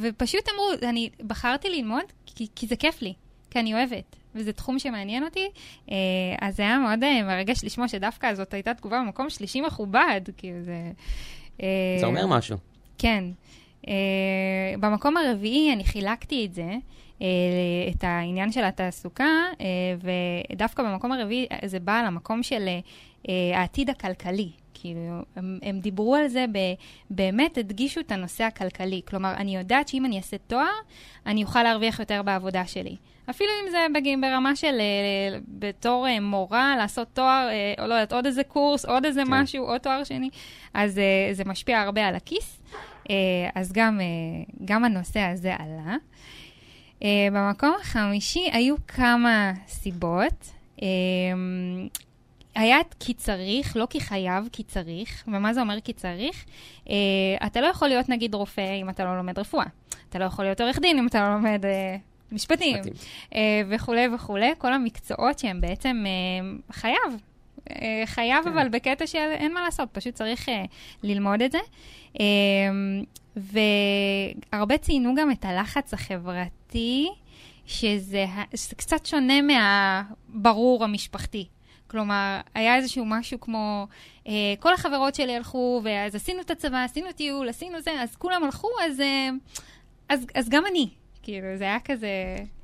ופשוט 0.00 0.48
אמרו, 0.48 0.88
אני 0.90 1.10
בחרתי 1.26 1.68
ללמוד 1.68 2.04
כי, 2.26 2.46
כי 2.56 2.66
זה 2.66 2.76
כיף 2.76 3.02
לי, 3.02 3.14
כי 3.50 3.60
אני 3.60 3.74
אוהבת. 3.74 4.16
וזה 4.34 4.52
תחום 4.52 4.78
שמעניין 4.78 5.24
אותי, 5.24 5.48
אה, 5.90 5.96
אז 6.40 6.56
זה 6.56 6.62
היה 6.62 6.78
מאוד 6.78 7.04
אה, 7.04 7.22
מרגש 7.22 7.64
לשמוע 7.64 7.88
שדווקא 7.88 8.34
זאת 8.34 8.54
הייתה 8.54 8.74
תגובה 8.74 9.00
במקום 9.00 9.30
שלישי 9.30 9.60
מכובד, 9.60 10.20
כאילו 10.36 10.62
זה... 10.62 10.90
אה, 11.62 11.96
זה 12.00 12.06
אומר 12.06 12.26
משהו. 12.26 12.56
כן. 12.98 13.24
במקום 14.80 15.16
הרביעי 15.16 15.72
אני 15.72 15.84
חילקתי 15.84 16.46
את 16.46 16.54
זה, 16.54 16.74
את 17.90 18.04
העניין 18.04 18.52
של 18.52 18.64
התעסוקה, 18.64 19.28
ודווקא 20.50 20.82
במקום 20.82 21.12
הרביעי 21.12 21.46
זה 21.64 21.80
בא 21.80 22.02
למקום 22.06 22.42
של 22.42 22.68
העתיד 23.54 23.90
הכלכלי. 23.90 24.50
כאילו, 24.74 25.22
הם, 25.36 25.58
הם 25.62 25.80
דיברו 25.80 26.16
על 26.16 26.28
זה, 26.28 26.44
ב, 26.52 26.58
באמת 27.10 27.58
הדגישו 27.58 28.00
את 28.00 28.12
הנושא 28.12 28.44
הכלכלי. 28.44 29.00
כלומר, 29.08 29.34
אני 29.36 29.56
יודעת 29.56 29.88
שאם 29.88 30.04
אני 30.04 30.16
אעשה 30.16 30.36
תואר, 30.38 30.66
אני 31.26 31.42
אוכל 31.42 31.62
להרוויח 31.62 32.00
יותר 32.00 32.22
בעבודה 32.22 32.66
שלי. 32.66 32.96
אפילו 33.30 33.50
אם 33.64 33.70
זה 33.70 33.86
ברמה 34.20 34.56
של 34.56 34.80
אה, 34.80 35.38
בתור 35.48 36.08
אה, 36.08 36.20
מורה, 36.20 36.74
לעשות 36.78 37.08
תואר, 37.12 37.48
אה, 37.50 37.82
או 37.82 37.88
לא 37.88 37.94
יודעת, 37.94 38.12
עוד 38.12 38.26
איזה 38.26 38.44
קורס, 38.44 38.84
עוד 38.84 39.04
איזה 39.04 39.22
כן. 39.24 39.30
משהו, 39.30 39.64
עוד 39.64 39.80
תואר 39.80 40.04
שני, 40.04 40.30
אז 40.74 41.00
זה 41.32 41.44
משפיע 41.44 41.80
הרבה 41.80 42.06
על 42.06 42.14
הכיס. 42.14 42.60
אז 43.54 43.72
גם, 43.72 44.00
גם 44.64 44.84
הנושא 44.84 45.20
הזה 45.20 45.54
עלה. 45.58 45.96
במקום 47.32 47.74
החמישי 47.80 48.48
היו 48.52 48.74
כמה 48.88 49.52
סיבות. 49.68 50.50
היה 52.54 52.78
כי 53.00 53.14
צריך, 53.14 53.76
לא 53.76 53.86
כי 53.90 54.00
חייב, 54.00 54.48
כי 54.52 54.62
צריך. 54.62 55.24
ומה 55.26 55.54
זה 55.54 55.60
אומר 55.60 55.80
כי 55.80 55.92
צריך? 55.92 56.44
Uh, 56.84 56.90
אתה 57.46 57.60
לא 57.60 57.66
יכול 57.66 57.88
להיות 57.88 58.08
נגיד 58.08 58.34
רופא 58.34 58.80
אם 58.82 58.88
אתה 58.88 59.04
לא 59.04 59.16
לומד 59.16 59.38
רפואה. 59.38 59.66
אתה 60.08 60.18
לא 60.18 60.24
יכול 60.24 60.44
להיות 60.44 60.60
עורך 60.60 60.78
דין 60.78 60.98
אם 60.98 61.06
אתה 61.06 61.20
לא 61.20 61.34
לומד 61.34 61.64
uh, 61.64 62.00
משפטים, 62.32 62.76
אה, 63.34 63.62
וכולי 63.68 64.08
וכולי, 64.14 64.50
כל 64.58 64.72
המקצועות 64.72 65.38
שהם 65.38 65.60
בעצם 65.60 66.04
אה, 66.06 66.74
חייב. 66.74 67.16
אה, 67.70 68.02
חייב, 68.06 68.44
כן. 68.44 68.50
אבל 68.50 68.68
בקטע 68.68 69.06
של 69.06 69.18
אין 69.18 69.54
מה 69.54 69.62
לעשות, 69.62 69.88
פשוט 69.92 70.14
צריך 70.14 70.48
אה, 70.48 70.64
ללמוד 71.02 71.42
את 71.42 71.52
זה. 71.52 71.58
אה, 72.20 72.26
והרבה 74.52 74.78
ציינו 74.78 75.14
גם 75.14 75.30
את 75.30 75.44
הלחץ 75.44 75.94
החברתי, 75.94 77.08
שזה, 77.66 78.26
שזה 78.54 78.74
קצת 78.76 79.06
שונה 79.06 79.34
מהברור 79.42 80.84
המשפחתי. 80.84 81.46
כלומר, 81.90 82.40
היה 82.54 82.76
איזשהו 82.76 83.04
משהו 83.04 83.40
כמו, 83.40 83.86
אה, 84.26 84.32
כל 84.60 84.74
החברות 84.74 85.14
שלי 85.14 85.36
הלכו, 85.36 85.80
ואז 85.84 86.14
עשינו 86.14 86.40
את 86.40 86.50
הצבא, 86.50 86.84
עשינו 86.84 87.12
טיול, 87.12 87.48
עשינו 87.48 87.80
זה, 87.80 87.90
אז 88.02 88.16
כולם 88.16 88.44
הלכו, 88.44 88.68
אז, 88.86 89.00
אה, 89.00 89.28
אז, 90.08 90.26
אז 90.34 90.48
גם 90.48 90.62
אני. 90.70 90.88
כאילו, 91.22 91.46
זה 91.56 91.64
היה 91.64 91.80
כזה... 91.84 92.08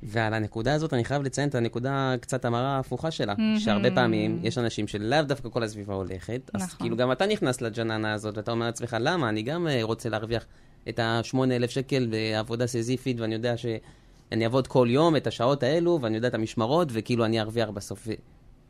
ועל 0.03 0.33
הנקודה 0.33 0.73
הזאת 0.73 0.93
אני 0.93 1.03
חייב 1.03 1.23
לציין 1.23 1.49
את 1.49 1.55
הנקודה 1.55 2.15
קצת 2.21 2.45
המרה 2.45 2.75
ההפוכה 2.75 3.11
שלה, 3.11 3.33
mm-hmm. 3.33 3.59
שהרבה 3.59 3.91
פעמים 3.91 4.39
יש 4.43 4.57
אנשים 4.57 4.87
שלאו 4.87 5.21
דווקא 5.21 5.49
כל 5.49 5.63
הסביבה 5.63 5.93
הולכת, 5.93 6.41
נכון. 6.53 6.61
אז 6.61 6.73
כאילו 6.73 6.97
גם 6.97 7.11
אתה 7.11 7.25
נכנס 7.25 7.61
לג'ננה 7.61 8.13
הזאת, 8.13 8.37
ואתה 8.37 8.51
אומר 8.51 8.65
לעצמך, 8.65 8.97
למה? 8.99 9.29
אני 9.29 9.41
גם 9.41 9.67
אה, 9.67 9.79
רוצה 9.83 10.09
להרוויח 10.09 10.45
את 10.89 10.99
ה-8,000 10.99 11.67
שקל 11.67 12.07
בעבודה 12.09 12.67
סזיפית, 12.67 13.19
ואני 13.19 13.33
יודע 13.33 13.57
שאני 13.57 14.43
אעבוד 14.43 14.67
כל 14.67 14.87
יום 14.91 15.15
את 15.15 15.27
השעות 15.27 15.63
האלו, 15.63 15.99
ואני 16.01 16.15
יודע 16.15 16.27
את 16.27 16.33
המשמרות, 16.33 16.87
וכאילו 16.91 17.25
אני 17.25 17.41
ארוויח 17.41 17.69
בסוף. 17.69 18.07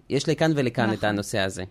יש 0.10 0.30
לכאן 0.30 0.52
ולכאן 0.56 0.84
נכון. 0.84 0.98
את 0.98 1.04
הנושא 1.04 1.40
הזה. 1.40 1.64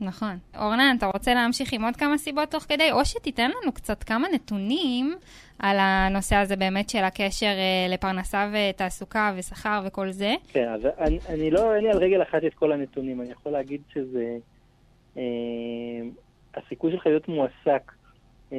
נכון. 0.00 0.38
אורנן, 0.58 0.94
אתה 0.98 1.06
רוצה 1.06 1.34
להמשיך 1.34 1.72
עם 1.72 1.84
עוד 1.84 1.96
כמה 1.96 2.18
סיבות 2.18 2.50
תוך 2.50 2.64
כדי, 2.68 2.92
או 2.92 3.04
שתיתן 3.04 3.50
לנו 3.50 3.72
קצת 3.72 4.02
כמה 4.02 4.28
נתונים 4.34 5.16
על 5.58 5.76
הנושא 5.80 6.36
הזה 6.36 6.56
באמת 6.56 6.90
של 6.90 7.04
הקשר 7.04 7.46
אה, 7.46 7.86
לפרנסה 7.88 8.50
ותעסוקה 8.52 9.34
ושכר 9.36 9.82
וכל 9.86 10.10
זה? 10.10 10.34
כן, 10.48 10.68
אז 10.68 10.80
אני, 10.98 11.18
אני 11.28 11.50
לא, 11.50 11.74
אין 11.74 11.84
לי 11.84 11.90
על 11.90 11.98
רגל 11.98 12.22
אחת 12.22 12.44
את 12.46 12.54
כל 12.54 12.72
הנתונים. 12.72 13.20
אני 13.20 13.30
יכול 13.30 13.52
להגיד 13.52 13.80
שזה... 13.92 14.36
אה, 15.16 15.22
הסיכוי 16.56 16.92
שלך 16.92 17.06
להיות 17.06 17.28
מועסק, 17.28 17.92
אה, 18.52 18.58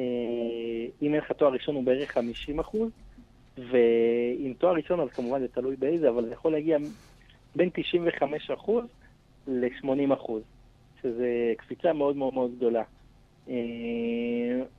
אם 1.02 1.14
אין 1.14 1.20
לך 1.22 1.32
תואר 1.32 1.52
ראשון, 1.52 1.74
הוא 1.74 1.84
בערך 1.84 2.10
50 2.10 2.58
אחוז, 2.58 2.90
ועם 3.58 4.52
תואר 4.58 4.74
ראשון, 4.74 5.00
אז 5.00 5.08
כמובן 5.08 5.40
זה 5.40 5.48
תלוי 5.48 5.76
באיזה, 5.76 6.08
אבל 6.08 6.24
זה 6.24 6.32
יכול 6.32 6.52
להגיע 6.52 6.78
בין 7.56 7.70
95 7.74 8.50
אחוז 8.50 8.84
ל-80 9.48 10.14
אחוז. 10.14 10.42
שזה 11.02 11.52
קפיצה 11.56 11.92
מאוד 11.92 12.16
מאוד 12.16 12.34
מאוד 12.34 12.56
גדולה. 12.56 12.82
Uh, 13.46 13.50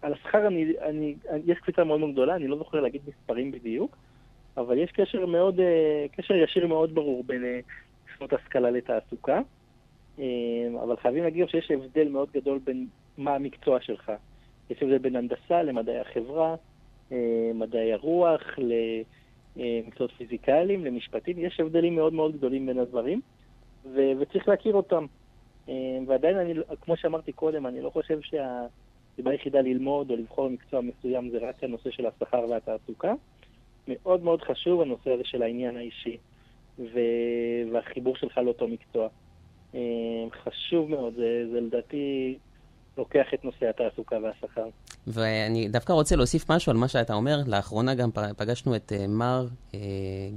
על 0.02 0.14
השכר 0.14 0.48
אני, 0.48 0.74
אני, 0.82 1.16
יש 1.46 1.58
קפיצה 1.58 1.84
מאוד 1.84 2.00
מאוד 2.00 2.12
גדולה, 2.12 2.36
אני 2.36 2.48
לא 2.48 2.58
זוכר 2.58 2.80
להגיד 2.82 3.02
מספרים 3.08 3.52
בדיוק, 3.52 3.98
אבל 4.58 4.78
יש 4.78 4.92
קשר 4.92 5.26
מאוד, 5.26 5.60
uh, 5.60 6.18
קשר 6.18 6.34
ישיר 6.34 6.68
מאוד 6.68 6.96
ברור 6.96 7.24
בין 7.24 7.44
שנות 8.18 8.34
השכלה 8.34 8.72
לתעסוקה. 8.72 9.42
אבל 10.84 10.96
חייבים 10.98 11.24
להגיד 11.24 11.50
שיש 11.50 11.72
הבדל 11.72 12.08
מאוד 12.08 12.30
גדול 12.32 12.60
בין 12.64 12.88
מה 13.18 13.36
המקצוע 13.36 13.82
שלך. 13.82 14.12
יש 14.70 14.84
הבדל 14.84 14.98
בין 14.98 15.16
הנדסה 15.16 15.64
למדעי 15.64 16.00
החברה, 16.00 16.56
מדעי 17.54 17.94
הרוח, 17.94 18.42
למקצועות 19.56 20.12
פיזיקליים, 20.12 20.86
למשפטים. 20.86 21.40
יש 21.40 21.60
הבדלים 21.60 21.96
מאוד 21.96 22.14
מאוד 22.14 22.38
גדולים 22.38 22.66
בין 22.66 22.80
הדברים, 22.80 23.22
ו- 23.86 24.12
וצריך 24.20 24.48
להכיר 24.48 24.74
אותם. 24.74 25.06
ועדיין, 26.08 26.38
אני, 26.38 26.54
כמו 26.82 26.98
שאמרתי 26.98 27.32
קודם, 27.32 27.66
אני 27.68 27.82
לא 27.82 27.90
חושב 27.90 28.20
שהסיבה 28.22 29.32
היחידה 29.32 29.62
ללמוד 29.62 30.12
או 30.12 30.16
לבחור 30.16 30.50
מקצוע 30.50 30.82
מסוים 30.82 31.30
זה 31.30 31.38
רק 31.38 31.64
הנושא 31.64 31.92
של 31.92 32.06
השכר 32.06 32.46
והתעסוקה. 32.50 33.14
מאוד 33.88 34.24
מאוד 34.24 34.42
חשוב 34.42 34.82
הנושא 34.82 35.12
הזה 35.12 35.24
של 35.24 35.44
העניין 35.44 35.78
האישי 35.78 36.18
ו- 36.80 37.72
והחיבור 37.72 38.16
שלך 38.16 38.38
לאותו 38.38 38.68
מקצוע. 38.68 39.08
חשוב 40.44 40.90
מאוד, 40.90 41.14
זה, 41.14 41.46
זה 41.52 41.62
לדעתי 41.62 42.38
לוקח 43.00 43.26
את 43.34 43.46
נושא 43.46 43.70
התעסוקה 43.70 44.16
והשכר. 44.24 44.66
ואני 45.08 45.68
דווקא 45.68 45.94
רוצה 45.94 46.16
להוסיף 46.16 46.52
משהו 46.52 46.70
על 46.70 46.78
מה 46.78 46.88
שאתה 46.88 47.14
אומר. 47.14 47.42
לאחרונה 47.48 47.96
גם 47.96 48.10
פגשנו 48.38 48.76
את 48.76 48.92
uh, 48.92 49.08
מר 49.08 49.48
uh, 49.72 49.76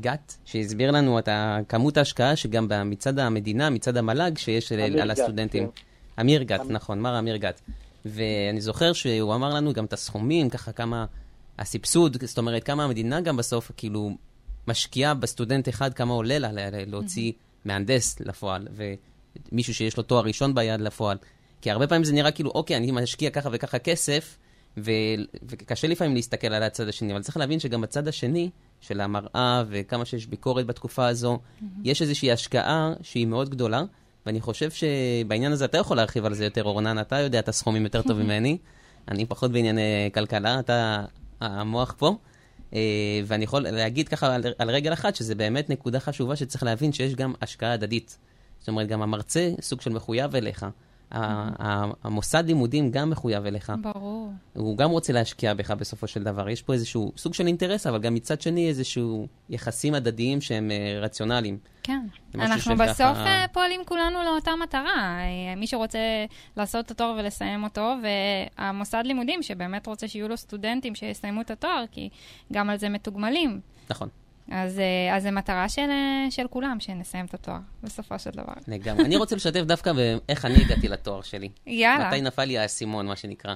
גת, 0.00 0.36
שהסביר 0.44 0.90
לנו 0.90 1.18
את 1.18 1.28
כמות 1.68 1.96
ההשקעה 1.96 2.36
שגם 2.36 2.68
מצד 2.84 3.18
המדינה, 3.18 3.70
מצד 3.70 3.96
המל"ג, 3.96 4.38
שיש 4.38 4.72
על 4.72 5.10
הסטודנטים. 5.10 5.66
כן. 5.66 5.82
אמיר 6.20 6.42
גת, 6.42 6.60
אמ... 6.60 6.72
נכון, 6.72 7.00
מר 7.00 7.18
אמיר 7.18 7.36
גת. 7.36 7.60
ואני 8.04 8.60
זוכר 8.60 8.92
שהוא 8.92 9.34
אמר 9.34 9.54
לנו 9.54 9.72
גם 9.72 9.84
את 9.84 9.92
הסכומים, 9.92 10.50
ככה 10.50 10.72
כמה 10.72 11.06
הסבסוד, 11.58 12.16
זאת 12.24 12.38
אומרת, 12.38 12.64
כמה 12.64 12.84
המדינה 12.84 13.20
גם 13.20 13.36
בסוף 13.36 13.70
כאילו 13.76 14.10
משקיעה 14.68 15.14
בסטודנט 15.14 15.68
אחד, 15.68 15.94
כמה 15.94 16.12
עולה 16.12 16.38
לה 16.38 16.50
להוציא 16.86 17.32
מהנדס 17.64 18.20
לפועל, 18.20 18.68
ומישהו 19.52 19.74
שיש 19.74 19.96
לו 19.96 20.02
תואר 20.02 20.24
ראשון 20.24 20.54
ביד 20.54 20.80
לפועל. 20.80 21.16
כי 21.62 21.70
הרבה 21.70 21.86
פעמים 21.86 22.04
זה 22.04 22.12
נראה 22.12 22.30
כאילו, 22.30 22.50
אוקיי, 22.50 22.76
אני 22.76 22.90
משקיע 22.90 23.30
ככה 23.30 23.48
וככה 23.52 23.78
כסף, 23.78 24.38
ו... 24.76 24.90
וקשה 25.42 25.88
לפעמים 25.88 26.14
להסתכל 26.14 26.46
על 26.46 26.62
הצד 26.62 26.88
השני, 26.88 27.12
אבל 27.12 27.22
צריך 27.22 27.36
להבין 27.36 27.58
שגם 27.58 27.80
בצד 27.80 28.08
השני 28.08 28.50
של 28.80 29.00
המראה 29.00 29.62
וכמה 29.68 30.04
שיש 30.04 30.26
ביקורת 30.26 30.66
בתקופה 30.66 31.06
הזו, 31.06 31.38
mm-hmm. 31.38 31.64
יש 31.84 32.02
איזושהי 32.02 32.32
השקעה 32.32 32.92
שהיא 33.02 33.26
מאוד 33.26 33.48
גדולה, 33.50 33.82
ואני 34.26 34.40
חושב 34.40 34.70
שבעניין 34.70 35.52
הזה 35.52 35.64
אתה 35.64 35.78
יכול 35.78 35.96
להרחיב 35.96 36.24
על 36.24 36.34
זה 36.34 36.44
יותר, 36.44 36.64
אורנן, 36.64 36.98
אתה 36.98 37.18
יודע 37.18 37.38
את 37.38 37.48
הסכומים 37.48 37.84
יותר 37.84 38.02
טוב 38.02 38.18
ממני, 38.22 38.58
אני 39.08 39.26
פחות 39.26 39.52
בענייני 39.52 40.10
כלכלה, 40.14 40.58
אתה 40.58 41.04
המוח 41.40 41.94
פה. 41.98 42.16
Uh, 42.70 42.74
ואני 43.26 43.44
יכול 43.44 43.62
להגיד 43.62 44.08
ככה 44.08 44.34
על, 44.34 44.42
על 44.58 44.70
רגל 44.70 44.92
אחת, 44.92 45.16
שזה 45.16 45.34
באמת 45.34 45.70
נקודה 45.70 46.00
חשובה 46.00 46.36
שצריך 46.36 46.62
להבין 46.62 46.92
שיש 46.92 47.14
גם 47.14 47.32
השקעה 47.42 47.72
הדדית. 47.72 48.18
זאת 48.58 48.68
אומרת, 48.68 48.88
גם 48.88 49.02
המרצה 49.02 49.50
סוג 49.60 49.80
של 49.80 49.90
מחויב 49.90 50.36
אליך. 50.36 50.66
המוסד 51.12 52.44
לימודים 52.46 52.90
גם 52.90 53.10
מחויב 53.10 53.46
אליך. 53.46 53.72
ברור. 53.80 54.32
הוא 54.54 54.76
גם 54.76 54.90
רוצה 54.90 55.12
להשקיע 55.12 55.54
בך 55.54 55.70
בסופו 55.70 56.06
של 56.06 56.22
דבר. 56.22 56.48
יש 56.48 56.62
פה 56.62 56.72
איזשהו 56.72 57.12
סוג 57.16 57.34
של 57.34 57.46
אינטרס, 57.46 57.86
אבל 57.86 57.98
גם 57.98 58.14
מצד 58.14 58.40
שני 58.40 58.68
איזשהו 58.68 59.26
יחסים 59.50 59.94
הדדיים 59.94 60.40
שהם 60.40 60.70
אה, 60.70 61.00
רציונליים. 61.00 61.58
כן. 61.82 62.00
אנחנו 62.34 62.76
בסוף 62.76 62.98
ככה... 62.98 63.44
פועלים 63.52 63.80
כולנו 63.84 64.22
לאותה 64.22 64.50
מטרה. 64.62 65.18
אה, 65.20 65.54
מי 65.56 65.66
שרוצה 65.66 65.98
לעשות 66.56 66.86
את 66.86 66.90
התואר 66.90 67.16
ולסיים 67.18 67.64
אותו, 67.64 67.94
והמוסד 68.02 69.02
לימודים 69.04 69.42
שבאמת 69.42 69.86
רוצה 69.86 70.08
שיהיו 70.08 70.28
לו 70.28 70.36
סטודנטים 70.36 70.94
שיסיימו 70.94 71.40
את 71.40 71.50
התואר, 71.50 71.84
כי 71.90 72.08
גם 72.52 72.70
על 72.70 72.76
זה 72.78 72.88
מתוגמלים. 72.88 73.60
נכון. 73.90 74.08
אז, 74.50 74.78
אה, 74.78 75.16
אז 75.16 75.22
זו 75.22 75.32
מטרה 75.32 75.68
של, 75.68 75.90
אה, 75.90 76.30
של 76.30 76.46
כולם, 76.50 76.76
שנסיים 76.80 77.24
את 77.24 77.34
התואר, 77.34 77.58
בסופו 77.82 78.18
של 78.18 78.30
דבר. 78.30 78.52
לגמרי. 78.68 79.04
אני 79.04 79.16
רוצה 79.16 79.36
לשתף 79.36 79.60
דווקא 79.60 79.92
באיך 79.92 80.44
אני 80.44 80.54
הגעתי 80.54 80.88
לתואר 80.88 81.22
שלי. 81.22 81.48
יאללה. 81.66 82.08
מתי 82.08 82.20
נפל 82.20 82.44
לי 82.44 82.58
האסימון, 82.58 83.06
מה 83.06 83.16
שנקרא. 83.16 83.54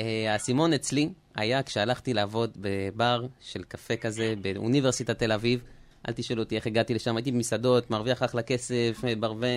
אה, 0.00 0.32
האסימון 0.32 0.72
אצלי 0.72 1.08
היה 1.34 1.62
כשהלכתי 1.62 2.14
לעבוד 2.14 2.50
בבר 2.60 3.26
של 3.40 3.62
קפה 3.62 3.96
כזה 3.96 4.34
באוניברסיטת 4.42 5.18
תל 5.18 5.32
אביב. 5.32 5.60
אל 6.08 6.12
תשאלו 6.12 6.42
אותי 6.42 6.56
איך 6.56 6.66
הגעתי 6.66 6.94
לשם, 6.94 7.16
הייתי 7.16 7.32
במסעדות, 7.32 7.90
מרוויח 7.90 8.22
אחלה 8.22 8.42
כסף, 8.42 9.04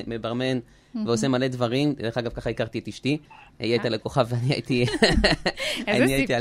מברמן, 0.08 0.60
ועושה 1.06 1.28
מלא 1.28 1.48
דברים. 1.48 1.94
דרך 1.94 2.18
אגב, 2.18 2.34
ככה 2.34 2.50
הכרתי 2.50 2.80
את 2.80 2.88
אשתי. 2.88 3.18
היא 3.60 3.72
הייתה 3.72 3.90
לקוחה 3.90 4.22
ואני 4.28 4.54
הייתי... 4.54 4.86
איזה 5.88 6.08
סיפור. 6.08 6.38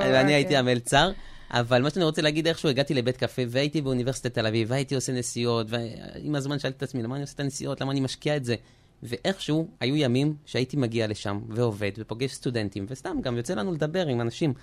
ואני 0.00 0.34
הייתי 0.34 0.56
המלצר. 0.56 1.10
אבל 1.50 1.82
מה 1.82 1.90
שאני 1.90 2.04
רוצה 2.04 2.22
להגיד, 2.22 2.46
איכשהו 2.46 2.68
הגעתי 2.68 2.94
לבית 2.94 3.16
קפה 3.16 3.42
והייתי 3.48 3.80
באוניברסיטת 3.80 4.34
תל 4.34 4.46
אביב, 4.46 4.70
והייתי 4.70 4.94
עושה 4.94 5.12
נסיעות, 5.12 5.66
ועם 5.70 6.34
הזמן 6.34 6.58
שאלתי 6.58 6.76
את 6.76 6.82
עצמי, 6.82 7.02
למה 7.02 7.14
אני 7.14 7.22
עושה 7.22 7.34
את 7.34 7.40
הנסיעות, 7.40 7.80
למה 7.80 7.92
אני 7.92 8.00
משקיע 8.00 8.36
את 8.36 8.44
זה? 8.44 8.54
ואיכשהו 9.02 9.68
היו 9.80 9.96
ימים 9.96 10.34
שהייתי 10.44 10.76
מגיע 10.76 11.06
לשם 11.06 11.40
ועובד 11.48 11.90
ופוגש 11.98 12.32
סטודנטים, 12.32 12.86
וסתם 12.88 13.16
גם 13.22 13.36
יוצא 13.36 13.54
לנו 13.54 13.72
לדבר 13.72 14.06
עם 14.06 14.20
אנשים. 14.20 14.54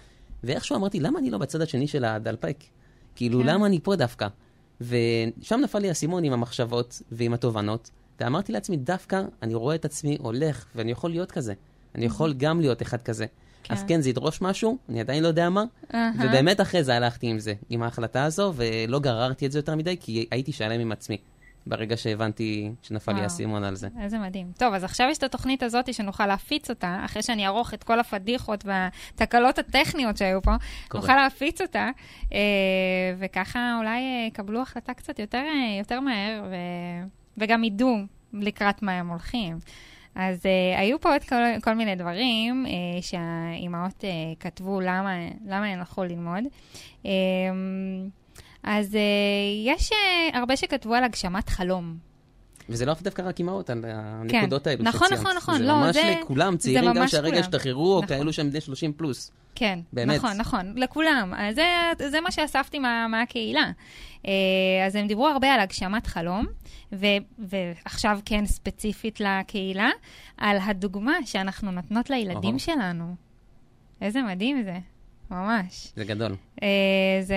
ואיכשהו 0.44 0.76
אמרתי, 0.76 1.00
למה 1.00 1.20
אני 1.20 1.30
לא 1.30 1.38
בצד 1.38 1.62
השני 1.62 1.88
של 1.88 2.06
הדלפק? 2.06 2.58
כאילו, 3.16 3.40
כן. 3.40 3.46
למה 3.46 3.66
אני 3.66 3.80
פה 3.80 3.96
דווקא? 3.96 4.28
ושם 4.82 5.60
נפל 5.64 5.80
לי 5.80 5.88
האסימון 5.88 6.24
עם 6.24 6.34
המחשבות 6.34 7.02
ועם 7.12 7.34
התובנות, 7.34 7.90
ואמרתי 8.20 8.52
לעצמי, 8.52 8.78
דווקא 8.78 9.22
אני 9.42 9.56
רואה 9.56 9.76
את 9.76 9.86
עצמי 9.86 10.18
הולך, 10.20 10.66
ואני 10.76 10.92
יכול 10.92 11.10
להיות 11.10 11.32
כזה. 11.32 11.54
אני 11.96 12.06
יכול 12.06 12.34
גם 12.34 12.62
להיות 12.62 12.82
אחד 12.82 13.02
כזה. 13.02 13.26
כן. 13.64 13.74
אז 13.74 13.84
כן, 13.88 14.02
זה 14.02 14.10
ידרוש 14.10 14.42
משהו, 14.42 14.78
אני 14.90 15.00
עדיין 15.00 15.24
לא 15.24 15.28
יודע 15.28 15.50
מה. 15.50 15.64
Uh-huh. 15.92 15.96
ובאמת 16.20 16.62
אחרי 16.62 16.84
זה 16.84 16.96
הלכתי 16.96 17.28
עם 17.28 17.40
זה, 17.40 17.54
עם 17.70 17.84
ההחלטה 17.84 18.24
הזו, 18.24 18.54
ולא 18.56 19.00
גררתי 19.00 19.46
את 19.46 19.52
זה 19.52 19.60
יותר 19.60 19.76
מדי, 19.76 19.98
כי 20.00 20.26
הייתי 20.32 20.52
שלם 20.52 20.80
עם 20.80 20.92
עצמי. 20.92 21.18
ברגע 21.68 21.98
שהבנתי 21.98 22.72
שנפל 22.82 23.14
לי 23.14 23.22
האסימון 23.22 23.64
על 23.64 23.76
זה. 23.76 23.88
איזה 24.02 24.20
מדהים. 24.20 24.52
טוב, 24.58 24.74
אז 24.74 24.84
עכשיו 24.84 25.08
יש 25.12 25.18
את 25.18 25.24
התוכנית 25.24 25.64
הזאת 25.64 25.94
שנוכל 25.94 26.28
להפיץ 26.28 26.70
אותה, 26.70 27.02
אחרי 27.06 27.22
שאני 27.22 27.46
אערוך 27.46 27.74
את 27.74 27.84
כל 27.84 28.00
הפדיחות 28.00 28.66
והתקלות 28.66 29.60
הטכניות 29.60 30.18
שהיו 30.18 30.42
פה, 30.42 30.56
קורה. 30.88 31.02
נוכל 31.02 31.16
להפיץ 31.16 31.62
אותה, 31.62 31.90
אה, 32.34 32.40
וככה 33.20 33.76
אולי 33.80 34.02
יקבלו 34.28 34.62
החלטה 34.62 34.94
קצת 34.94 35.20
יותר, 35.20 35.38
אה, 35.48 35.78
יותר 35.80 36.00
מהר, 36.00 36.44
ו... 36.52 36.56
וגם 37.38 37.64
ידעו 37.64 37.98
לקראת 38.34 38.84
מה 38.84 38.92
הם 38.92 39.08
הולכים. 39.08 39.58
אז 40.16 40.40
uh, 40.40 40.80
היו 40.80 41.00
פה 41.02 41.14
עוד 41.14 41.24
כל, 41.24 41.36
כל 41.64 41.74
מיני 41.74 41.96
דברים 41.96 42.66
uh, 42.66 42.70
שהאימהות 43.02 44.02
uh, 44.02 44.40
כתבו 44.40 44.82
למה, 44.82 45.12
למה 45.46 45.66
הן 45.66 45.80
הלכו 45.80 46.04
ללמוד. 46.04 46.44
Uh, 47.04 47.08
אז 48.64 48.94
uh, 48.94 48.98
יש 49.66 49.92
uh, 49.92 50.38
הרבה 50.38 50.58
שכתבו 50.58 50.94
על 50.94 51.04
הגשמת 51.04 51.50
חלום. 51.50 52.13
וזה 52.70 52.86
לא 52.86 52.94
דווקא 53.02 53.22
רק 53.22 53.40
אימהות, 53.40 53.70
על 53.70 53.86
הנקודות 53.88 54.64
כן. 54.64 54.70
האלו 54.70 54.84
נכון, 54.84 55.08
שציינת. 55.08 55.22
נכון, 55.22 55.38
נכון, 55.38 55.58
זה 55.58 55.64
לא, 55.64 55.76
ממש 55.76 55.96
זה... 55.96 56.16
לכולם, 56.22 56.58
צעירים 56.58 56.94
גם 56.94 57.08
שהרגע 57.08 57.40
השתחררו, 57.40 57.94
או 57.94 58.02
נכון. 58.04 58.18
כאלו 58.18 58.34
שהם 58.34 58.50
בני 58.50 58.62
30 58.62 58.94
פלוס. 58.94 59.32
כן, 59.56 59.80
באמת. 59.94 60.18
נכון, 60.18 60.38
נכון, 60.38 60.74
לכולם. 60.78 61.34
זה, 61.52 61.66
זה 62.10 62.22
מה 62.22 62.32
שאספתי 62.32 62.80
מה, 62.80 63.08
מהקהילה. 63.08 63.72
אז 64.86 64.96
הם 64.96 65.08
דיברו 65.08 65.28
הרבה 65.28 65.54
על 65.54 65.60
הגשמת 65.60 66.08
חלום, 66.08 66.46
ו, 66.94 67.06
ועכשיו 67.40 68.20
כן 68.26 68.46
ספציפית 68.46 69.20
לקהילה, 69.20 69.90
על 70.38 70.58
הדוגמה 70.66 71.14
שאנחנו 71.26 71.72
נותנות 71.72 72.10
לילדים 72.10 72.56
oh. 72.56 72.60
שלנו. 72.60 73.16
איזה 74.02 74.22
מדהים 74.22 74.64
זה, 74.64 74.78
ממש. 75.32 75.94
זה 75.96 76.06
גדול. 76.06 76.36
Uh, 76.56 76.64
זה, 77.22 77.36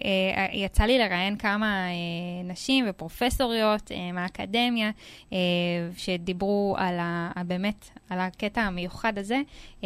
uh, 0.00 0.56
יצא 0.56 0.84
לי 0.84 0.98
לראיין 0.98 1.36
כמה 1.36 1.86
uh, 1.88 2.50
נשים 2.50 2.84
ופרופסוריות 2.88 3.90
uh, 3.90 3.94
מהאקדמיה, 4.12 4.90
uh, 5.30 5.34
שדיברו 5.96 6.74
על 6.78 6.98
ה, 6.98 7.32
באמת, 7.46 7.88
על 8.10 8.20
הקטע 8.20 8.60
המיוחד 8.60 9.18
הזה, 9.18 9.40
uh, 9.80 9.84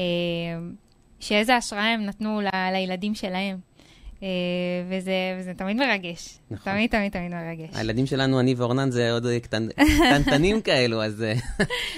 שאיזה 1.20 1.57
השראה 1.57 1.95
הם 1.95 2.05
נתנו 2.05 2.40
ל, 2.40 2.49
לילדים 2.72 3.14
שלהם. 3.14 3.59
אה, 4.24 4.28
וזה, 4.88 5.36
וזה 5.38 5.55
תמיד 5.55 5.76
מרגש. 5.76 6.38
נכון. 6.51 6.72
תמיד, 6.72 6.90
תמיד, 6.90 7.12
תמיד 7.12 7.30
מרגש. 7.30 7.76
הילדים 7.76 8.07
שלנו, 8.07 8.40
אני 8.40 8.55
ואורנן, 8.55 8.90
זה 8.90 9.12
עוד 9.12 9.26
קטנטנים 9.45 10.61
כאלו, 10.61 11.03
אז... 11.03 11.24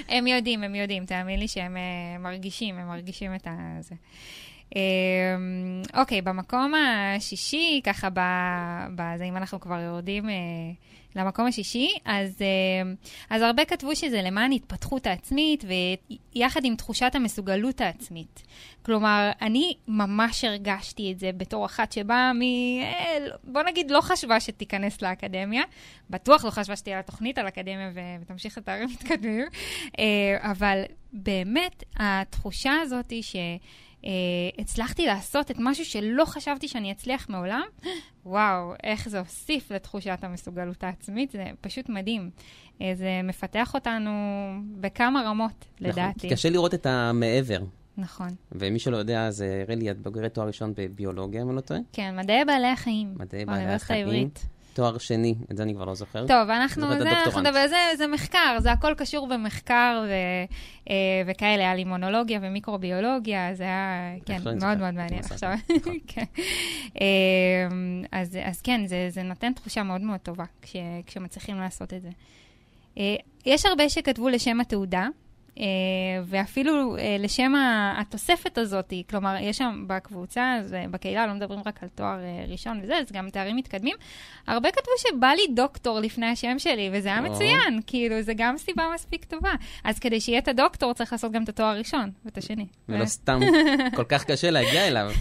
הם 0.09 0.27
יודעים, 0.27 0.63
הם 0.63 0.75
יודעים, 0.75 1.05
תאמין 1.05 1.39
לי 1.39 1.47
שהם 1.47 1.77
אה, 1.77 2.17
מרגישים, 2.19 2.77
הם 2.77 2.87
מרגישים 2.87 3.35
את 3.35 3.47
זה. 3.79 3.95
אוקיי, 5.93 6.21
במקום 6.21 6.73
השישי, 6.75 7.81
ככה, 7.83 8.09
בזה, 8.95 9.23
אם 9.23 9.37
אנחנו 9.37 9.59
כבר 9.59 9.79
יורדים 9.79 10.29
למקום 11.17 11.47
השישי, 11.47 11.89
אז, 12.05 12.41
אה, 12.41 12.91
אז 13.29 13.41
הרבה 13.41 13.65
כתבו 13.65 13.95
שזה 13.95 14.21
למען 14.21 14.51
התפתחות 14.51 15.07
העצמית 15.07 15.63
ויחד 16.35 16.65
עם 16.65 16.75
תחושת 16.75 17.11
המסוגלות 17.13 17.81
העצמית. 17.81 18.43
כלומר, 18.81 19.31
אני 19.41 19.73
ממש 19.87 20.43
הרגשתי 20.43 21.11
את 21.11 21.19
זה 21.19 21.31
בתור 21.37 21.65
אחת 21.65 21.91
שבאה 21.91 22.33
מ... 22.33 22.41
אה, 22.41 23.17
בוא 23.43 23.63
נגיד, 23.63 23.91
לא 23.91 24.01
חשבה 24.01 24.39
שתיכנס 24.39 25.01
לאקדמיה. 25.01 25.63
בטוח 26.09 26.45
לא 26.45 26.49
חשבה 26.49 26.75
שתהיה 26.75 26.95
לה 26.95 27.03
תוכנית 27.03 27.37
על 27.37 27.47
אקדמיה 27.47 27.91
ותמשיך 28.21 28.57
את 28.57 28.67
הערים 28.67 28.89
מתקדמים. 28.93 29.45
אה, 29.99 30.51
אבל 30.51 30.83
באמת, 31.13 31.83
התחושה 31.95 32.73
הזאת 32.81 33.09
היא 33.09 33.23
ש... 33.23 33.35
Uh, 34.03 34.07
הצלחתי 34.57 35.05
לעשות 35.05 35.51
את 35.51 35.55
משהו 35.59 35.85
שלא 35.85 36.25
חשבתי 36.25 36.67
שאני 36.67 36.91
אצליח 36.91 37.29
מעולם, 37.29 37.63
וואו, 38.25 38.73
איך 38.83 39.09
זה 39.09 39.19
הוסיף 39.19 39.71
לתחושת 39.71 40.19
המסוגלות 40.21 40.83
העצמית, 40.83 41.31
זה 41.31 41.45
פשוט 41.61 41.89
מדהים. 41.89 42.29
אה, 42.81 42.91
זה 42.95 43.21
מפתח 43.23 43.73
אותנו 43.73 44.11
בכמה 44.79 45.23
רמות, 45.23 45.65
נכון, 45.81 45.87
לדעתי. 45.89 46.19
כי 46.19 46.29
קשה 46.29 46.49
לראות 46.49 46.73
את 46.73 46.85
המעבר. 46.85 47.59
נכון. 47.97 48.29
ומי 48.51 48.79
שלא 48.79 48.97
יודע, 48.97 49.27
אז 49.27 49.41
אה, 49.41 49.63
רלי, 49.69 49.91
את 49.91 49.99
בוגרת 49.99 50.33
תואר 50.33 50.47
ראשון 50.47 50.73
בביולוגיה, 50.75 51.41
אם 51.41 51.47
אני 51.47 51.55
לא 51.55 51.61
טועה? 51.61 51.79
כן, 51.93 52.15
מדעי 52.17 52.45
בעלי 52.45 52.67
החיים. 52.67 53.13
מדעי 53.15 53.45
בעלי 53.45 53.59
באוניברסיטה 53.59 53.93
החיים. 53.93 54.07
העברית. 54.07 54.45
תואר 54.77 54.97
שני, 54.97 55.35
את 55.51 55.57
זה 55.57 55.63
אני 55.63 55.73
כבר 55.73 55.85
לא 55.85 55.95
זוכר. 55.95 56.27
טוב, 56.27 56.49
אנחנו, 56.49 56.87
זה, 56.87 57.09
אנחנו. 57.11 57.41
נדבר, 57.41 57.67
זה, 57.67 57.77
זה 57.97 58.07
מחקר, 58.07 58.57
זה 58.59 58.71
הכל 58.71 58.93
קשור 58.97 59.27
במחקר 59.27 60.03
ו, 60.07 60.11
אה, 60.89 60.95
וכאלה, 61.27 61.63
היה 61.63 61.75
לי 61.75 61.83
מונולוגיה 61.83 62.39
ומיקרוביולוגיה, 62.41 63.55
זה 63.55 63.63
היה, 63.63 64.15
כן, 64.25 64.37
לא, 64.37 64.43
מאוד 64.43 64.59
זוכר. 64.59 64.75
מאוד 64.75 64.93
מעניין. 64.93 65.19
עכשיו. 65.19 65.53
נכון. 65.77 65.97
כן. 66.07 66.23
אה, 67.01 67.67
אז, 68.11 68.37
אז 68.43 68.61
כן, 68.61 68.87
זה, 68.87 69.07
זה 69.09 69.23
נותן 69.23 69.53
תחושה 69.53 69.83
מאוד 69.83 70.01
מאוד 70.01 70.19
טובה 70.19 70.45
כש, 70.61 70.75
כשמצליחים 71.05 71.57
לעשות 71.59 71.93
את 71.93 72.01
זה. 72.01 72.09
אה, 72.97 73.15
יש 73.45 73.65
הרבה 73.65 73.89
שכתבו 73.89 74.29
לשם 74.29 74.59
התעודה. 74.59 75.07
אה, 75.59 75.63
ואפילו 76.25 76.97
אה, 76.97 77.15
לשם 77.19 77.53
התוספת 77.97 78.57
הזאת, 78.57 78.93
כלומר, 79.09 79.35
יש 79.41 79.57
שם 79.57 79.83
בקבוצה, 79.87 80.55
אז 80.59 80.75
בקהילה 80.91 81.27
לא 81.27 81.33
מדברים 81.33 81.59
רק 81.65 81.83
על 81.83 81.89
תואר 81.89 82.19
אה, 82.19 82.45
ראשון 82.47 82.79
וזה, 82.83 82.97
אז 82.97 83.11
גם 83.11 83.29
תארים 83.29 83.55
מתקדמים. 83.55 83.95
הרבה 84.47 84.71
כתבו 84.71 84.91
שבא 84.97 85.27
לי 85.27 85.41
דוקטור 85.55 85.99
לפני 85.99 86.25
השם 86.25 86.59
שלי, 86.59 86.89
וזה 86.93 87.09
היה. 87.09 87.21
מצוין, 87.21 87.79
כאילו, 87.87 88.21
זה 88.21 88.33
גם 88.37 88.57
סיבה 88.57 88.83
מספיק 88.93 89.25
טובה. 89.25 89.53
אז 89.83 89.99
כדי 89.99 90.21
שיהיה 90.21 90.39
את 90.39 90.47
הדוקטור, 90.47 90.93
צריך 90.93 91.11
לעשות 91.11 91.31
גם 91.31 91.43
את 91.43 91.49
התואר 91.49 91.67
הראשון 91.67 92.11
ואת 92.25 92.37
השני. 92.37 92.65
ולא 92.89 93.05
סתם 93.05 93.39
כל 93.95 94.03
כך 94.03 94.23
קשה 94.25 94.51
להגיע 94.51 94.87
אליו. 94.87 95.11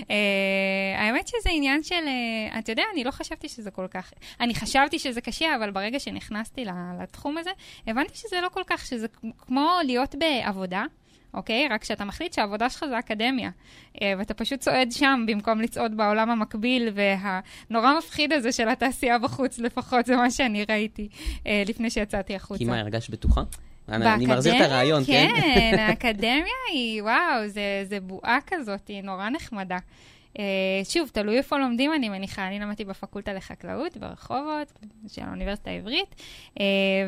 האמת 0.98 1.28
שזה 1.28 1.50
עניין 1.52 1.82
של, 1.82 2.04
אתה 2.58 2.72
יודע, 2.72 2.82
אני 2.92 3.04
לא 3.04 3.10
חשבתי 3.10 3.48
שזה 3.48 3.70
כל 3.70 3.86
כך, 3.90 4.12
אני 4.40 4.54
חשבתי 4.54 4.98
שזה 4.98 5.20
קשה, 5.20 5.56
אבל 5.56 5.70
ברגע 5.70 6.00
שנכנסתי 6.00 6.64
לתחום 7.00 7.38
הזה, 7.38 7.50
הבנתי 7.86 8.14
שזה 8.14 8.40
לא 8.40 8.48
כל 8.48 8.62
כך, 8.66 8.86
שזה 8.86 9.06
כמו 9.38 9.55
להיות 9.84 10.14
בעבודה. 10.14 10.84
אוקיי? 11.36 11.68
רק 11.70 11.84
שאתה 11.84 12.04
מחליט 12.04 12.32
שהעבודה 12.32 12.70
שלך 12.70 12.84
זה 12.88 12.98
אקדמיה, 12.98 13.50
אה, 14.02 14.12
ואתה 14.18 14.34
פשוט 14.34 14.60
צועד 14.60 14.92
שם 14.92 15.24
במקום 15.26 15.60
לצעוד 15.60 15.96
בעולם 15.96 16.30
המקביל, 16.30 16.88
והנורא 16.94 17.98
מפחיד 17.98 18.32
הזה 18.32 18.52
של 18.52 18.68
התעשייה 18.68 19.18
בחוץ, 19.18 19.58
לפחות 19.58 20.06
זה 20.06 20.16
מה 20.16 20.30
שאני 20.30 20.64
ראיתי 20.68 21.08
אה, 21.46 21.62
לפני 21.66 21.90
שיצאתי 21.90 22.34
החוצה. 22.34 22.58
כי 22.58 22.64
מה, 22.64 22.80
הרגשת 22.80 23.10
בטוחה? 23.10 23.42
אני 23.88 24.14
אני 24.14 24.26
מחזיר 24.26 24.56
את 24.56 24.60
הרעיון, 24.60 25.04
כן? 25.04 25.28
כן, 25.36 25.76
האקדמיה 25.88 26.54
היא, 26.72 27.02
וואו, 27.02 27.48
זה, 27.48 27.84
זה 27.88 28.00
בועה 28.00 28.38
כזאת, 28.46 28.88
היא 28.88 29.02
נורא 29.02 29.28
נחמדה. 29.28 29.78
Uh, 30.36 30.38
שוב, 30.84 31.08
תלוי 31.08 31.38
איפה 31.38 31.58
לומדים, 31.58 31.94
אני 31.94 32.08
מניחה. 32.08 32.46
אני 32.46 32.58
למדתי 32.58 32.84
בפקולטה 32.84 33.32
לחקלאות 33.32 33.96
ברחובות 33.96 34.72
של 35.08 35.22
האוניברסיטה 35.22 35.70
העברית, 35.70 36.14
uh, 36.54 36.60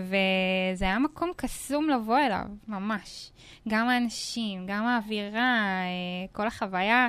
וזה 0.04 0.84
היה 0.84 0.98
מקום 0.98 1.30
קסום 1.36 1.90
לבוא 1.90 2.18
אליו, 2.18 2.46
ממש. 2.68 3.30
גם 3.68 3.88
האנשים, 3.88 4.66
גם 4.66 4.86
האווירה, 4.86 5.82
uh, 5.82 6.36
כל 6.36 6.46
החוויה 6.46 7.08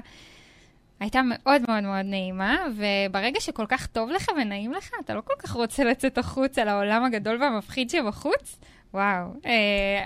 הייתה 0.99 1.21
מאוד 1.25 1.61
מאוד 1.67 1.83
מאוד 1.83 2.05
נעימה, 2.05 2.57
וברגע 2.75 3.39
שכל 3.39 3.65
כך 3.69 3.87
טוב 3.87 4.09
לך 4.09 4.27
ונעים 4.37 4.73
לך, 4.73 4.89
אתה 5.05 5.13
לא 5.13 5.21
כל 5.21 5.33
כך 5.39 5.51
רוצה 5.51 5.83
לצאת 5.83 6.17
החוצה 6.17 6.63
לעולם 6.63 7.03
הגדול 7.03 7.41
והמפחיד 7.41 7.89
שבחוץ. 7.89 8.59
וואו, 8.93 9.25
אה, 9.45 9.51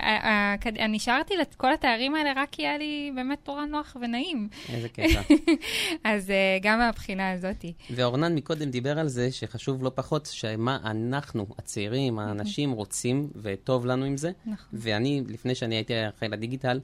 אה, 0.02 0.84
אני 0.84 0.98
שרתי 0.98 1.34
את 1.42 1.54
כל 1.54 1.72
התארים 1.72 2.14
האלה 2.14 2.32
רק 2.36 2.48
כי 2.52 2.62
היה 2.62 2.78
לי 2.78 3.12
באמת 3.14 3.48
נורא 3.48 3.64
נוח 3.64 3.96
ונעים. 4.00 4.48
איזה 4.68 4.88
קטע. 4.88 5.20
אז 6.04 6.30
אה, 6.30 6.58
גם 6.62 6.78
מהבחינה 6.78 7.30
הזאת. 7.32 7.64
ואורנן 7.90 8.34
מקודם 8.34 8.70
דיבר 8.70 8.98
על 8.98 9.08
זה 9.08 9.32
שחשוב 9.32 9.84
לא 9.84 9.90
פחות 9.94 10.26
שמה 10.32 10.78
אנחנו, 10.84 11.46
הצעירים, 11.58 12.18
האנשים, 12.18 12.72
רוצים, 12.72 13.30
וטוב 13.42 13.86
לנו 13.86 14.04
עם 14.04 14.16
זה. 14.16 14.30
נכון. 14.46 14.66
ואני, 14.72 15.22
לפני 15.28 15.54
שאני 15.54 15.74
הייתי 15.74 15.94
אחראי 16.08 16.30
לדיגיטל, 16.30 16.80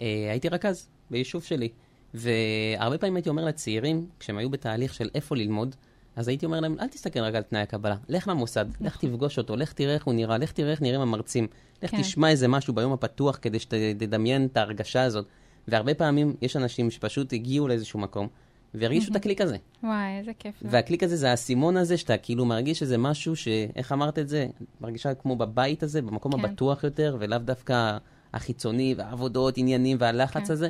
אה, 0.00 0.06
הייתי 0.30 0.48
רכז 0.48 0.88
ביישוב 1.10 1.42
שלי. 1.42 1.68
והרבה 2.14 2.98
פעמים 2.98 3.16
הייתי 3.16 3.28
אומר 3.28 3.44
לצעירים, 3.44 4.06
כשהם 4.20 4.38
היו 4.38 4.50
בתהליך 4.50 4.94
של 4.94 5.08
איפה 5.14 5.36
ללמוד, 5.36 5.76
אז 6.20 6.28
הייתי 6.28 6.46
אומר 6.46 6.60
להם, 6.60 6.76
אל 6.80 6.88
תסתכל 6.88 7.20
רק 7.20 7.34
על 7.34 7.42
תנאי 7.42 7.60
הקבלה, 7.60 7.96
לך 8.08 8.28
למוסד, 8.28 8.66
לך 8.80 8.96
תפגוש 8.96 9.38
אותו, 9.38 9.56
לך 9.56 9.72
תראה 9.72 9.94
איך 9.94 10.04
הוא 10.04 10.14
נראה, 10.14 10.38
לך 10.38 10.52
תראה 10.52 10.70
איך 10.70 10.82
נראים 10.82 11.00
המרצים, 11.00 11.46
לך 11.82 11.90
כן. 11.90 12.02
תשמע 12.02 12.30
איזה 12.30 12.48
משהו 12.48 12.74
ביום 12.74 12.92
הפתוח 12.92 13.38
כדי 13.42 13.58
שתדמיין 13.58 14.46
את 14.46 14.56
ההרגשה 14.56 15.02
הזאת. 15.02 15.26
והרבה 15.68 15.94
פעמים 15.94 16.34
יש 16.42 16.56
אנשים 16.56 16.90
שפשוט 16.90 17.32
הגיעו 17.32 17.68
לאיזשהו 17.68 18.00
מקום, 18.00 18.28
והרגישו 18.74 19.10
את 19.10 19.16
הקליק 19.16 19.40
הזה. 19.40 19.56
וואי, 19.82 20.18
איזה 20.18 20.30
כיף. 20.38 20.54
והקליק 20.62 21.02
הזה 21.02 21.16
זה 21.16 21.30
האסימון 21.30 21.76
הזה, 21.76 21.96
שאתה 21.96 22.16
כאילו 22.16 22.44
מרגיש 22.44 22.78
שזה 22.78 22.98
משהו 22.98 23.36
ש... 23.36 23.48
איך 23.76 23.92
אמרת 23.92 24.18
את 24.18 24.28
זה? 24.28 24.46
מרגישה 24.80 25.14
כמו 25.14 25.36
בבית 25.36 25.82
הזה, 25.82 26.02
במקום 26.02 26.32
כן. 26.32 26.44
הבטוח 26.44 26.84
יותר, 26.84 27.16
ולאו 27.20 27.38
דווקא 27.38 27.96
החיצוני, 28.34 28.94
והעבודות, 28.98 29.58
עניינים, 29.58 29.96
והלחץ 30.00 30.46
כן. 30.46 30.52
הזה. 30.52 30.68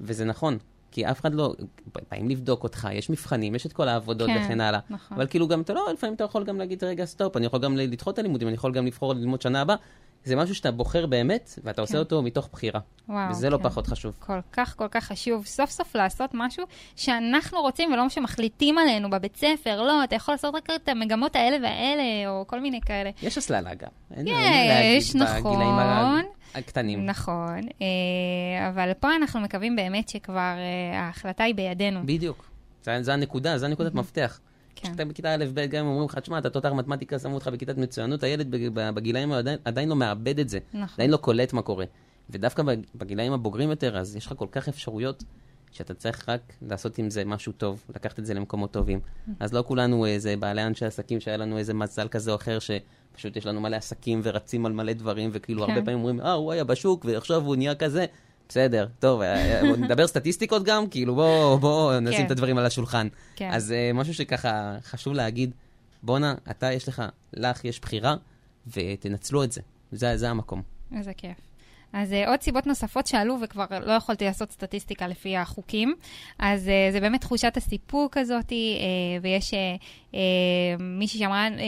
וזה 0.00 0.24
נכון, 0.24 0.58
כי 0.92 1.06
אף 1.10 1.20
אחד 1.20 1.34
לא... 1.34 1.54
באים 2.10 2.28
לבדוק 2.28 2.62
אותך, 2.62 2.88
יש 2.92 3.10
מבחנים, 3.10 3.54
יש 3.54 3.66
את 3.66 3.72
כל 3.72 3.88
העבודות 3.88 4.28
כן, 4.28 4.42
וכן 4.44 4.60
הלאה. 4.60 4.80
נכון. 4.90 5.16
אבל 5.16 5.26
כאילו 5.26 5.48
גם 5.48 5.60
אתה 5.60 5.72
לא, 5.72 5.86
לפעמים 5.92 6.14
אתה 6.14 6.24
יכול 6.24 6.44
גם 6.44 6.58
להגיד, 6.58 6.84
רגע, 6.84 7.04
stop, 7.04 7.36
אני 7.36 7.46
יכול 7.46 7.60
גם 7.60 7.76
לדחות 7.76 8.14
את 8.14 8.18
הלימודים, 8.18 8.48
אני 8.48 8.54
יכול 8.54 8.72
גם 8.72 8.86
לבחור 8.86 9.14
ללמוד 9.14 9.42
שנה 9.42 9.60
הבאה. 9.60 9.76
זה 10.24 10.36
משהו 10.36 10.54
שאתה 10.54 10.70
בוחר 10.70 11.06
באמת, 11.06 11.58
ואתה 11.64 11.80
עושה 11.80 11.92
כן. 11.92 11.98
אותו 11.98 12.22
מתוך 12.22 12.48
בחירה. 12.52 12.80
וואו, 13.08 13.30
וזה 13.30 13.50
לא 13.50 13.56
כן. 13.56 13.62
פחות 13.62 13.86
חשוב. 13.86 14.14
כל 14.18 14.38
כך 14.52 14.76
כל 14.76 14.88
כך 14.90 15.04
חשוב 15.04 15.46
סוף 15.46 15.70
סוף 15.70 15.94
לעשות 15.96 16.30
משהו 16.34 16.64
שאנחנו 16.96 17.60
רוצים 17.60 17.92
ולא 17.92 18.08
שמחליטים 18.08 18.78
עלינו 18.78 19.10
בבית 19.10 19.36
ספר. 19.36 19.82
לא, 19.82 20.04
אתה 20.04 20.16
יכול 20.16 20.34
לעשות 20.34 20.54
רק 20.54 20.68
את 20.74 20.88
המגמות 20.88 21.36
האלה 21.36 21.56
והאלה, 21.62 22.02
או 22.30 22.46
כל 22.46 22.60
מיני 22.60 22.80
כאלה. 22.80 23.10
יש 23.22 23.38
הסללה 23.38 23.74
גם. 23.74 23.88
אין- 24.16 24.26
אין 24.26 24.34
מה 24.36 24.74
להגיד 24.74 24.96
יש, 25.02 25.14
נכון. 25.14 26.22
הקטנים. 26.54 27.06
נכון, 27.06 27.60
אה, 27.82 28.68
אבל 28.68 28.90
פה 29.00 29.16
אנחנו 29.16 29.40
מקווים 29.40 29.76
באמת 29.76 30.08
שכבר 30.08 30.54
אה, 30.58 31.00
ההחלטה 31.00 31.44
היא 31.44 31.54
בידינו. 31.54 32.00
בדיוק. 32.04 32.44
זה 33.00 33.12
הנקודה, 33.14 33.58
זה 33.58 33.66
הנקודת 33.66 33.94
מפתח. 33.94 34.40
כן. 34.76 34.88
כשאתה 34.88 35.04
בכיתה 35.04 35.34
א', 35.34 35.44
ב', 35.54 35.60
גם 35.66 35.84
אם 35.84 35.90
אומרים 35.90 36.08
לך, 36.08 36.18
תשמע, 36.18 36.38
אתה 36.38 36.50
תותח 36.50 36.68
מתמטיקה, 36.68 37.18
שמו 37.18 37.34
אותך 37.34 37.48
בכיתת 37.48 37.78
מצוינות, 37.78 38.22
הילד 38.22 38.46
בגילאים 38.94 39.32
עדיין, 39.64 39.88
לא 39.88 39.96
מאבד 39.96 40.38
את 40.38 40.48
זה. 40.48 40.58
נכון. 40.74 40.94
עדיין 40.94 41.10
לא 41.10 41.16
קולט 41.16 41.52
מה 41.52 41.62
קורה. 41.62 41.84
ודווקא 42.30 42.62
בג- 42.62 42.82
בגילאים 42.94 43.32
הבוגרים 43.32 43.70
יותר, 43.70 43.98
אז 43.98 44.16
יש 44.16 44.26
לך 44.26 44.32
כל 44.36 44.46
כך 44.52 44.68
אפשרויות, 44.68 45.24
שאתה 45.72 45.94
צריך 45.94 46.28
רק 46.28 46.52
לעשות 46.62 46.98
עם 46.98 47.10
זה 47.10 47.24
משהו 47.24 47.52
טוב, 47.52 47.82
לקחת 47.94 48.18
את 48.18 48.26
זה 48.26 48.34
למקומות 48.34 48.72
טובים. 48.72 49.00
אז 49.40 49.52
לא 49.52 49.64
כולנו 49.66 50.06
איזה 50.06 50.36
בעלי 50.36 50.62
אנשי 50.62 50.84
עסקים 50.84 51.20
שהיה 51.20 51.36
לנו 51.36 51.58
איזה 51.58 51.74
מזל 51.74 52.08
כזה 52.08 52.30
או 52.30 52.36
אחר, 52.36 52.58
שפשוט 52.58 53.36
יש 53.36 53.46
לנו 53.46 53.60
מלא 53.60 53.76
עסקים 53.76 54.20
ורצים 54.24 54.66
על 54.66 54.72
מלא 54.72 54.92
דברים, 54.92 55.30
וכאילו 55.32 55.62
כן. 55.66 55.70
הרבה 55.70 55.84
פעמים 55.84 55.98
אומרים, 55.98 56.20
אה, 56.20 56.32
הוא 56.32 56.52
היה 56.52 56.64
בשוק, 56.64 57.04
ועכשיו 57.04 57.42
הוא 57.42 57.56
נהיה 57.56 57.74
כזה. 57.74 58.06
בסדר, 58.48 58.86
טוב, 58.98 59.20
אה, 59.20 59.60
בוא 59.68 59.76
נדבר 59.76 60.06
סטטיסטיקות 60.06 60.64
גם, 60.64 60.86
כאילו 60.86 61.14
בוא, 61.14 61.56
בוא 61.56 61.98
נשים 61.98 62.18
כן. 62.18 62.26
את 62.26 62.30
הדברים 62.30 62.58
על 62.58 62.66
השולחן. 62.66 63.08
כן. 63.36 63.50
אז 63.52 63.70
uh, 63.70 63.96
משהו 63.96 64.14
שככה 64.14 64.76
חשוב 64.82 65.14
להגיד, 65.14 65.54
בואנה, 66.02 66.34
אתה 66.50 66.72
יש 66.72 66.88
לך, 66.88 67.02
לך 67.32 67.64
יש 67.64 67.80
בחירה, 67.80 68.16
ותנצלו 68.66 69.44
את 69.44 69.52
זה. 69.52 69.60
זה, 69.92 70.16
זה 70.16 70.30
המקום. 70.30 70.62
איזה 70.96 71.12
כיף. 71.14 71.51
אז 71.92 72.12
uh, 72.12 72.28
עוד 72.28 72.40
סיבות 72.40 72.66
נוספות 72.66 73.06
שעלו, 73.06 73.36
וכבר 73.40 73.66
לא 73.86 73.92
יכולתי 73.92 74.24
לעשות 74.24 74.52
סטטיסטיקה 74.52 75.06
לפי 75.06 75.36
החוקים, 75.36 75.94
אז 76.38 76.68
uh, 76.68 76.92
זה 76.92 77.00
באמת 77.00 77.20
תחושת 77.20 77.56
הסיפוק 77.56 78.16
הזאת, 78.16 78.48
uh, 78.50 78.54
ויש 79.22 79.50
uh, 79.50 79.56
uh, 80.12 80.16
מישהי 80.80 81.18
שאמרה, 81.18 81.48
uh, 81.48 81.60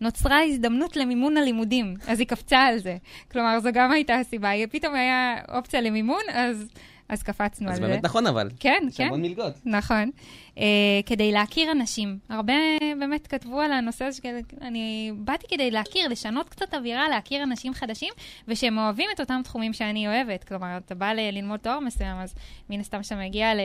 נוצרה 0.00 0.42
הזדמנות 0.42 0.96
למימון 0.96 1.36
הלימודים, 1.36 1.94
אז 2.08 2.18
היא 2.20 2.28
קפצה 2.28 2.58
על 2.58 2.78
זה. 2.78 2.96
כלומר, 3.32 3.60
זו 3.60 3.70
גם 3.72 3.92
הייתה 3.92 4.14
הסיבה, 4.14 4.50
פתאום 4.70 4.94
היה 4.94 5.36
אופציה 5.54 5.80
למימון, 5.80 6.22
אז, 6.32 6.70
אז 7.10 7.22
קפצנו 7.22 7.68
אז 7.70 7.74
על 7.78 7.82
זה. 7.82 7.88
באמת 7.88 8.04
נכון, 8.04 8.26
אבל. 8.26 8.50
כן, 8.60 8.82
יש 8.88 8.96
כן. 8.96 9.04
המון 9.06 9.22
מלגות. 9.22 9.52
נכון. 9.64 10.10
Uh, 10.54 10.60
כדי 11.06 11.32
להכיר 11.32 11.72
אנשים. 11.72 12.18
הרבה 12.28 12.52
באמת 13.00 13.26
כתבו 13.26 13.60
על 13.60 13.72
הנושא 13.72 14.04
הזה, 14.04 14.20
שאני 14.22 15.12
באתי 15.16 15.46
כדי 15.48 15.70
להכיר, 15.70 16.08
לשנות 16.08 16.48
קצת 16.48 16.74
אווירה, 16.74 17.08
להכיר 17.08 17.42
אנשים 17.42 17.74
חדשים, 17.74 18.12
ושהם 18.48 18.78
אוהבים 18.78 19.08
את 19.14 19.20
אותם 19.20 19.40
תחומים 19.44 19.72
שאני 19.72 20.08
אוהבת. 20.08 20.44
כלומר, 20.44 20.76
אתה 20.76 20.94
בא 20.94 21.12
ל- 21.12 21.30
ללמוד 21.32 21.60
תואר 21.60 21.80
מסוים, 21.80 22.16
אז 22.16 22.34
מן 22.70 22.80
הסתם 22.80 23.02
שאתה 23.02 23.16
מגיע 23.16 23.54
ל- 23.54 23.60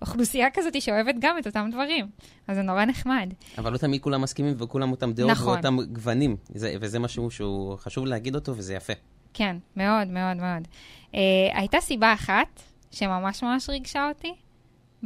לאוכלוסייה 0.00 0.46
כזאת 0.54 0.82
שאוהבת 0.82 1.14
גם 1.18 1.38
את 1.38 1.46
אותם 1.46 1.68
דברים. 1.72 2.06
אז 2.48 2.56
זה 2.56 2.62
נורא 2.62 2.84
נחמד. 2.84 3.32
אבל 3.58 3.72
לא 3.72 3.78
תמיד 3.78 4.00
כולם 4.02 4.20
מסכימים 4.22 4.54
וכולם 4.58 4.90
אותם 4.90 5.12
דעות 5.12 5.30
נכון. 5.30 5.54
ואותם 5.54 5.76
גוונים. 5.92 6.36
זה, 6.54 6.74
וזה 6.80 6.98
משהו 6.98 7.30
שהוא 7.30 7.76
חשוב 7.78 8.06
להגיד 8.06 8.34
אותו 8.34 8.56
וזה 8.56 8.74
יפה. 8.74 8.92
כן, 9.34 9.56
מאוד, 9.76 10.08
מאוד, 10.08 10.36
מאוד. 10.36 10.68
Uh, 11.12 11.16
הייתה 11.52 11.80
סיבה 11.80 12.12
אחת 12.12 12.62
שממש 12.90 13.42
ממש 13.42 13.68
ריגשה 13.68 14.08
אותי 14.08 14.34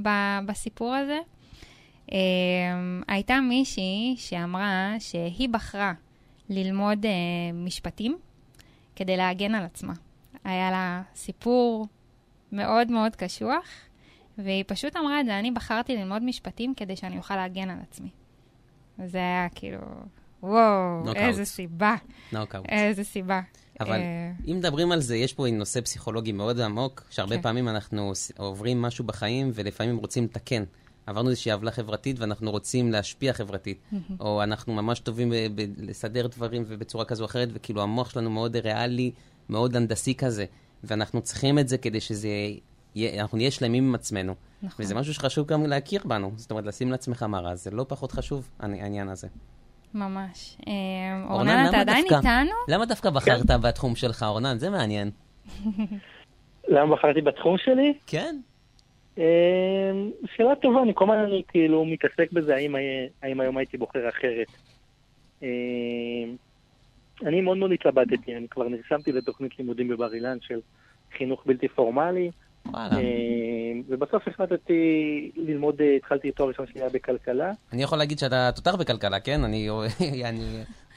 ב- 0.02 0.38
בסיפור 0.46 0.94
הזה. 0.94 1.18
Uh, 2.06 2.12
הייתה 3.08 3.40
מישהי 3.40 4.14
שאמרה 4.18 4.94
שהיא 4.98 5.48
בחרה 5.48 5.92
ללמוד 6.48 7.04
uh, 7.04 7.08
משפטים 7.54 8.18
כדי 8.96 9.16
להגן 9.16 9.54
על 9.54 9.64
עצמה. 9.64 9.92
היה 10.44 10.70
לה 10.70 11.02
סיפור 11.14 11.86
מאוד 12.52 12.90
מאוד 12.90 13.16
קשוח, 13.16 13.64
והיא 14.38 14.64
פשוט 14.66 14.96
אמרה 14.96 15.20
את 15.20 15.26
זה, 15.26 15.38
אני 15.38 15.50
בחרתי 15.50 15.96
ללמוד 15.96 16.22
משפטים 16.22 16.74
כדי 16.74 16.96
שאני 16.96 17.18
אוכל 17.18 17.36
להגן 17.36 17.70
על 17.70 17.78
עצמי. 17.82 18.08
וזה 18.98 19.18
היה 19.18 19.48
כאילו, 19.54 19.78
וואו, 20.42 21.14
איזה 21.14 21.44
סיבה. 21.44 21.94
נוקאוט. 22.32 22.66
איזה 22.68 23.04
סיבה. 23.04 23.40
אבל 23.80 24.00
אם 24.46 24.56
מדברים 24.58 24.92
על 24.92 25.00
זה, 25.00 25.16
יש 25.16 25.32
פה 25.32 25.46
נושא 25.52 25.80
פסיכולוגי 25.80 26.32
מאוד 26.32 26.60
עמוק, 26.60 27.02
שהרבה 27.10 27.36
כן. 27.36 27.42
פעמים 27.42 27.68
אנחנו 27.68 28.12
עוברים 28.36 28.82
משהו 28.82 29.04
בחיים 29.04 29.50
ולפעמים 29.54 29.96
רוצים 29.96 30.24
לתקן. 30.24 30.64
עברנו 31.06 31.30
איזושהי 31.30 31.52
עוולה 31.52 31.70
חברתית 31.70 32.18
ואנחנו 32.18 32.50
רוצים 32.50 32.92
להשפיע 32.92 33.32
חברתית, 33.32 33.80
או 34.20 34.42
אנחנו 34.42 34.74
ממש 34.74 35.00
טובים 35.00 35.32
לסדר 35.78 36.26
דברים 36.26 36.64
ובצורה 36.66 37.04
כזו 37.04 37.24
או 37.24 37.26
אחרת, 37.28 37.48
וכאילו 37.52 37.82
המוח 37.82 38.10
שלנו 38.10 38.30
מאוד 38.30 38.56
ריאלי, 38.56 39.12
מאוד 39.48 39.76
הנדסי 39.76 40.14
כזה, 40.14 40.44
ואנחנו 40.84 41.20
צריכים 41.20 41.58
את 41.58 41.68
זה 41.68 41.78
כדי 41.78 42.00
שזה 42.00 42.28
יהיה, 42.94 43.22
אנחנו 43.22 43.38
נהיה 43.38 43.50
שלמים 43.50 43.84
עם 43.84 43.94
עצמנו. 43.94 44.34
נכון. 44.62 44.84
וזה 44.84 44.94
משהו 44.94 45.14
שחשוב 45.14 45.46
גם 45.46 45.66
להכיר 45.66 46.02
בנו, 46.04 46.32
זאת 46.36 46.50
אומרת, 46.50 46.66
לשים 46.66 46.90
לעצמך 46.90 47.22
מראה, 47.22 47.56
זה 47.56 47.70
לא 47.70 47.86
פחות 47.88 48.12
חשוב, 48.12 48.48
העניין 48.60 49.08
הזה. 49.08 49.28
ממש. 49.94 50.56
אה, 50.68 50.72
אורנן, 51.30 51.66
אתה 51.68 51.80
עדיין 51.80 52.04
איתנו? 52.04 52.52
למה 52.68 52.86
דווקא 52.86 53.10
בחרת 53.10 53.46
כן. 53.46 53.62
בתחום 53.62 53.96
שלך, 53.96 54.22
אורנן? 54.28 54.58
זה 54.58 54.70
מעניין. 54.70 55.10
למה 56.68 56.96
בחרתי 56.96 57.20
בתחום 57.20 57.58
שלי? 57.58 57.94
כן. 58.06 58.36
אמ, 59.18 59.22
שאלה 60.36 60.56
טובה, 60.56 60.82
אני 60.82 60.92
כל 60.94 61.04
הזמן 61.04 61.18
אני 61.18 61.42
כאילו 61.48 61.84
מתעסק 61.84 62.32
בזה, 62.32 62.54
האם, 62.54 62.74
האם 63.22 63.40
היום 63.40 63.56
הייתי 63.56 63.76
בוחר 63.78 64.08
אחרת. 64.08 64.46
אמ, 65.42 66.36
אני 67.26 67.40
מאוד 67.40 67.56
מאוד 67.56 67.72
התלבטתי, 67.72 68.36
אני 68.36 68.48
כבר 68.48 68.68
נרשמתי 68.68 69.12
לתוכנית 69.12 69.58
לימודים 69.58 69.88
בבר 69.88 70.14
אילן 70.14 70.38
של 70.40 70.60
חינוך 71.16 71.42
בלתי 71.46 71.68
פורמלי. 71.68 72.30
וואלה. 72.72 72.98
אמ, 72.98 73.82
ובסוף 73.88 74.28
החלטתי 74.28 75.30
ללמוד, 75.36 75.74
התחלתי 75.96 76.30
תואר 76.30 76.48
ראשון 76.48 76.66
שלי 76.66 76.80
בכלכלה. 76.92 77.52
אני 77.72 77.82
יכול 77.82 77.98
להגיד 77.98 78.18
שאתה 78.18 78.50
תותח 78.54 78.74
בכלכלה, 78.74 79.20
כן? 79.20 79.44
אני... 79.44 79.68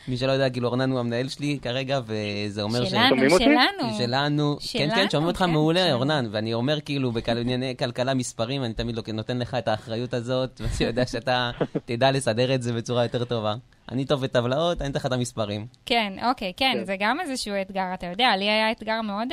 מי 0.08 0.18
שלא 0.18 0.32
יודע, 0.32 0.50
כאילו 0.50 0.68
אורנן 0.68 0.92
הוא 0.92 1.00
המנהל 1.00 1.28
שלי 1.28 1.60
כרגע, 1.62 2.00
וזה 2.06 2.62
אומר 2.62 2.86
ש... 2.86 2.90
שלנו, 2.90 3.30
שלנו. 3.30 3.94
שלנו. 3.98 4.58
כן, 4.74 4.90
כן, 4.96 5.10
שומעים 5.10 5.28
אותך 5.28 5.40
כן, 5.40 5.50
מעולה. 5.50 5.94
אורנן, 5.94 6.26
ואני 6.32 6.54
אומר 6.54 6.82
כאילו, 6.82 7.12
בענייני 7.12 7.76
כלכלה 7.80 8.14
מספרים, 8.14 8.64
אני 8.64 8.74
תמיד 8.74 8.96
נותן 9.14 9.38
לך 9.38 9.56
את 9.56 9.68
האחריות 9.68 10.14
הזאת, 10.14 10.50
ואני 10.62 10.90
יודע 10.90 11.06
שאתה 11.06 11.52
תדע 11.86 12.12
לסדר 12.12 12.56
את 12.56 12.62
זה 12.62 12.74
בצורה 12.74 13.04
יותר 13.04 13.26
טובה. 13.26 13.56
אני 13.92 14.06
טוב 14.06 14.22
בטבלאות, 14.22 14.82
אני 14.82 14.90
אתן 14.90 15.00
לך 15.00 15.06
את 15.06 15.12
המספרים. 15.12 15.66
כן, 15.86 16.14
אוקיי, 16.30 16.54
כן, 16.58 16.72
כן, 16.74 16.84
זה 16.86 16.96
גם 17.00 17.20
איזשהו 17.20 17.54
אתגר, 17.62 17.94
אתה 17.94 18.08
יודע, 18.08 18.38
לי 18.38 18.50
היה 18.50 18.72
אתגר 18.72 19.02
מאוד 19.02 19.28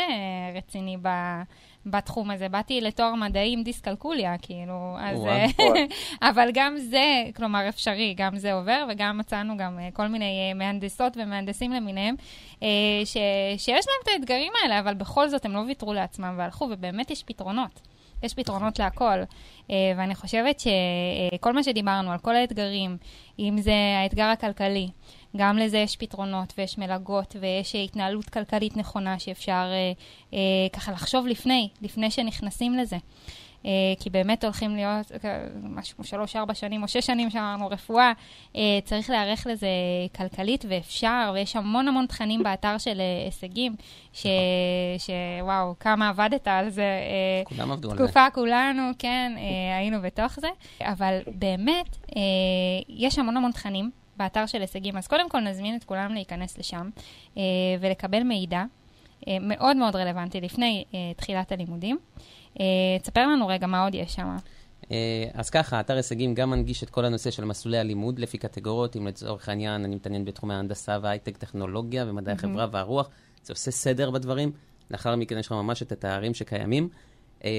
רציני 0.57 0.97
ב... 1.03 1.09
בתחום 1.87 2.31
הזה. 2.31 2.49
באתי 2.49 2.81
לתואר 2.81 3.15
מדעי 3.15 3.53
עם 3.53 3.63
דיסקלקוליה, 3.63 4.39
כאילו, 4.39 4.97
אז... 5.01 5.25
אה, 5.27 5.47
אבל 6.31 6.49
גם 6.55 6.77
זה, 6.79 7.25
כלומר, 7.37 7.69
אפשרי, 7.69 8.15
גם 8.17 8.37
זה 8.37 8.53
עובר, 8.53 8.87
וגם 8.91 9.19
מצאנו 9.19 9.57
גם 9.57 9.79
אה, 9.79 9.89
כל 9.93 10.07
מיני 10.07 10.49
אה, 10.49 10.55
מהנדסות 10.55 11.17
ומהנדסים 11.17 11.73
למיניהם, 11.73 12.15
ש, 13.05 13.17
שיש 13.57 13.87
להם 13.87 14.01
את 14.03 14.09
האתגרים 14.09 14.53
האלה, 14.63 14.81
אבל 14.81 14.95
בכל 14.95 15.29
זאת 15.29 15.45
הם 15.45 15.53
לא 15.53 15.59
ויתרו 15.59 15.93
לעצמם 15.93 16.35
והלכו, 16.39 16.69
ובאמת 16.71 17.11
יש 17.11 17.23
פתרונות. 17.23 17.81
יש 18.23 18.35
פתרונות 18.35 18.79
להכל. 18.79 19.23
ואני 19.69 20.15
חושבת 20.15 20.61
שכל 20.61 21.53
מה 21.53 21.63
שדיברנו, 21.63 22.13
על 22.13 22.19
כל 22.19 22.37
האתגרים, 22.37 22.97
אם 23.39 23.57
זה 23.59 23.75
האתגר 24.03 24.25
הכלכלי, 24.25 24.89
גם 25.37 25.59
לזה 25.59 25.79
יש 25.79 25.97
פתרונות 25.97 26.53
ויש 26.59 26.79
מלגות 26.79 27.37
ויש 27.41 27.75
התנהלות 27.75 28.29
כלכלית 28.29 28.77
נכונה 28.77 29.19
שאפשר 29.19 29.53
אה, 29.53 29.93
אה, 30.35 30.39
ככה 30.73 30.93
לחשוב 30.93 31.27
לפני, 31.27 31.69
לפני 31.83 32.11
שנכנסים 32.11 32.75
לזה. 32.75 32.97
אה, 33.67 33.71
כי 34.01 34.11
באמת 34.11 34.45
הולכים 34.45 34.77
להיות 34.77 35.13
אה, 35.25 35.47
משהו 35.63 36.05
שלוש-ארבע 36.05 36.55
שנים 36.55 36.83
או 36.83 36.89
שש 36.89 37.07
שנים 37.07 37.31
שאמרנו 37.31 37.69
רפואה, 37.69 38.13
אה, 38.57 38.79
צריך 38.85 39.11
להיערך 39.11 39.47
לזה 39.51 39.69
כלכלית 40.17 40.65
ואפשר, 40.69 41.31
ויש 41.35 41.57
המון 41.57 41.89
המון 41.89 42.07
תכנים 42.07 42.43
באתר 42.43 42.79
של 42.79 43.01
אה, 43.01 43.25
הישגים, 43.25 43.77
ש, 44.13 44.27
שוואו, 44.99 45.75
כמה 45.81 46.09
עבדת 46.09 46.49
על 46.49 46.71
זה. 46.71 46.83
אה, 46.83 47.45
כולם 47.45 47.73
עבדו 47.73 47.91
על 47.91 47.99
זה. 47.99 48.05
תקופה 48.05 48.27
כולנו, 48.35 48.83
כן, 48.99 49.33
אה, 49.37 49.77
היינו 49.77 50.03
בתוך 50.03 50.41
זה, 50.41 50.49
אבל 50.81 51.19
באמת, 51.27 51.97
אה, 52.17 52.23
יש 52.89 53.19
המון 53.19 53.37
המון 53.37 53.53
תכנים. 53.53 54.06
באתר 54.17 54.47
של 54.47 54.61
הישגים. 54.61 54.97
אז 54.97 55.07
קודם 55.07 55.29
כל 55.29 55.41
נזמין 55.41 55.77
את 55.77 55.85
כולם 55.85 56.15
להיכנס 56.15 56.59
לשם 56.59 56.91
אה, 57.37 57.43
ולקבל 57.81 58.23
מידע 58.23 58.65
אה, 59.29 59.37
מאוד 59.41 59.77
מאוד 59.77 59.97
רלוונטי 59.97 60.41
לפני 60.41 60.85
אה, 60.95 60.99
תחילת 61.17 61.53
הלימודים. 61.53 61.99
אה, 62.61 62.65
תספר 63.03 63.27
לנו 63.27 63.47
רגע 63.47 63.67
מה 63.67 63.85
עוד 63.85 63.95
יש 63.95 64.15
שם. 64.15 64.37
אה, 64.91 65.25
אז 65.35 65.51
ככה, 65.51 65.81
אתר 65.81 65.97
הישגים 65.97 66.35
גם 66.35 66.51
מנגיש 66.51 66.83
את 66.83 66.91
כל 66.91 67.05
הנושא 67.05 67.31
של 67.31 67.45
מסלולי 67.45 67.79
הלימוד 67.79 68.19
לפי 68.19 68.39
קטגוריות, 68.39 68.97
אם 68.97 69.07
לצורך 69.07 69.49
העניין 69.49 69.85
אני 69.85 69.95
מתעניין 69.97 70.25
בתחומי 70.25 70.55
ההנדסה 70.55 70.99
והייטק, 71.03 71.37
טכנולוגיה 71.37 72.05
ומדעי 72.09 72.35
mm-hmm. 72.35 72.39
החברה 72.39 72.67
והרוח, 72.71 73.11
זה 73.43 73.53
עושה 73.53 73.71
סדר 73.71 74.11
בדברים. 74.11 74.53
לאחר 74.91 75.17
מכן 75.17 75.39
יש 75.39 75.47
לך 75.47 75.53
ממש 75.53 75.83
את 75.83 75.93
התארים 75.93 76.35
שקיימים. 76.35 76.89
אה, 77.45 77.51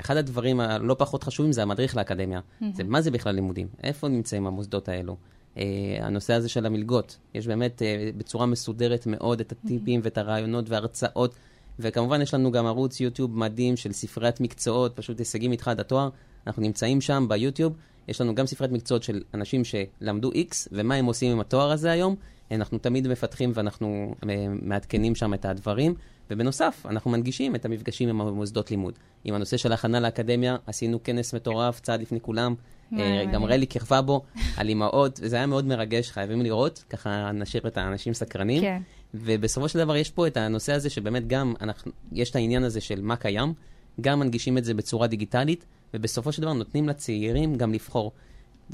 אחד 0.00 0.16
הדברים 0.16 0.60
הלא 0.60 0.96
פחות 0.98 1.24
חשובים 1.24 1.52
זה 1.52 1.62
המדריך 1.62 1.96
לאקדמיה. 1.96 2.40
Mm-hmm. 2.40 2.64
זה 2.72 2.84
מה 2.84 3.00
זה 3.00 3.10
בכלל 3.10 3.34
לימודים? 3.34 3.68
איפה 3.82 4.08
נמצאים 4.08 4.46
המוסדות 4.46 4.88
האלו? 4.88 5.16
Uh, 5.56 5.60
הנושא 6.00 6.34
הזה 6.34 6.48
של 6.48 6.66
המלגות. 6.66 7.18
יש 7.34 7.46
באמת 7.46 7.82
uh, 7.82 8.18
בצורה 8.18 8.46
מסודרת 8.46 9.06
מאוד 9.06 9.40
את 9.40 9.52
הטיפים 9.52 10.00
mm-hmm. 10.00 10.04
ואת 10.04 10.18
הרעיונות 10.18 10.68
וההרצאות, 10.68 11.34
וכמובן 11.78 12.20
יש 12.20 12.34
לנו 12.34 12.52
גם 12.52 12.66
ערוץ 12.66 13.00
יוטיוב 13.00 13.38
מדהים 13.38 13.76
של 13.76 13.92
ספריית 13.92 14.40
מקצועות, 14.40 14.96
פשוט 14.96 15.18
הישגים 15.18 15.52
איתך 15.52 15.68
עד 15.68 15.80
התואר. 15.80 16.08
אנחנו 16.46 16.62
נמצאים 16.62 17.00
שם 17.00 17.26
ביוטיוב, 17.28 17.72
יש 18.08 18.20
לנו 18.20 18.34
גם 18.34 18.46
ספריית 18.46 18.72
מקצועות 18.72 19.02
של 19.02 19.22
אנשים 19.34 19.62
שלמדו 19.64 20.30
X, 20.32 20.68
ומה 20.72 20.94
הם 20.94 21.04
עושים 21.04 21.32
עם 21.32 21.40
התואר 21.40 21.70
הזה 21.70 21.90
היום. 21.90 22.16
אנחנו 22.50 22.78
תמיד 22.78 23.08
מפתחים 23.08 23.52
ואנחנו 23.54 24.14
uh, 24.20 24.24
מעדכנים 24.62 25.14
שם 25.14 25.34
את 25.34 25.44
הדברים. 25.44 25.94
ובנוסף, 26.32 26.86
אנחנו 26.88 27.10
מנגישים 27.10 27.54
את 27.54 27.64
המפגשים 27.64 28.08
עם 28.08 28.20
המוסדות 28.20 28.70
לימוד. 28.70 28.98
עם 29.24 29.34
הנושא 29.34 29.56
של 29.56 29.72
הכנה 29.72 30.00
לאקדמיה, 30.00 30.56
עשינו 30.66 31.02
כנס 31.02 31.34
מטורף, 31.34 31.80
צעד 31.80 32.00
לפני 32.00 32.20
כולם. 32.20 32.54
אה, 32.98 33.24
גם 33.32 33.44
רלי 33.44 33.66
כיכבה 33.66 34.02
בו, 34.02 34.22
על 34.56 34.68
אימהות, 34.68 35.20
וזה 35.22 35.36
היה 35.36 35.46
מאוד 35.46 35.64
מרגש, 35.64 36.10
חייבים 36.10 36.42
לראות, 36.42 36.84
ככה 36.90 37.32
נשאיר 37.32 37.66
את 37.66 37.78
האנשים 37.78 38.14
סקרנים. 38.14 38.60
כן. 38.60 38.82
ובסופו 39.14 39.68
של 39.68 39.78
דבר 39.78 39.96
יש 39.96 40.10
פה 40.10 40.26
את 40.26 40.36
הנושא 40.36 40.72
הזה 40.72 40.90
שבאמת 40.90 41.26
גם 41.26 41.54
אנחנו, 41.60 41.92
יש 42.12 42.30
את 42.30 42.36
העניין 42.36 42.64
הזה 42.64 42.80
של 42.80 43.00
מה 43.00 43.16
קיים, 43.16 43.52
גם 44.00 44.20
מנגישים 44.20 44.58
את 44.58 44.64
זה 44.64 44.74
בצורה 44.74 45.06
דיגיטלית, 45.06 45.64
ובסופו 45.94 46.32
של 46.32 46.42
דבר 46.42 46.52
נותנים 46.52 46.88
לצעירים 46.88 47.54
גם 47.54 47.72
לבחור. 47.72 48.12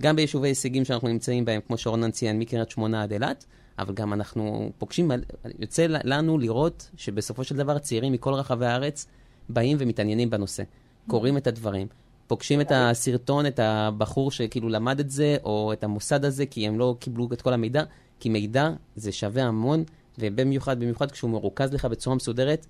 גם 0.01 0.17
ביישובי 0.17 0.49
הישגים 0.49 0.85
שאנחנו 0.85 1.09
נמצאים 1.09 1.45
בהם, 1.45 1.61
כמו 1.67 1.79
שאורנן 1.79 2.11
ציין, 2.11 2.39
מקריית 2.39 2.71
שמונה 2.71 3.03
עד 3.03 3.13
אילת, 3.13 3.45
אבל 3.79 3.95
גם 3.95 4.13
אנחנו 4.13 4.73
פוגשים, 4.79 5.11
יוצא 5.59 5.87
לנו 5.89 6.39
לראות 6.39 6.91
שבסופו 6.97 7.45
של 7.45 7.57
דבר 7.57 7.79
צעירים 7.79 8.13
מכל 8.13 8.35
רחבי 8.35 8.67
הארץ 8.67 9.07
באים 9.49 9.77
ומתעניינים 9.81 10.31
בנושא, 10.31 10.63
קוראים 11.07 11.37
את 11.37 11.47
הדברים, 11.47 11.87
פוגשים 12.27 12.61
את 12.61 12.73
הסרטון, 12.75 13.47
את 13.47 13.59
הבחור 13.59 14.31
שכאילו 14.31 14.69
למד 14.69 15.01
את 15.01 15.11
זה, 15.11 15.37
או 15.45 15.73
את 15.73 15.85
המוסד 15.85 16.25
הזה, 16.25 16.47
כי 16.47 16.67
הם 16.67 16.79
לא 16.79 16.97
קיבלו 16.99 17.29
את 17.33 17.43
כל 17.43 17.53
המידע, 17.53 17.83
כי 18.21 18.29
מידע 18.29 18.71
זה 18.97 19.13
שווה 19.13 19.45
המון, 19.45 19.85
ובמיוחד, 20.19 20.81
במיוחד 20.81 21.11
כשהוא 21.11 21.31
מרוכז 21.31 21.73
לך 21.73 21.85
בצורה 21.85 22.17
מסודרת, 22.17 22.67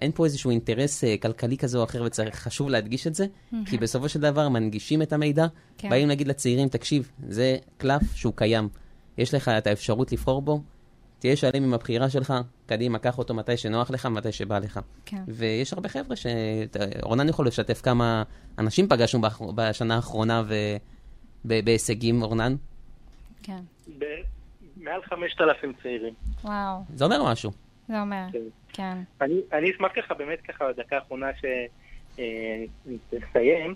אין 0.00 0.12
פה 0.12 0.24
איזשהו 0.24 0.50
אינטרס 0.50 1.04
אה, 1.04 1.14
כלכלי 1.22 1.56
כזה 1.56 1.78
או 1.78 1.84
אחר, 1.84 2.02
וחשוב 2.28 2.68
להדגיש 2.68 3.06
את 3.06 3.14
זה, 3.14 3.26
כי 3.66 3.78
בסופו 3.78 4.08
של 4.08 4.20
דבר 4.20 4.48
מנגישים 4.48 5.02
את 5.02 5.12
המידע, 5.12 5.46
כן. 5.78 5.88
באים 5.90 6.08
להגיד 6.08 6.28
לצעירים, 6.28 6.68
תקשיב, 6.68 7.10
זה 7.28 7.56
קלף 7.76 8.02
שהוא 8.14 8.32
קיים. 8.36 8.68
יש 9.18 9.34
לך 9.34 9.48
את 9.48 9.66
האפשרות 9.66 10.12
לבחור 10.12 10.42
בו, 10.42 10.62
תהיה 11.18 11.36
שלם 11.36 11.64
עם 11.64 11.74
הבחירה 11.74 12.10
שלך, 12.10 12.34
קדימה, 12.66 12.98
קח 12.98 13.18
אותו 13.18 13.34
מתי 13.34 13.56
שנוח 13.56 13.90
לך, 13.90 14.06
מתי 14.06 14.32
שבא 14.32 14.58
לך. 14.58 14.80
כן. 15.04 15.22
ויש 15.28 15.72
הרבה 15.72 15.88
חבר'ה 15.88 16.16
ש... 16.16 16.26
אורנן 17.02 17.28
יכול 17.28 17.46
לשתף 17.46 17.80
כמה 17.80 18.22
אנשים 18.58 18.88
פגשנו 18.88 19.20
בשנה 19.54 19.96
האחרונה 19.96 20.42
ו... 20.48 20.54
בהישגים, 21.44 22.22
אורנן. 22.22 22.56
כן. 23.42 23.60
מעל 24.76 25.02
5,000 25.02 25.72
צעירים. 25.82 26.14
וואו. 26.44 26.82
זה 26.94 27.04
אומר 27.04 27.24
משהו. 27.32 27.50
זה 27.88 28.00
אומר, 28.00 28.24
כן. 28.32 28.38
כן. 28.72 28.96
אני, 29.20 29.40
אני 29.52 29.70
אשמח 29.70 29.92
ככה, 29.94 30.14
באמת 30.14 30.40
ככה, 30.40 30.72
בדקה 30.72 30.96
האחרונה 30.96 31.30
שנסיים. 33.10 33.74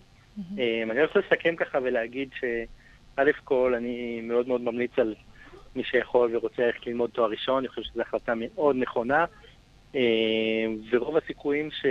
אה, 0.59 0.83
אני 0.91 1.03
רוצה 1.03 1.19
לסכם 1.19 1.57
ככה 1.57 1.79
ולהגיד 1.83 2.29
שא' 2.41 3.23
כל, 3.45 3.75
אני 3.77 4.21
מאוד 4.23 4.49
מאוד 4.49 4.61
ממליץ 4.61 4.99
על 4.99 5.15
מי 5.77 5.85
שיכול 5.85 6.37
ורוצה 6.37 6.63
ללכת 6.63 6.87
ללמוד 6.87 7.11
תואר 7.11 7.31
ראשון, 7.31 7.59
אני 7.59 7.69
חושב 7.69 7.83
שזו 7.83 8.03
החלטה 8.03 8.33
מאוד 8.37 8.77
נכונה, 8.77 9.25
אה, 9.95 10.01
ורוב 10.91 11.17
הסיכויים 11.17 11.71
ש... 11.71 11.87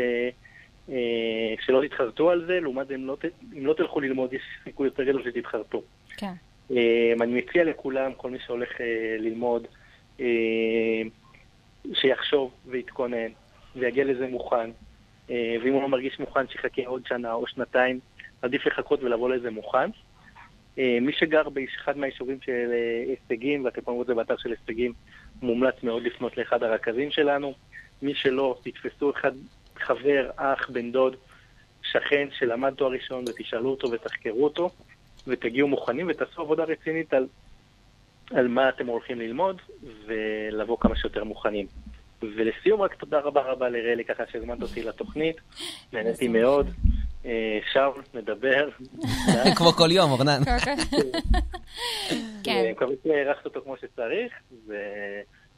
אה, 0.90 1.54
שלא 1.66 1.82
תתחרטו 1.86 2.30
על 2.30 2.46
זה, 2.48 2.60
לעומת 2.60 2.88
זה 2.88 2.96
אם 2.96 3.08
לא, 3.08 3.18
אם 3.58 3.66
לא 3.66 3.74
תלכו 3.74 4.00
ללמוד, 4.00 4.34
יש 4.34 4.42
סיכוי 4.64 4.88
יותר 4.88 5.04
גדול 5.04 5.24
שתתחרטו. 5.24 5.82
כן. 6.18 6.34
אה, 6.72 7.14
אני 7.22 7.42
מציע 7.42 7.64
לכולם, 7.64 8.12
כל 8.18 8.32
מי 8.32 8.38
שהולך 8.46 8.70
ללמוד, 9.20 9.68
שיחשוב 11.94 12.54
ויתכונן, 12.66 13.32
ויגיע 13.76 14.06
לזה 14.06 14.28
מוכן, 14.28 14.70
ואם 15.30 15.74
הוא 15.74 15.82
לא 15.82 15.90
מרגיש 15.90 16.20
מוכן, 16.20 16.48
שיחכה 16.48 16.82
עוד 16.86 17.06
שנה 17.08 17.34
או 17.34 17.48
שנתיים, 17.48 18.00
עדיף 18.42 18.66
לחכות 18.66 19.04
ולבוא 19.04 19.30
לזה 19.30 19.52
מוכן. 19.52 19.90
מי 20.78 21.12
שגר 21.12 21.50
באחד 21.50 21.98
מהיישובים 21.98 22.38
של 22.42 22.72
הישגים, 23.08 23.66
ואתם 23.66 23.82
יכולים 23.82 23.98
לראות 23.98 24.10
את 24.10 24.16
זה 24.16 24.16
באתר 24.16 24.38
של 24.38 24.50
הישגים, 24.50 24.94
מומלץ 25.42 25.84
מאוד 25.84 26.04
לפנות 26.04 26.38
לאחד 26.38 26.64
הרכזים 26.64 27.12
שלנו. 27.12 27.54
מי 28.02 28.16
שלא, 28.16 28.60
תתפסו 28.64 29.12
אחד 29.12 29.32
חבר, 29.80 30.30
אח, 30.36 30.70
בן 30.70 30.92
דוד, 30.92 31.16
שכן 31.84 32.28
שלמד 32.32 32.74
תואר 32.74 32.92
ראשון 32.92 33.24
ותשאלו 33.28 33.70
אותו 33.70 33.92
ותחקרו 33.92 34.44
אותו 34.44 34.70
ותגיעו 35.28 35.68
מוכנים 35.68 36.08
ותעשו 36.10 36.42
עבודה 36.42 36.64
רצינית 36.64 37.14
על, 37.14 37.28
על 38.36 38.48
מה 38.48 38.70
אתם 38.70 38.88
הולכים 38.88 39.20
ללמוד 39.20 39.62
ולבוא 40.06 40.78
כמה 40.80 40.96
שיותר 40.96 41.24
מוכנים. 41.24 41.68
ולסיום, 42.22 42.82
רק 42.82 42.94
תודה 42.94 43.20
רבה 43.20 43.42
רבה 43.42 43.70
לרלי 43.70 44.06
ככה 44.06 44.24
שהזמנת 44.32 44.62
אותי 44.62 44.84
לתוכנית, 44.84 45.38
נהניתי 45.94 46.28
מאוד. 46.28 46.68
אה, 47.26 47.60
שאול, 47.74 48.02
נדבר. 48.14 48.70
כמו 49.58 49.72
כל 49.72 49.92
יום, 49.92 50.12
אורנן. 50.12 50.42
כן. 52.44 52.60
אני 52.64 52.72
מקווה 52.72 52.96
שהערכת 53.04 53.46
אותו 53.46 53.62
כמו 53.64 53.76
שצריך, 53.78 54.34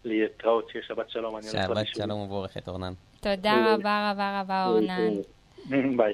ולהתראות, 0.05 0.69
שיהיה 0.69 0.85
שבת 0.87 1.09
שלום. 1.09 1.41
שבת 1.41 1.87
שלום 1.87 2.19
ומבורכת, 2.19 2.67
אורנן. 2.67 2.93
תודה 3.19 3.73
רבה 3.73 4.11
רבה 4.11 4.41
רבה, 4.41 4.65
אורנן. 4.65 5.13
ביי. 5.97 6.13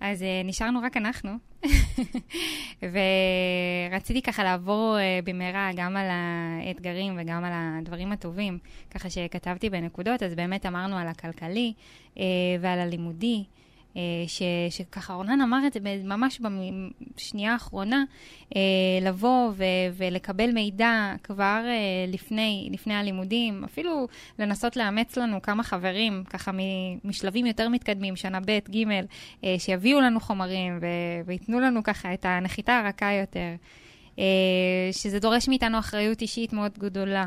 אז 0.00 0.22
uh, 0.22 0.24
נשארנו 0.44 0.80
רק 0.82 0.96
אנחנו, 0.96 1.30
ורציתי 3.90 4.22
ככה 4.22 4.44
לעבור 4.44 4.96
uh, 4.96 5.24
במהרה 5.24 5.70
גם 5.76 5.96
על 5.96 6.06
האתגרים 6.10 7.16
וגם 7.18 7.44
על 7.44 7.52
הדברים 7.54 8.12
הטובים, 8.12 8.58
ככה 8.90 9.10
שכתבתי 9.10 9.70
בנקודות, 9.70 10.22
אז 10.22 10.34
באמת 10.34 10.66
אמרנו 10.66 10.96
על 10.96 11.08
הכלכלי 11.08 11.72
uh, 12.14 12.18
ועל 12.60 12.80
הלימודי. 12.80 13.44
אה, 13.96 14.02
ש, 14.26 14.42
שככה 14.70 15.12
רונן 15.12 15.40
אמר 15.40 15.66
את 15.66 15.72
זה 15.72 15.80
ממש 16.04 16.40
בשנייה 17.16 17.52
האחרונה, 17.52 18.04
אה, 18.56 18.60
לבוא 19.02 19.50
ו, 19.54 19.64
ולקבל 19.96 20.52
מידע 20.52 21.14
כבר 21.22 21.62
אה, 21.66 22.04
לפני, 22.08 22.68
לפני 22.72 22.94
הלימודים, 22.94 23.64
אפילו 23.64 24.06
לנסות 24.38 24.76
לאמץ 24.76 25.16
לנו 25.16 25.42
כמה 25.42 25.62
חברים, 25.62 26.24
ככה 26.30 26.50
משלבים 27.04 27.46
יותר 27.46 27.68
מתקדמים, 27.68 28.16
שנה 28.16 28.40
ב', 28.40 28.58
ג', 28.70 28.84
שיביאו 29.58 30.00
לנו 30.00 30.20
חומרים 30.20 30.78
ו, 30.80 30.86
וייתנו 31.26 31.60
לנו 31.60 31.82
ככה 31.82 32.14
את 32.14 32.26
הנחיתה 32.28 32.78
הרכה 32.78 33.12
יותר. 33.12 33.54
שזה 34.92 35.18
דורש 35.18 35.48
מאיתנו 35.48 35.78
אחריות 35.78 36.20
אישית 36.20 36.52
מאוד 36.52 36.78
גדולה. 36.78 37.26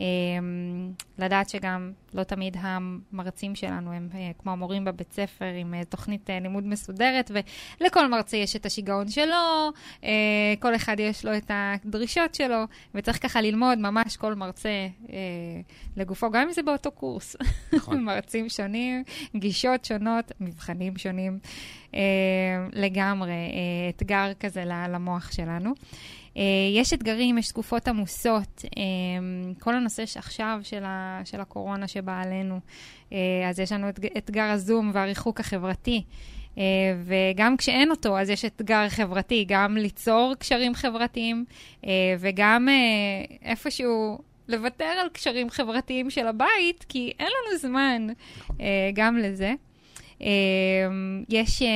אמ, 0.00 0.92
לדעת 1.18 1.48
שגם 1.48 1.92
לא 2.14 2.22
תמיד 2.22 2.56
המרצים 2.60 3.54
שלנו 3.54 3.92
הם 3.92 4.08
אה, 4.14 4.30
כמו 4.38 4.52
המורים 4.52 4.84
בבית 4.84 5.12
ספר 5.12 5.44
עם 5.44 5.74
אה, 5.74 5.84
תוכנית 5.84 6.30
אה, 6.30 6.40
לימוד 6.40 6.66
מסודרת, 6.66 7.30
ולכל 7.80 8.08
מרצה 8.08 8.36
יש 8.36 8.56
את 8.56 8.66
השיגעון 8.66 9.08
שלו, 9.08 9.70
כל 10.60 10.74
אחד 10.74 11.00
יש 11.00 11.24
לו 11.24 11.36
את 11.36 11.50
הדרישות 11.54 12.34
שלו, 12.34 12.64
וצריך 12.94 13.22
ככה 13.22 13.40
ללמוד 13.40 13.78
ממש 13.78 14.16
כל 14.16 14.34
מרצה 14.34 14.88
לגופו, 15.96 16.30
גם 16.30 16.42
אם 16.42 16.52
זה 16.52 16.62
באותו 16.62 16.90
קורס. 16.90 17.36
נכון. 17.72 18.04
מרצים 18.04 18.48
שונים, 18.48 19.04
גישות 19.36 19.84
שונות, 19.84 20.32
מבחנים 20.40 20.96
שונים, 20.96 21.38
לגמרי, 22.72 23.52
אתגר 23.96 24.32
כזה 24.40 24.64
למוח 24.64 25.32
שלנו. 25.32 25.74
אה, 26.36 26.42
יש 26.74 26.92
אתגרים, 26.92 27.38
יש 27.38 27.48
תקופות 27.48 27.88
עמוסות. 27.88 28.64
אה, 28.76 28.82
כל 29.58 29.74
הנושא 29.74 30.02
עכשיו 30.16 30.60
של, 30.62 30.84
ה, 30.84 31.20
של 31.24 31.40
הקורונה 31.40 31.88
שבא 31.88 32.22
עלינו, 32.22 32.60
אה, 33.12 33.18
אז 33.48 33.60
יש 33.60 33.72
לנו 33.72 33.88
את 33.88 34.00
אתגר 34.16 34.42
הזום 34.42 34.90
והריחוק 34.94 35.40
החברתי. 35.40 36.02
וגם 37.04 37.56
כשאין 37.56 37.90
אותו, 37.90 38.18
אז 38.18 38.30
יש 38.30 38.44
אתגר 38.44 38.88
חברתי, 38.88 39.44
גם 39.48 39.76
ליצור 39.76 40.34
קשרים 40.38 40.74
חברתיים 40.74 41.44
וגם 42.18 42.68
איפשהו 43.42 44.18
לוותר 44.48 44.84
על 44.84 45.08
קשרים 45.08 45.50
חברתיים 45.50 46.10
של 46.10 46.26
הבית, 46.26 46.84
כי 46.88 47.12
אין 47.18 47.26
לנו 47.26 47.58
זמן. 47.58 48.06
גם 48.94 49.16
לזה. 49.18 49.54
אמ, 50.20 51.24
יש 51.28 51.62
אה, 51.62 51.68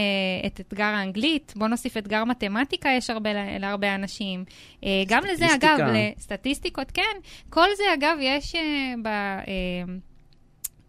את 0.46 0.60
אתגר 0.60 0.84
האנגלית, 0.84 1.52
בוא 1.56 1.68
נוסיף 1.68 1.96
אתגר 1.96 2.24
מתמטיקה, 2.24 2.88
יש 2.88 3.10
הרבה, 3.10 3.30
להרבה 3.58 3.94
אנשים. 3.94 4.44
אה, 4.84 5.02
גם 5.08 5.22
לזה, 5.32 5.46
אגב, 5.54 5.78
לסטטיסטיקות, 5.92 6.90
כן. 6.90 7.16
כל 7.50 7.68
זה, 7.76 7.84
אגב, 7.94 8.16
יש 8.20 8.54
אה, 8.54 8.94
ב... 9.02 9.08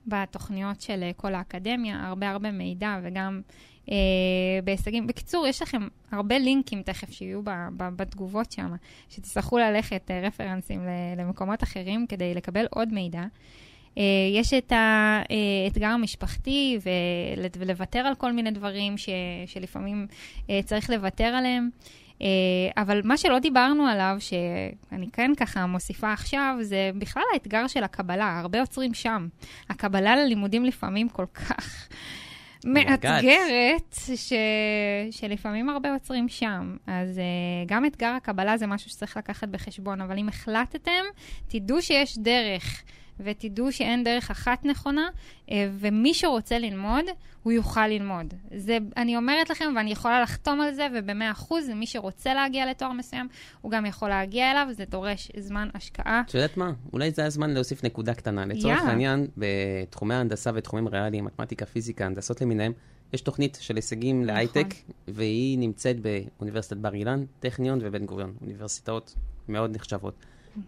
בתוכניות 0.07 0.81
של 0.81 1.03
כל 1.17 1.35
האקדמיה, 1.35 2.07
הרבה 2.07 2.29
הרבה 2.29 2.51
מידע 2.51 2.97
וגם 3.03 3.41
אה, 3.91 3.95
בהישגים. 4.63 5.07
בקיצור, 5.07 5.47
יש 5.47 5.61
לכם 5.61 5.87
הרבה 6.11 6.37
לינקים 6.37 6.81
תכף 6.81 7.11
שיהיו 7.11 7.43
ב, 7.43 7.49
ב, 7.77 7.89
בתגובות 7.95 8.51
שם, 8.51 8.71
שתצטרכו 9.09 9.57
ללכת 9.57 10.11
אה, 10.11 10.21
רפרנסים 10.21 10.87
למקומות 11.17 11.63
אחרים 11.63 12.07
כדי 12.07 12.33
לקבל 12.33 12.65
עוד 12.71 12.93
מידע. 12.93 13.23
אה, 13.97 14.03
יש 14.33 14.53
את 14.53 14.71
האתגר 14.75 15.87
המשפחתי 15.87 16.79
ולוותר 17.57 17.99
על 17.99 18.15
כל 18.15 18.31
מיני 18.31 18.51
דברים 18.51 18.97
ש, 18.97 19.09
שלפעמים 19.45 20.07
אה, 20.49 20.59
צריך 20.65 20.89
לוותר 20.89 21.23
עליהם. 21.23 21.69
אה, 22.21 22.27
אבל 22.77 23.01
מה 23.03 23.17
שלא 23.17 23.39
דיברנו 23.39 23.87
עליו, 23.87 24.15
שאני 24.19 25.07
כן 25.13 25.31
ככה 25.37 25.65
מוסיפה 25.65 26.13
עכשיו, 26.13 26.55
זה 26.61 26.91
בכלל 26.97 27.23
האתגר 27.33 27.67
של 27.67 27.83
הקבלה, 27.83 28.39
הרבה 28.39 28.61
עוצרים 28.61 28.93
שם. 28.93 29.27
הקבלה 29.69 30.15
ללימודים 30.15 30.65
לפעמים 30.65 31.09
כל 31.09 31.25
כך 31.33 31.89
מאתגרת, 32.65 33.95
ש... 34.15 34.33
שלפעמים 35.11 35.69
הרבה 35.69 35.93
עוצרים 35.93 36.29
שם. 36.29 36.77
אז 36.87 37.19
גם 37.65 37.85
אתגר 37.85 38.07
הקבלה 38.07 38.57
זה 38.57 38.67
משהו 38.67 38.89
שצריך 38.89 39.17
לקחת 39.17 39.47
בחשבון, 39.47 40.01
אבל 40.01 40.17
אם 40.17 40.29
החלטתם, 40.29 41.03
תדעו 41.47 41.81
שיש 41.81 42.17
דרך. 42.17 42.83
ותדעו 43.19 43.71
שאין 43.71 44.03
דרך 44.03 44.31
אחת 44.31 44.65
נכונה, 44.65 45.09
אה, 45.51 45.69
ומי 45.79 46.13
שרוצה 46.13 46.59
ללמוד, 46.59 47.05
הוא 47.43 47.53
יוכל 47.53 47.87
ללמוד. 47.87 48.33
זה, 48.55 48.77
אני 48.97 49.17
אומרת 49.17 49.49
לכם, 49.49 49.73
ואני 49.75 49.91
יכולה 49.91 50.21
לחתום 50.21 50.61
על 50.61 50.73
זה, 50.73 50.87
ובמאה 50.95 51.31
אחוז, 51.31 51.69
מי 51.69 51.87
שרוצה 51.87 52.33
להגיע 52.33 52.65
לתואר 52.65 52.91
מסוים, 52.91 53.27
הוא 53.61 53.71
גם 53.71 53.85
יכול 53.85 54.09
להגיע 54.09 54.51
אליו, 54.51 54.67
זה 54.71 54.83
דורש 54.89 55.31
זמן 55.37 55.69
השקעה. 55.73 56.23
את 56.25 56.33
יודעת 56.33 56.57
מה? 56.57 56.71
אולי 56.93 57.11
זה 57.11 57.25
הזמן 57.25 57.49
להוסיף 57.49 57.83
נקודה 57.83 58.13
קטנה. 58.13 58.45
לצורך 58.45 58.79
yeah. 58.79 58.83
העניין, 58.83 59.27
בתחומי 59.37 60.15
ההנדסה 60.15 60.51
ותחומים 60.53 60.87
ריאליים, 60.87 61.25
מתמטיקה, 61.25 61.65
פיזיקה, 61.65 62.05
הנדסות 62.05 62.41
למיניהם, 62.41 62.71
יש 63.13 63.21
תוכנית 63.21 63.57
של 63.61 63.75
הישגים 63.75 64.21
נכון. 64.21 64.35
להייטק, 64.35 64.67
והיא 65.07 65.59
נמצאת 65.59 65.95
באוניברסיטת 65.99 66.77
בר 66.77 66.93
אילן, 66.93 67.25
טכניון 67.39 67.79
ובן 67.81 68.05
גוריון, 68.05 68.33
אוניברסיטאות 68.41 69.15
מאוד 69.47 69.75
נחשבות. 69.75 70.15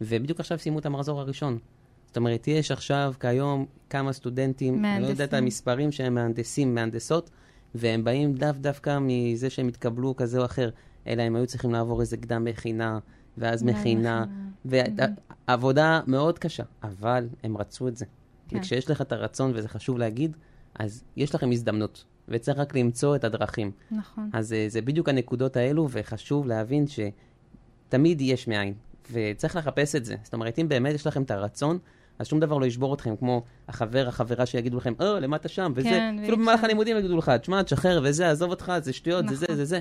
ובדיוק 0.01 0.39
עכשיו 0.39 0.59
סיימו 0.59 0.79
את 0.79 0.85
המחזור 0.85 1.19
הראשון. 1.19 1.59
זאת 2.07 2.17
אומרת, 2.17 2.47
יש 2.47 2.71
עכשיו, 2.71 3.13
כיום, 3.19 3.65
כמה 3.89 4.13
סטודנטים, 4.13 4.81
מהנדסים. 4.81 4.95
אני 4.95 5.03
לא 5.03 5.09
יודע 5.09 5.23
את 5.23 5.33
המספרים 5.33 5.91
שהם 5.91 6.15
מהנדסים, 6.15 6.75
מהנדסות, 6.75 7.29
והם 7.75 8.03
באים 8.03 8.33
דו 8.33 8.47
דווקא 8.55 8.97
מזה 9.01 9.49
שהם 9.49 9.67
התקבלו 9.67 10.15
כזה 10.15 10.39
או 10.39 10.45
אחר, 10.45 10.69
אלא 11.07 11.21
הם 11.21 11.35
היו 11.35 11.47
צריכים 11.47 11.71
לעבור 11.71 12.01
איזה 12.01 12.17
קדם 12.17 12.43
מכינה, 12.43 12.99
ואז 13.37 13.63
מכינה, 13.63 14.25
ועבודה 14.65 16.01
מאוד 16.07 16.39
קשה, 16.39 16.63
אבל 16.83 17.27
הם 17.43 17.57
רצו 17.57 17.87
את 17.87 17.97
זה. 17.97 18.05
כן. 18.47 18.57
וכשיש 18.57 18.89
לך 18.89 19.01
את 19.01 19.11
הרצון, 19.11 19.51
וזה 19.55 19.67
חשוב 19.67 19.97
להגיד, 19.97 20.37
אז 20.79 21.03
יש 21.15 21.35
לכם 21.35 21.51
הזדמנות, 21.51 22.05
וצריך 22.27 22.57
רק 22.57 22.75
למצוא 22.75 23.15
את 23.15 23.23
הדרכים. 23.23 23.71
נכון. 23.91 24.29
אז 24.33 24.53
אה, 24.53 24.65
זה 24.69 24.81
בדיוק 24.81 25.09
הנקודות 25.09 25.57
האלו, 25.57 25.87
וחשוב 25.91 26.47
להבין 26.47 26.85
שתמיד 26.87 28.21
יש 28.21 28.47
מאין, 28.47 28.73
וצריך 29.11 29.55
לחפש 29.55 29.95
את 29.95 30.05
זה. 30.05 30.15
זאת 30.23 30.33
אומרת, 30.33 30.59
אם 30.59 30.69
באמת 30.69 30.95
יש 30.95 31.07
לכם 31.07 31.23
את 31.23 31.31
הרצון, 31.31 31.79
אז 32.19 32.27
שום 32.27 32.39
דבר 32.39 32.57
לא 32.57 32.65
ישבור 32.65 32.93
אתכם, 32.93 33.15
כמו 33.15 33.43
החבר, 33.67 34.07
החברה 34.07 34.45
שיגידו 34.45 34.77
לכם, 34.77 34.93
אה, 35.01 35.19
למה 35.19 35.35
אתה 35.35 35.47
שם, 35.47 35.71
וזה. 35.75 35.89
כן, 35.89 36.19
אפילו 36.23 36.37
במהלך 36.37 36.63
הלימודים 36.63 36.97
יגידו 36.97 37.17
לך, 37.17 37.29
תשמע, 37.29 37.63
תשחרר, 37.63 38.01
וזה, 38.03 38.29
עזוב 38.29 38.49
אותך, 38.49 38.71
זה 38.81 38.93
שטויות, 38.93 39.25
נכון. 39.25 39.35
זה 39.37 39.45
זה, 39.49 39.55
זה 39.55 39.65
זה. 39.65 39.79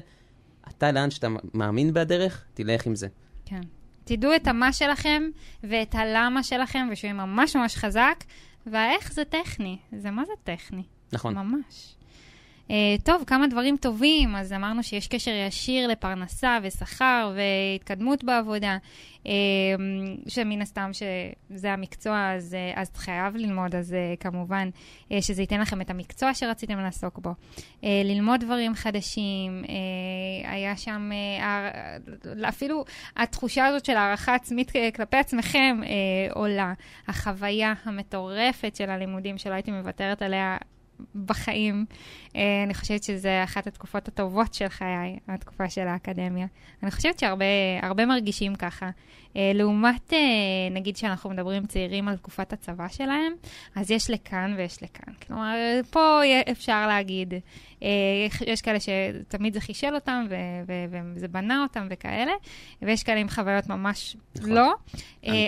אתה, 0.68 0.92
לאן 0.92 1.10
שאתה 1.10 1.28
מאמין 1.54 1.94
בדרך, 1.94 2.44
תלך 2.54 2.86
עם 2.86 2.94
זה. 2.94 3.08
כן. 3.44 3.60
תדעו 4.04 4.36
את 4.36 4.46
המה 4.46 4.72
שלכם 4.72 5.22
ואת 5.64 5.94
הלמה 5.94 6.42
שלכם, 6.42 6.88
ושהוא 6.92 7.12
ממש 7.12 7.56
ממש 7.56 7.76
חזק, 7.76 8.24
והאיך 8.66 9.12
זה 9.12 9.24
טכני. 9.24 9.78
זה 9.98 10.10
מה 10.10 10.24
זה 10.24 10.32
טכני? 10.44 10.82
נכון. 11.12 11.34
ממש. 11.34 11.95
Uh, 12.68 12.72
טוב, 13.04 13.24
כמה 13.26 13.46
דברים 13.46 13.76
טובים, 13.76 14.36
אז 14.36 14.52
אמרנו 14.52 14.82
שיש 14.82 15.08
קשר 15.08 15.30
ישיר 15.30 15.88
לפרנסה 15.88 16.58
ושכר 16.62 17.32
והתקדמות 17.36 18.24
בעבודה, 18.24 18.76
uh, 19.24 19.28
שמן 20.28 20.62
הסתם 20.62 20.90
שזה 20.92 21.72
המקצוע, 21.72 22.32
אז, 22.36 22.56
uh, 22.74 22.80
אז 22.80 22.90
חייב 22.96 23.36
ללמוד, 23.36 23.74
אז 23.74 23.96
כמובן 24.20 24.68
שזה 25.20 25.42
ייתן 25.42 25.60
לכם 25.60 25.80
את 25.80 25.90
המקצוע 25.90 26.34
שרציתם 26.34 26.78
לעסוק 26.78 27.18
בו. 27.18 27.30
ללמוד 27.82 28.40
דברים 28.40 28.74
חדשים, 28.74 29.64
היה 30.44 30.76
שם 30.76 31.10
אפילו 32.48 32.84
התחושה 33.16 33.66
הזאת 33.66 33.84
של 33.84 33.96
הערכה 33.96 34.34
עצמית 34.34 34.72
כלפי 34.96 35.16
עצמכם 35.16 35.80
עולה. 36.34 36.72
החוויה 37.08 37.74
המטורפת 37.84 38.76
של 38.76 38.90
הלימודים 38.90 39.38
שלא 39.38 39.54
הייתי 39.54 39.70
מוותרת 39.70 40.22
עליה 40.22 40.56
בחיים. 41.24 41.86
אה, 42.36 42.62
אני 42.64 42.74
חושבת 42.74 43.02
שזו 43.02 43.28
אחת 43.44 43.66
התקופות 43.66 44.08
הטובות 44.08 44.54
של 44.54 44.68
חיי, 44.68 45.18
התקופה 45.28 45.70
של 45.70 45.88
האקדמיה. 45.88 46.46
אני 46.82 46.90
חושבת 46.90 47.18
שהרבה 47.18 48.06
מרגישים 48.06 48.54
ככה. 48.54 48.90
אה, 49.36 49.52
לעומת, 49.54 50.12
אה, 50.12 50.18
נגיד 50.70 50.96
שאנחנו 50.96 51.30
מדברים 51.30 51.66
צעירים 51.66 52.08
על 52.08 52.16
תקופת 52.16 52.52
הצבא 52.52 52.88
שלהם, 52.88 53.32
אז 53.74 53.90
יש 53.90 54.10
לכאן 54.10 54.54
ויש 54.56 54.82
לכאן. 54.82 55.14
כלומר, 55.26 55.54
פה 55.90 56.20
אפשר 56.50 56.86
להגיד, 56.86 57.34
יש 58.46 58.62
כאלה 58.62 58.78
שתמיד 58.80 59.54
זה 59.54 59.60
חישל 59.60 59.94
אותם 59.94 60.26
וזה 61.16 61.28
בנה 61.28 61.62
אותם 61.62 61.86
וכאלה, 61.90 62.32
ויש 62.82 63.02
כאלה 63.02 63.20
עם 63.20 63.28
חוויות 63.28 63.68
ממש 63.68 64.16
נכון. 64.36 64.50
לא. 64.50 64.74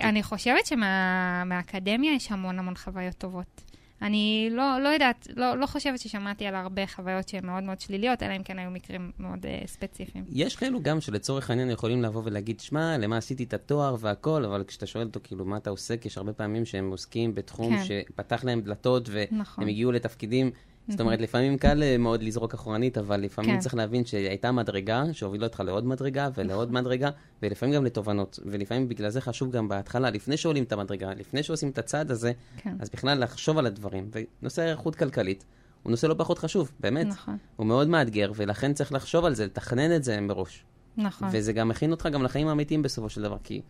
אני 0.03 0.23
חושבת 0.23 0.67
שמהאקדמיה 0.67 2.15
יש 2.15 2.33
המון 2.33 2.59
המון 2.59 2.75
חוויות 2.75 3.15
טובות. 3.15 3.68
אני 4.03 4.49
לא, 4.53 4.79
לא 4.81 4.89
יודעת, 4.89 5.29
לא, 5.37 5.59
לא 5.59 5.67
חושבת 5.67 5.99
ששמעתי 5.99 6.47
על 6.47 6.55
הרבה 6.55 6.87
חוויות 6.87 7.29
שהן 7.29 7.47
מאוד 7.47 7.63
מאוד 7.63 7.81
שליליות, 7.81 8.23
אלא 8.23 8.37
אם 8.37 8.43
כן 8.43 8.59
היו 8.59 8.71
מקרים 8.71 9.11
מאוד 9.19 9.39
uh, 9.47 9.67
ספציפיים. 9.67 10.25
יש 10.29 10.57
כאלו 10.57 10.83
גם 10.83 11.01
שלצורך 11.01 11.51
העניין 11.51 11.71
יכולים 11.71 12.03
לבוא 12.03 12.23
ולהגיד, 12.25 12.61
שמע, 12.61 12.99
למה 12.99 13.17
עשיתי 13.17 13.45
את 13.45 13.55
התואר 13.55 13.97
והכל, 14.01 14.45
אבל 14.45 14.65
כשאתה 14.67 14.87
שואל 14.87 15.07
אותו, 15.07 15.21
כאילו, 15.23 15.45
מה 15.45 15.57
אתה? 15.57 15.71
כי 16.01 16.09
יש 16.09 16.19
הרבה 16.19 16.33
פעמים 16.33 16.65
שהם 16.65 16.91
עוסקים 16.91 17.35
בתחום 17.35 17.77
כן. 17.77 17.85
שפתח 17.85 18.45
להם 18.45 18.61
דלתות, 18.61 19.09
והם 19.13 19.27
נכון. 19.31 19.69
הגיעו 19.69 19.93
לתפקידים 19.93 20.51
זאת 20.89 21.01
אומרת, 21.01 21.21
לפעמים 21.21 21.59
קל 21.59 21.83
אה, 21.83 21.99
מאוד 21.99 22.23
לזרוק 22.23 22.55
אחורנית, 22.55 22.99
אבל 22.99 23.21
לפעמים 23.21 23.51
כן. 23.51 23.59
צריך 23.59 23.75
להבין 23.75 24.05
שהייתה 24.05 24.53
מדרגה 24.53 25.05
שהובילה 25.13 25.47
אותך 25.47 25.63
לעוד 25.67 25.87
מדרגה 25.87 26.29
ולעוד 26.35 26.69
נכון. 26.69 26.81
מדרגה, 26.81 27.11
ולפעמים 27.43 27.75
גם 27.75 27.85
לתובנות. 27.85 28.39
ולפעמים 28.47 28.89
בגלל 28.89 29.11
זה 29.11 29.21
חשוב 29.21 29.51
גם 29.51 29.69
בהתחלה, 29.69 30.11
לפני 30.11 30.37
שעולים 30.37 30.65
את 30.65 30.73
המדרגה, 30.73 31.15
לפני 31.15 31.43
שעושים 31.43 31.71
את 31.71 31.79
הצעד 31.79 32.11
הזה, 32.11 32.33
כן. 32.57 32.77
אז 32.81 32.91
בכלל 32.91 33.23
לחשוב 33.23 33.59
על 33.59 33.67
הדברים. 33.67 34.11
ונושא 34.43 34.63
הערכות 34.63 34.95
כלכלית 34.95 35.45
הוא 35.83 35.91
נושא 35.91 36.07
לא 36.07 36.15
פחות 36.19 36.39
חשוב, 36.39 36.73
באמת. 36.81 37.07
נכון. 37.07 37.37
הוא 37.57 37.67
מאוד 37.67 37.89
מאתגר, 37.89 38.33
ולכן 38.37 38.73
צריך 38.73 38.93
לחשוב 38.93 39.25
על 39.25 39.35
זה, 39.35 39.45
לתכנן 39.45 39.97
את 39.97 40.05
זה 40.05 40.21
מראש. 40.21 40.65
נכון. 40.97 41.29
וזה 41.33 41.53
גם 41.53 41.69
מכין 41.69 41.91
אותך 41.91 42.09
גם 42.13 42.23
לחיים 42.23 42.49
האמיתיים 42.49 42.83
בסופו 42.83 43.09
של 43.09 43.23
דבר, 43.23 43.37
כי 43.45 43.61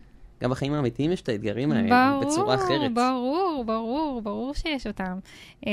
גם 0.43 0.49
בחיים 0.49 0.73
האמיתיים 0.73 1.11
יש 1.11 1.21
את 1.21 1.29
האתגרים 1.29 1.71
האלה 1.71 2.11
ברור, 2.11 2.31
בצורה 2.31 2.55
אחרת. 2.55 2.93
ברור, 2.93 3.63
ברור, 3.65 4.21
ברור 4.21 4.53
שיש 4.53 4.87
אותם. 4.87 5.19
אמ, 5.65 5.71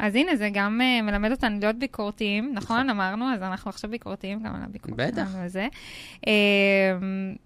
אז 0.00 0.14
הנה, 0.14 0.36
זה 0.36 0.48
גם 0.52 0.80
אה, 0.80 1.02
מלמד 1.02 1.30
אותנו 1.30 1.58
להיות 1.60 1.76
ביקורתיים, 1.76 2.50
נכון? 2.54 2.70
נכון? 2.76 2.90
אמרנו, 2.90 3.34
אז 3.34 3.42
אנחנו 3.42 3.68
עכשיו 3.68 3.90
ביקורתיים 3.90 4.42
גם 4.42 4.54
על 4.54 4.60
הביקורת 4.64 4.96
בטח. 4.96 5.30
שלנו 5.32 5.44
וזה. 5.44 5.66
אמ, 6.26 6.32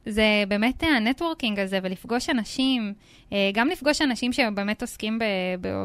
זה 0.07 0.45
באמת 0.49 0.83
ה 0.83 0.90
networking 0.90 1.61
הזה, 1.61 1.79
ולפגוש 1.83 2.31
אנשים, 2.31 2.93
אה, 3.33 3.51
גם 3.55 3.69
לפגוש 3.69 4.03
אנשים 4.03 4.33
שבאמת 4.33 4.83
עוסקים 4.83 5.19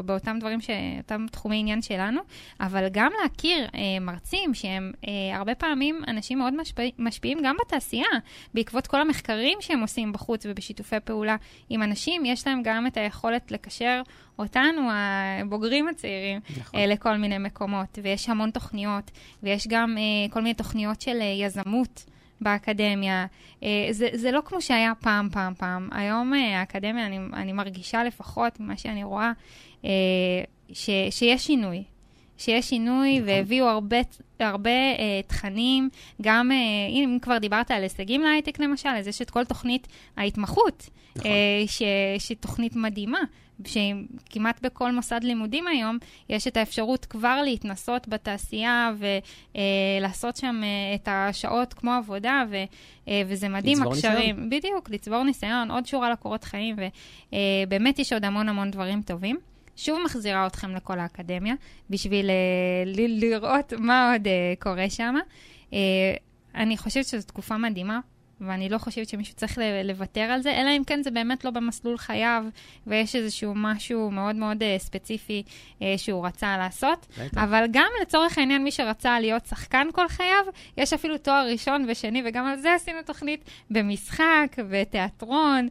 באותם 0.04 0.36
דברים, 0.40 0.58
אותם 0.98 1.26
תחומי 1.30 1.60
עניין 1.60 1.82
שלנו, 1.82 2.20
אבל 2.60 2.88
גם 2.92 3.12
להכיר 3.22 3.66
אה, 3.74 3.80
מרצים 4.00 4.54
שהם 4.54 4.92
הרבה 5.34 5.54
פעמים 5.54 6.02
אנשים 6.08 6.38
מאוד 6.38 6.54
משפיעים 6.98 7.38
גם 7.44 7.56
בתעשייה, 7.60 8.06
בעקבות 8.54 8.86
כל 8.86 9.00
המחקרים 9.00 9.58
שהם 9.60 9.80
עושים 9.80 10.12
בחוץ 10.20 10.46
ובשיתופי 10.48 10.96
פעולה 11.04 11.36
עם 11.68 11.82
אנשים, 11.82 12.24
יש 12.24 12.46
להם 12.46 12.62
גם 12.64 12.86
את 12.86 12.96
היכולת 12.96 13.50
לקשר 13.50 14.02
אותנו, 14.38 14.88
הבוגרים 14.92 15.88
הצעירים, 15.88 16.40
נכון. 16.50 16.80
אה, 16.80 16.86
לכל 16.86 17.16
מיני 17.16 17.38
מקומות. 17.38 17.98
ויש 18.02 18.28
המון 18.28 18.50
תוכניות, 18.50 19.10
ויש 19.42 19.66
גם 19.68 19.96
אה, 19.98 20.32
כל 20.32 20.40
מיני 20.42 20.54
תוכניות 20.54 21.00
של 21.00 21.16
אה, 21.20 21.44
יזמות. 21.46 22.04
באקדמיה. 22.42 23.26
זה, 23.90 24.08
זה 24.12 24.30
לא 24.30 24.40
כמו 24.44 24.62
שהיה 24.62 24.92
פעם, 25.00 25.28
פעם, 25.32 25.54
פעם. 25.54 25.88
היום 25.92 26.32
האקדמיה, 26.32 27.06
אני, 27.06 27.18
אני 27.32 27.52
מרגישה 27.52 28.04
לפחות 28.04 28.60
ממה 28.60 28.76
שאני 28.76 29.04
רואה, 29.04 29.32
ש, 30.72 30.90
שיש 31.10 31.46
שינוי. 31.46 31.84
שיש 32.40 32.68
שינוי 32.68 33.18
נכון. 33.18 33.28
והביאו 33.28 33.66
הרבה, 33.66 33.96
הרבה 34.40 34.70
אה, 34.70 35.20
תכנים, 35.26 35.88
גם, 36.22 36.52
אה, 36.52 36.56
אם 36.88 37.18
כבר 37.22 37.38
דיברת 37.38 37.70
על 37.70 37.82
הישגים 37.82 38.20
להייטק 38.20 38.60
למשל, 38.60 38.88
אז 38.88 39.06
יש 39.06 39.22
את 39.22 39.30
כל 39.30 39.44
תוכנית 39.44 39.88
ההתמחות, 40.16 40.90
נכון. 41.16 41.30
אה, 41.30 41.62
ש, 41.66 41.82
שהיא 42.18 42.36
תוכנית 42.40 42.76
מדהימה. 42.76 43.20
שכמעט 43.64 44.60
בכל 44.62 44.92
מוסד 44.92 45.20
לימודים 45.22 45.66
היום 45.66 45.98
יש 46.28 46.46
את 46.46 46.56
האפשרות 46.56 47.04
כבר 47.04 47.42
להתנסות 47.44 48.08
בתעשייה 48.08 48.92
ולעשות 48.98 50.34
אה, 50.34 50.40
שם 50.40 50.60
אה, 50.62 50.94
את 50.94 51.08
השעות 51.10 51.74
כמו 51.74 51.92
עבודה, 51.92 52.44
ו, 52.50 52.56
אה, 53.08 53.22
וזה 53.26 53.48
מדהים, 53.48 53.78
לצבור 53.78 53.92
הקשרים. 53.92 54.16
ניסיון. 54.16 54.50
בדיוק, 54.50 54.90
לצבור 54.90 55.22
ניסיון, 55.22 55.70
עוד 55.70 55.86
שורה 55.86 56.10
לקורות 56.10 56.44
חיים, 56.44 56.76
ובאמת 57.66 57.98
יש 57.98 58.12
עוד 58.12 58.24
המון 58.24 58.48
המון 58.48 58.70
דברים 58.70 59.02
טובים. 59.02 59.36
שוב 59.80 59.98
מחזירה 60.04 60.46
אתכם 60.46 60.70
לכל 60.76 60.98
האקדמיה, 60.98 61.54
בשביל 61.90 62.26
uh, 62.26 62.32
ל- 62.88 63.24
לראות 63.24 63.72
מה 63.78 64.12
עוד 64.12 64.26
uh, 64.26 64.30
קורה 64.62 64.90
שם. 64.90 65.14
Uh, 65.70 65.74
אני 66.54 66.76
חושבת 66.76 67.04
שזו 67.04 67.26
תקופה 67.26 67.56
מדהימה, 67.56 68.00
ואני 68.40 68.68
לא 68.68 68.78
חושבת 68.78 69.08
שמישהו 69.08 69.34
צריך 69.36 69.58
לוותר 69.84 70.20
על 70.20 70.42
זה, 70.42 70.50
אלא 70.50 70.70
אם 70.76 70.82
כן 70.86 71.02
זה 71.02 71.10
באמת 71.10 71.44
לא 71.44 71.50
במסלול 71.50 71.98
חייו, 71.98 72.44
ויש 72.86 73.16
איזשהו 73.16 73.52
משהו 73.56 74.10
מאוד 74.10 74.36
מאוד 74.36 74.62
uh, 74.62 74.64
ספציפי 74.78 75.42
uh, 75.78 75.82
שהוא 75.96 76.26
רצה 76.26 76.58
לעשות. 76.58 77.06
בטח. 77.18 77.42
אבל 77.42 77.64
גם 77.70 77.88
לצורך 78.02 78.38
העניין, 78.38 78.64
מי 78.64 78.70
שרצה 78.70 79.20
להיות 79.20 79.46
שחקן 79.46 79.86
כל 79.92 80.08
חייו, 80.08 80.44
יש 80.76 80.92
אפילו 80.92 81.18
תואר 81.18 81.46
ראשון 81.52 81.84
ושני, 81.88 82.22
וגם 82.26 82.46
על 82.46 82.56
זה 82.56 82.74
עשינו 82.74 82.98
תוכנית 83.06 83.44
במשחק, 83.70 84.56
בתיאטרון, 84.70 85.68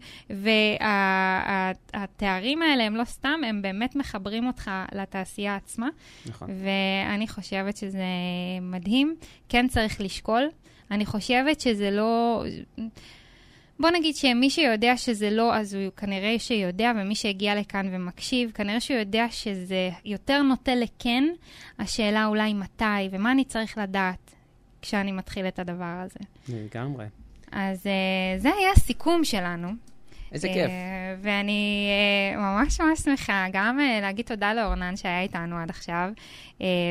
והתארים 1.89 2.59
וה, 2.59 2.65
האלה 2.65 2.83
הם 2.83 2.95
לא 2.95 3.03
סתם, 3.03 3.41
הם 3.47 3.61
באמת 3.61 3.95
מחברים 3.95 4.47
אותך 4.47 4.71
לתעשייה 4.95 5.55
עצמה. 5.55 5.87
נכון. 6.25 6.49
ואני 6.63 7.27
חושבת 7.27 7.77
שזה 7.77 8.03
מדהים. 8.61 9.15
כן 9.49 9.67
צריך 9.67 10.01
לשקול. 10.01 10.49
אני 10.91 11.05
חושבת 11.05 11.59
שזה 11.59 11.91
לא... 11.91 12.43
בוא 13.79 13.89
נגיד 13.89 14.15
שמי 14.15 14.49
שיודע 14.49 14.97
שזה 14.97 15.29
לא, 15.29 15.55
אז 15.55 15.73
הוא 15.73 15.91
כנראה 15.97 16.39
שיודע, 16.39 16.91
ומי 16.95 17.15
שהגיע 17.15 17.55
לכאן 17.55 17.89
ומקשיב, 17.91 18.51
כנראה 18.51 18.79
שהוא 18.79 18.97
יודע 18.97 19.25
שזה 19.29 19.89
יותר 20.05 20.41
נוטה 20.41 20.75
לכן, 20.75 21.23
השאלה 21.79 22.25
אולי 22.25 22.53
מתי, 22.53 23.09
ומה 23.11 23.31
אני 23.31 23.45
צריך 23.45 23.77
לדעת 23.77 24.35
כשאני 24.81 25.11
מתחיל 25.11 25.47
את 25.47 25.59
הדבר 25.59 26.03
הזה. 26.05 26.19
לגמרי. 26.49 27.05
אז 27.51 27.85
uh, 27.85 28.41
זה 28.41 28.49
היה 28.59 28.71
הסיכום 28.75 29.23
שלנו. 29.23 29.67
איזה 30.31 30.47
כיף. 30.47 30.71
ואני 31.21 31.89
uh, 32.33 32.37
ממש 32.37 32.81
ממש 32.81 32.99
שמחה 32.99 33.45
גם 33.53 33.79
uh, 33.79 34.01
להגיד 34.01 34.25
תודה 34.25 34.53
לאורנן 34.53 34.95
שהיה 34.95 35.21
איתנו 35.21 35.57
עד 35.57 35.69
עכשיו, 35.69 36.09
uh, 36.15 36.19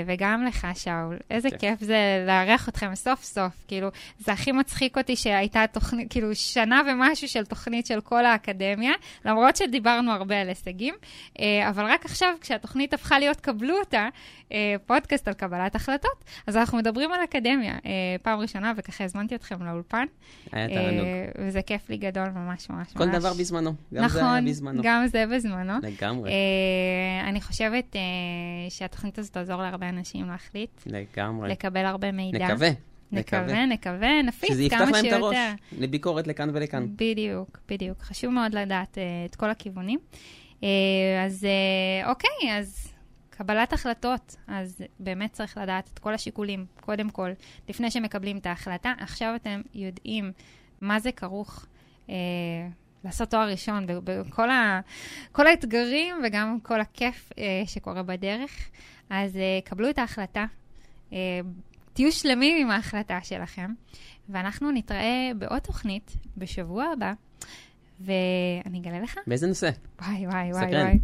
וגם 0.07 0.45
לך, 0.45 0.67
שאול. 0.75 1.17
איזה 1.31 1.51
כיף. 1.51 1.61
כיף 1.61 1.81
זה 1.81 2.25
לארח 2.27 2.69
אתכם 2.69 2.95
סוף 2.95 3.23
סוף. 3.25 3.53
כאילו, 3.69 3.89
זה 4.19 4.33
הכי 4.33 4.53
מצחיק 4.53 4.99
אותי 4.99 5.17
שהייתה 5.17 5.65
תוכנית, 5.73 6.11
כאילו, 6.11 6.35
שנה 6.35 6.83
ומשהו 6.87 7.29
של 7.29 7.45
תוכנית 7.45 7.87
של 7.87 8.01
כל 8.01 8.27
האקדמיה, 8.27 8.93
למרות 9.25 9.57
שדיברנו 9.57 10.13
הרבה 10.13 10.41
על 10.41 10.49
הישגים, 10.49 10.95
uh, 10.95 11.41
אבל 11.69 11.85
רק 11.85 12.05
עכשיו, 12.05 12.35
כשהתוכנית 12.41 12.95
הפכה 12.95 13.19
להיות 13.19 13.41
קבלו 13.41 13.79
אותה, 13.79 14.09
uh, 14.49 14.53
פודקאסט 14.87 15.29
על 15.29 15.35
קבלת 15.35 15.75
החלטות, 15.75 16.25
אז 16.47 16.57
אנחנו 16.57 16.79
מדברים 16.79 17.13
על 17.13 17.25
אקדמיה 17.25 17.79
פעם 18.23 18.39
ראשונה, 18.39 18.73
וככה 18.77 19.05
הזמנתי 19.05 19.35
אתכם 19.35 19.63
לאולפן. 19.63 20.05
היה 20.53 20.69
תענוג. 20.69 21.07
וזה 21.39 21.63
כיף 21.63 21.91
לי 21.91 21.97
גדול, 21.97 22.29
ממש 22.35 22.71
ממש 22.71 22.87
כל 22.93 23.07
ממש. 23.07 23.17
דבר 23.17 23.33
בזמנו. 23.33 23.75
גם 23.95 24.05
נכון, 24.05 24.21
זה 24.21 24.27
היה 24.29 24.41
בזמנו. 24.41 24.83
גם 24.83 25.07
זה 25.07 25.25
בזמנו. 25.27 25.73
לגמרי. 25.83 26.31
אני 27.25 27.41
חושבת 27.41 27.97
שהתוכנית 28.69 29.19
הזאת 29.19 29.33
תעזור 29.33 29.58
להרבה 29.63 29.89
אנשים 29.89 30.29
להחליט. 30.29 30.71
לגמרי. 30.87 31.49
לקבל 31.49 31.87
הרבה 31.87 32.13
מידע. 32.13 32.47
נקווה. 32.47 32.69
נקווה, 33.13 33.67
נקווה, 33.67 34.23
נפיץ 34.23 34.51
כמה 34.51 34.55
שיותר. 34.55 34.55
שזה 34.55 34.63
יפתח 34.63 34.89
להם 34.93 35.07
את 35.07 35.13
הראש, 35.13 35.37
לביקורת 35.79 36.27
לכאן 36.27 36.51
ולכאן. 36.53 36.87
בדיוק, 36.97 37.59
בדיוק. 37.69 38.03
חשוב 38.03 38.31
מאוד 38.31 38.55
לדעת 38.55 38.95
uh, 38.95 39.31
את 39.31 39.37
כל 39.37 39.51
הכיוונים. 39.51 39.99
Uh, 40.61 40.65
אז 41.27 41.47
uh, 42.05 42.09
אוקיי, 42.09 42.59
אז 42.59 42.93
קבלת 43.31 43.73
החלטות, 43.73 44.37
אז 44.47 44.81
באמת 45.01 45.33
צריך 45.33 45.59
לדעת 45.59 45.91
את 45.95 45.99
כל 45.99 46.15
השיקולים, 46.15 46.67
קודם 46.81 47.11
כל, 47.11 47.31
לפני 47.69 47.91
שמקבלים 47.91 48.39
את 48.39 48.47
ההחלטה. 48.47 48.93
עכשיו 48.99 49.35
אתם 49.37 49.61
יודעים 49.75 50.33
מה 50.81 51.01
זה 51.01 51.13
כרוך. 51.13 51.67
Uh, 52.07 52.11
לעשות 53.05 53.31
תואר 53.31 53.49
ראשון, 53.49 53.87
בכל 54.05 54.51
ה, 54.51 54.81
כל 55.33 55.47
האתגרים 55.47 56.15
וגם 56.25 56.59
כל 56.63 56.81
הכיף 56.81 57.33
אה, 57.39 57.63
שקורה 57.67 58.03
בדרך. 58.03 58.51
אז 59.11 59.37
אה, 59.37 59.59
קבלו 59.65 59.91
את 59.91 59.99
ההחלטה, 59.99 60.47
אה, 61.13 61.41
תהיו 61.93 62.13
שלמים 62.13 62.67
עם 62.67 62.71
ההחלטה 62.71 63.19
שלכם, 63.23 63.71
ואנחנו 64.29 64.71
נתראה 64.71 65.31
בעוד 65.39 65.59
תוכנית 65.59 66.17
בשבוע 66.37 66.85
הבא. 66.85 67.13
ואני 68.01 68.79
אגלה 68.79 69.01
לך. 69.01 69.19
באיזה 69.27 69.47
נושא? 69.47 69.71
וואי, 70.03 70.27
וואי, 70.27 70.53
וואי, 70.53 70.83
וואי. 70.83 70.99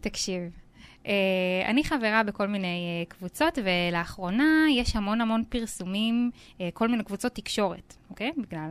תקשיב. 0.00 0.42
Uh, 1.04 1.08
אני 1.66 1.84
חברה 1.84 2.22
בכל 2.22 2.46
מיני 2.46 3.04
uh, 3.06 3.10
קבוצות, 3.10 3.58
ולאחרונה 3.64 4.66
יש 4.70 4.96
המון 4.96 5.20
המון 5.20 5.44
פרסומים, 5.48 6.30
uh, 6.34 6.60
כל 6.74 6.88
מיני 6.88 7.04
קבוצות 7.04 7.34
תקשורת. 7.34 7.94
אוקיי? 8.10 8.32
בגלל 8.36 8.70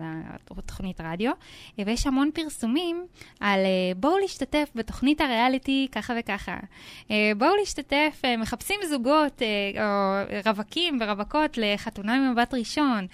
התוכנית 0.57 1.01
רדיו. 1.01 1.31
ויש 1.77 2.07
המון 2.07 2.29
פרסומים 2.33 3.05
על 3.39 3.59
בואו 3.97 4.17
להשתתף 4.17 4.69
בתוכנית 4.75 5.21
הריאליטי 5.21 5.88
ככה 5.91 6.13
וככה. 6.19 6.57
בואו 7.38 7.55
להשתתף, 7.59 8.21
מחפשים 8.38 8.79
זוגות 8.89 9.41
או 9.77 10.38
רווקים 10.45 10.97
ורווקות 11.01 11.57
לחתונה 11.57 12.15
עם 12.15 12.31
מבט 12.31 12.53
ראשון, 12.53 13.07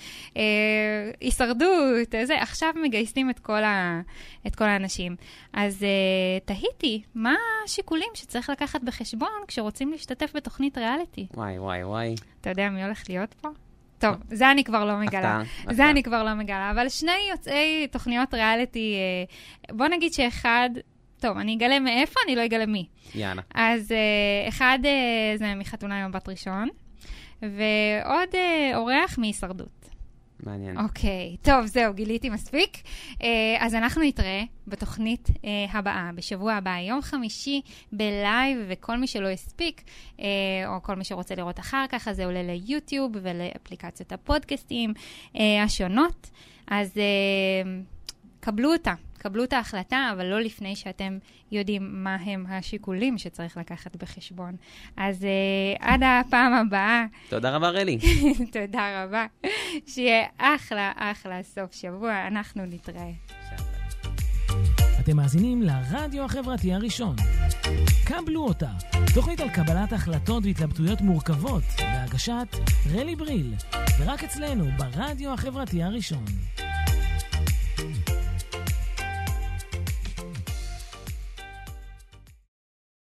הישרדות, 1.22 2.16
זה, 2.24 2.42
עכשיו 2.42 2.74
מגייסים 2.84 3.30
את 3.30 3.40
כל, 3.40 3.64
ה, 3.64 4.02
את 4.48 4.56
כל 4.56 4.66
האנשים. 4.66 5.16
אז 5.54 5.86
תהיתי, 6.46 7.02
מה 7.16 7.36
השיקולים 7.66 8.10
שצריך 8.14 8.50
לקחת 8.50 8.82
בחשבון 8.84 9.30
כשרוצים 9.48 9.92
להשתתף 9.92 10.32
בתוכנית 10.36 10.78
ריאליטי? 10.78 11.28
וואי, 11.34 11.60
וואי, 11.60 11.84
וואי. 11.84 12.16
אתה 12.42 12.50
יודע 12.50 12.70
מי 12.70 12.84
הולך 12.84 13.04
להיות 13.10 13.34
פה? 13.34 13.50
טוב, 14.04 14.16
זה 14.30 14.52
אני 14.52 14.64
כבר 14.64 14.86
לא 14.86 14.98
מגלה. 14.98 15.42
הפתעה, 15.42 15.74
זה 15.74 15.90
אני 15.90 16.04
כבר 16.04 16.24
לא 16.24 16.34
מגלה. 16.34 16.72
אבל 16.72 16.90
שני 16.90 17.12
יוצאי 17.32 17.88
תוכניות 17.92 18.34
ריאליטי, 18.34 18.96
אה, 18.96 19.76
בוא 19.76 19.88
נגיד 19.88 20.14
שאחד, 20.14 20.70
טוב, 21.20 21.38
אני 21.38 21.56
אגלה 21.56 21.80
מאיפה, 21.80 22.20
אני 22.26 22.36
לא 22.36 22.46
אגלה 22.46 22.66
מי. 22.66 22.86
יאללה. 23.16 23.42
אז 23.54 23.92
אה, 23.92 24.50
אחד 24.50 24.80
אה, 24.86 25.38
זה 25.38 25.56
מחתונה 25.56 26.04
עם 26.04 26.10
מבט 26.10 26.30
ראשון, 26.30 26.70
ועוד 27.42 28.30
אורח 28.76 29.18
מהישרדות. 29.18 29.83
מעניין. 30.46 30.78
אוקיי, 30.78 31.36
okay, 31.36 31.46
טוב, 31.46 31.66
זהו, 31.66 31.94
גיליתי 31.94 32.30
מספיק. 32.30 32.78
Uh, 33.12 33.24
אז 33.60 33.76
אנחנו 33.76 34.02
נתראה 34.04 34.44
בתוכנית 34.68 35.28
uh, 35.30 35.48
הבאה, 35.78 36.10
בשבוע 36.16 36.54
הבא, 36.54 36.78
יום 36.78 37.02
חמישי 37.02 37.62
בלייב, 37.92 38.58
וכל 38.68 38.98
מי 38.98 39.08
שלא 39.08 39.28
הספיק, 39.28 39.82
uh, 40.18 40.22
או 40.68 40.84
כל 40.84 40.96
מי 40.96 41.04
שרוצה 41.04 41.36
לראות 41.36 41.60
אחר 41.60 41.86
כך, 41.90 42.08
אז 42.08 42.16
זה 42.16 42.26
עולה 42.26 42.44
ליוטיוב 42.44 43.12
ולאפליקציות 43.22 44.12
הפודקאסטים 44.12 44.94
uh, 45.34 45.40
השונות. 45.64 46.30
אז 46.68 46.92
uh, 46.94 47.00
קבלו 48.40 48.74
אותה. 48.74 48.94
קבלו 49.24 49.44
את 49.44 49.54
ההחלטה, 49.54 50.10
אבל 50.14 50.26
לא 50.26 50.42
לפני 50.42 50.76
שאתם 50.76 51.18
יודעים 51.52 52.04
מה 52.04 52.16
הם 52.16 52.46
השיקולים 52.50 53.18
שצריך 53.18 53.58
לקחת 53.58 53.96
בחשבון. 53.96 54.56
אז 54.98 55.24
uh, 55.24 55.28
עד 55.80 56.02
הפעם 56.04 56.54
הבאה. 56.54 57.06
תודה 57.30 57.56
רבה, 57.56 57.70
רלי. 57.70 57.98
תודה 58.54 59.04
רבה. 59.04 59.26
שיהיה 59.88 60.26
אחלה, 60.38 60.92
אחלה 60.96 61.44
סוף 61.44 61.74
שבוע. 61.74 62.28
אנחנו 62.28 62.66
נתראה. 62.66 63.12
אתם 65.00 65.18
מאזינים 65.18 65.62
לרדיו 65.62 66.24
החברתי 66.26 66.74
הראשון. 66.74 67.16
קבלו 68.06 68.44
אותה, 68.44 68.70
תוכנית 69.14 69.40
על 69.40 69.50
קבלת 69.50 69.94
החלטות 69.94 70.44
והתלבטויות 70.46 71.02
מורכבות, 71.02 71.64
בהגשת 71.80 72.48
רלי 72.94 73.16
בריל, 73.16 73.54
ורק 74.00 74.24
אצלנו, 74.24 74.66
ברדיו 74.78 75.34
החברתי 75.34 75.84
הראשון. 75.84 76.26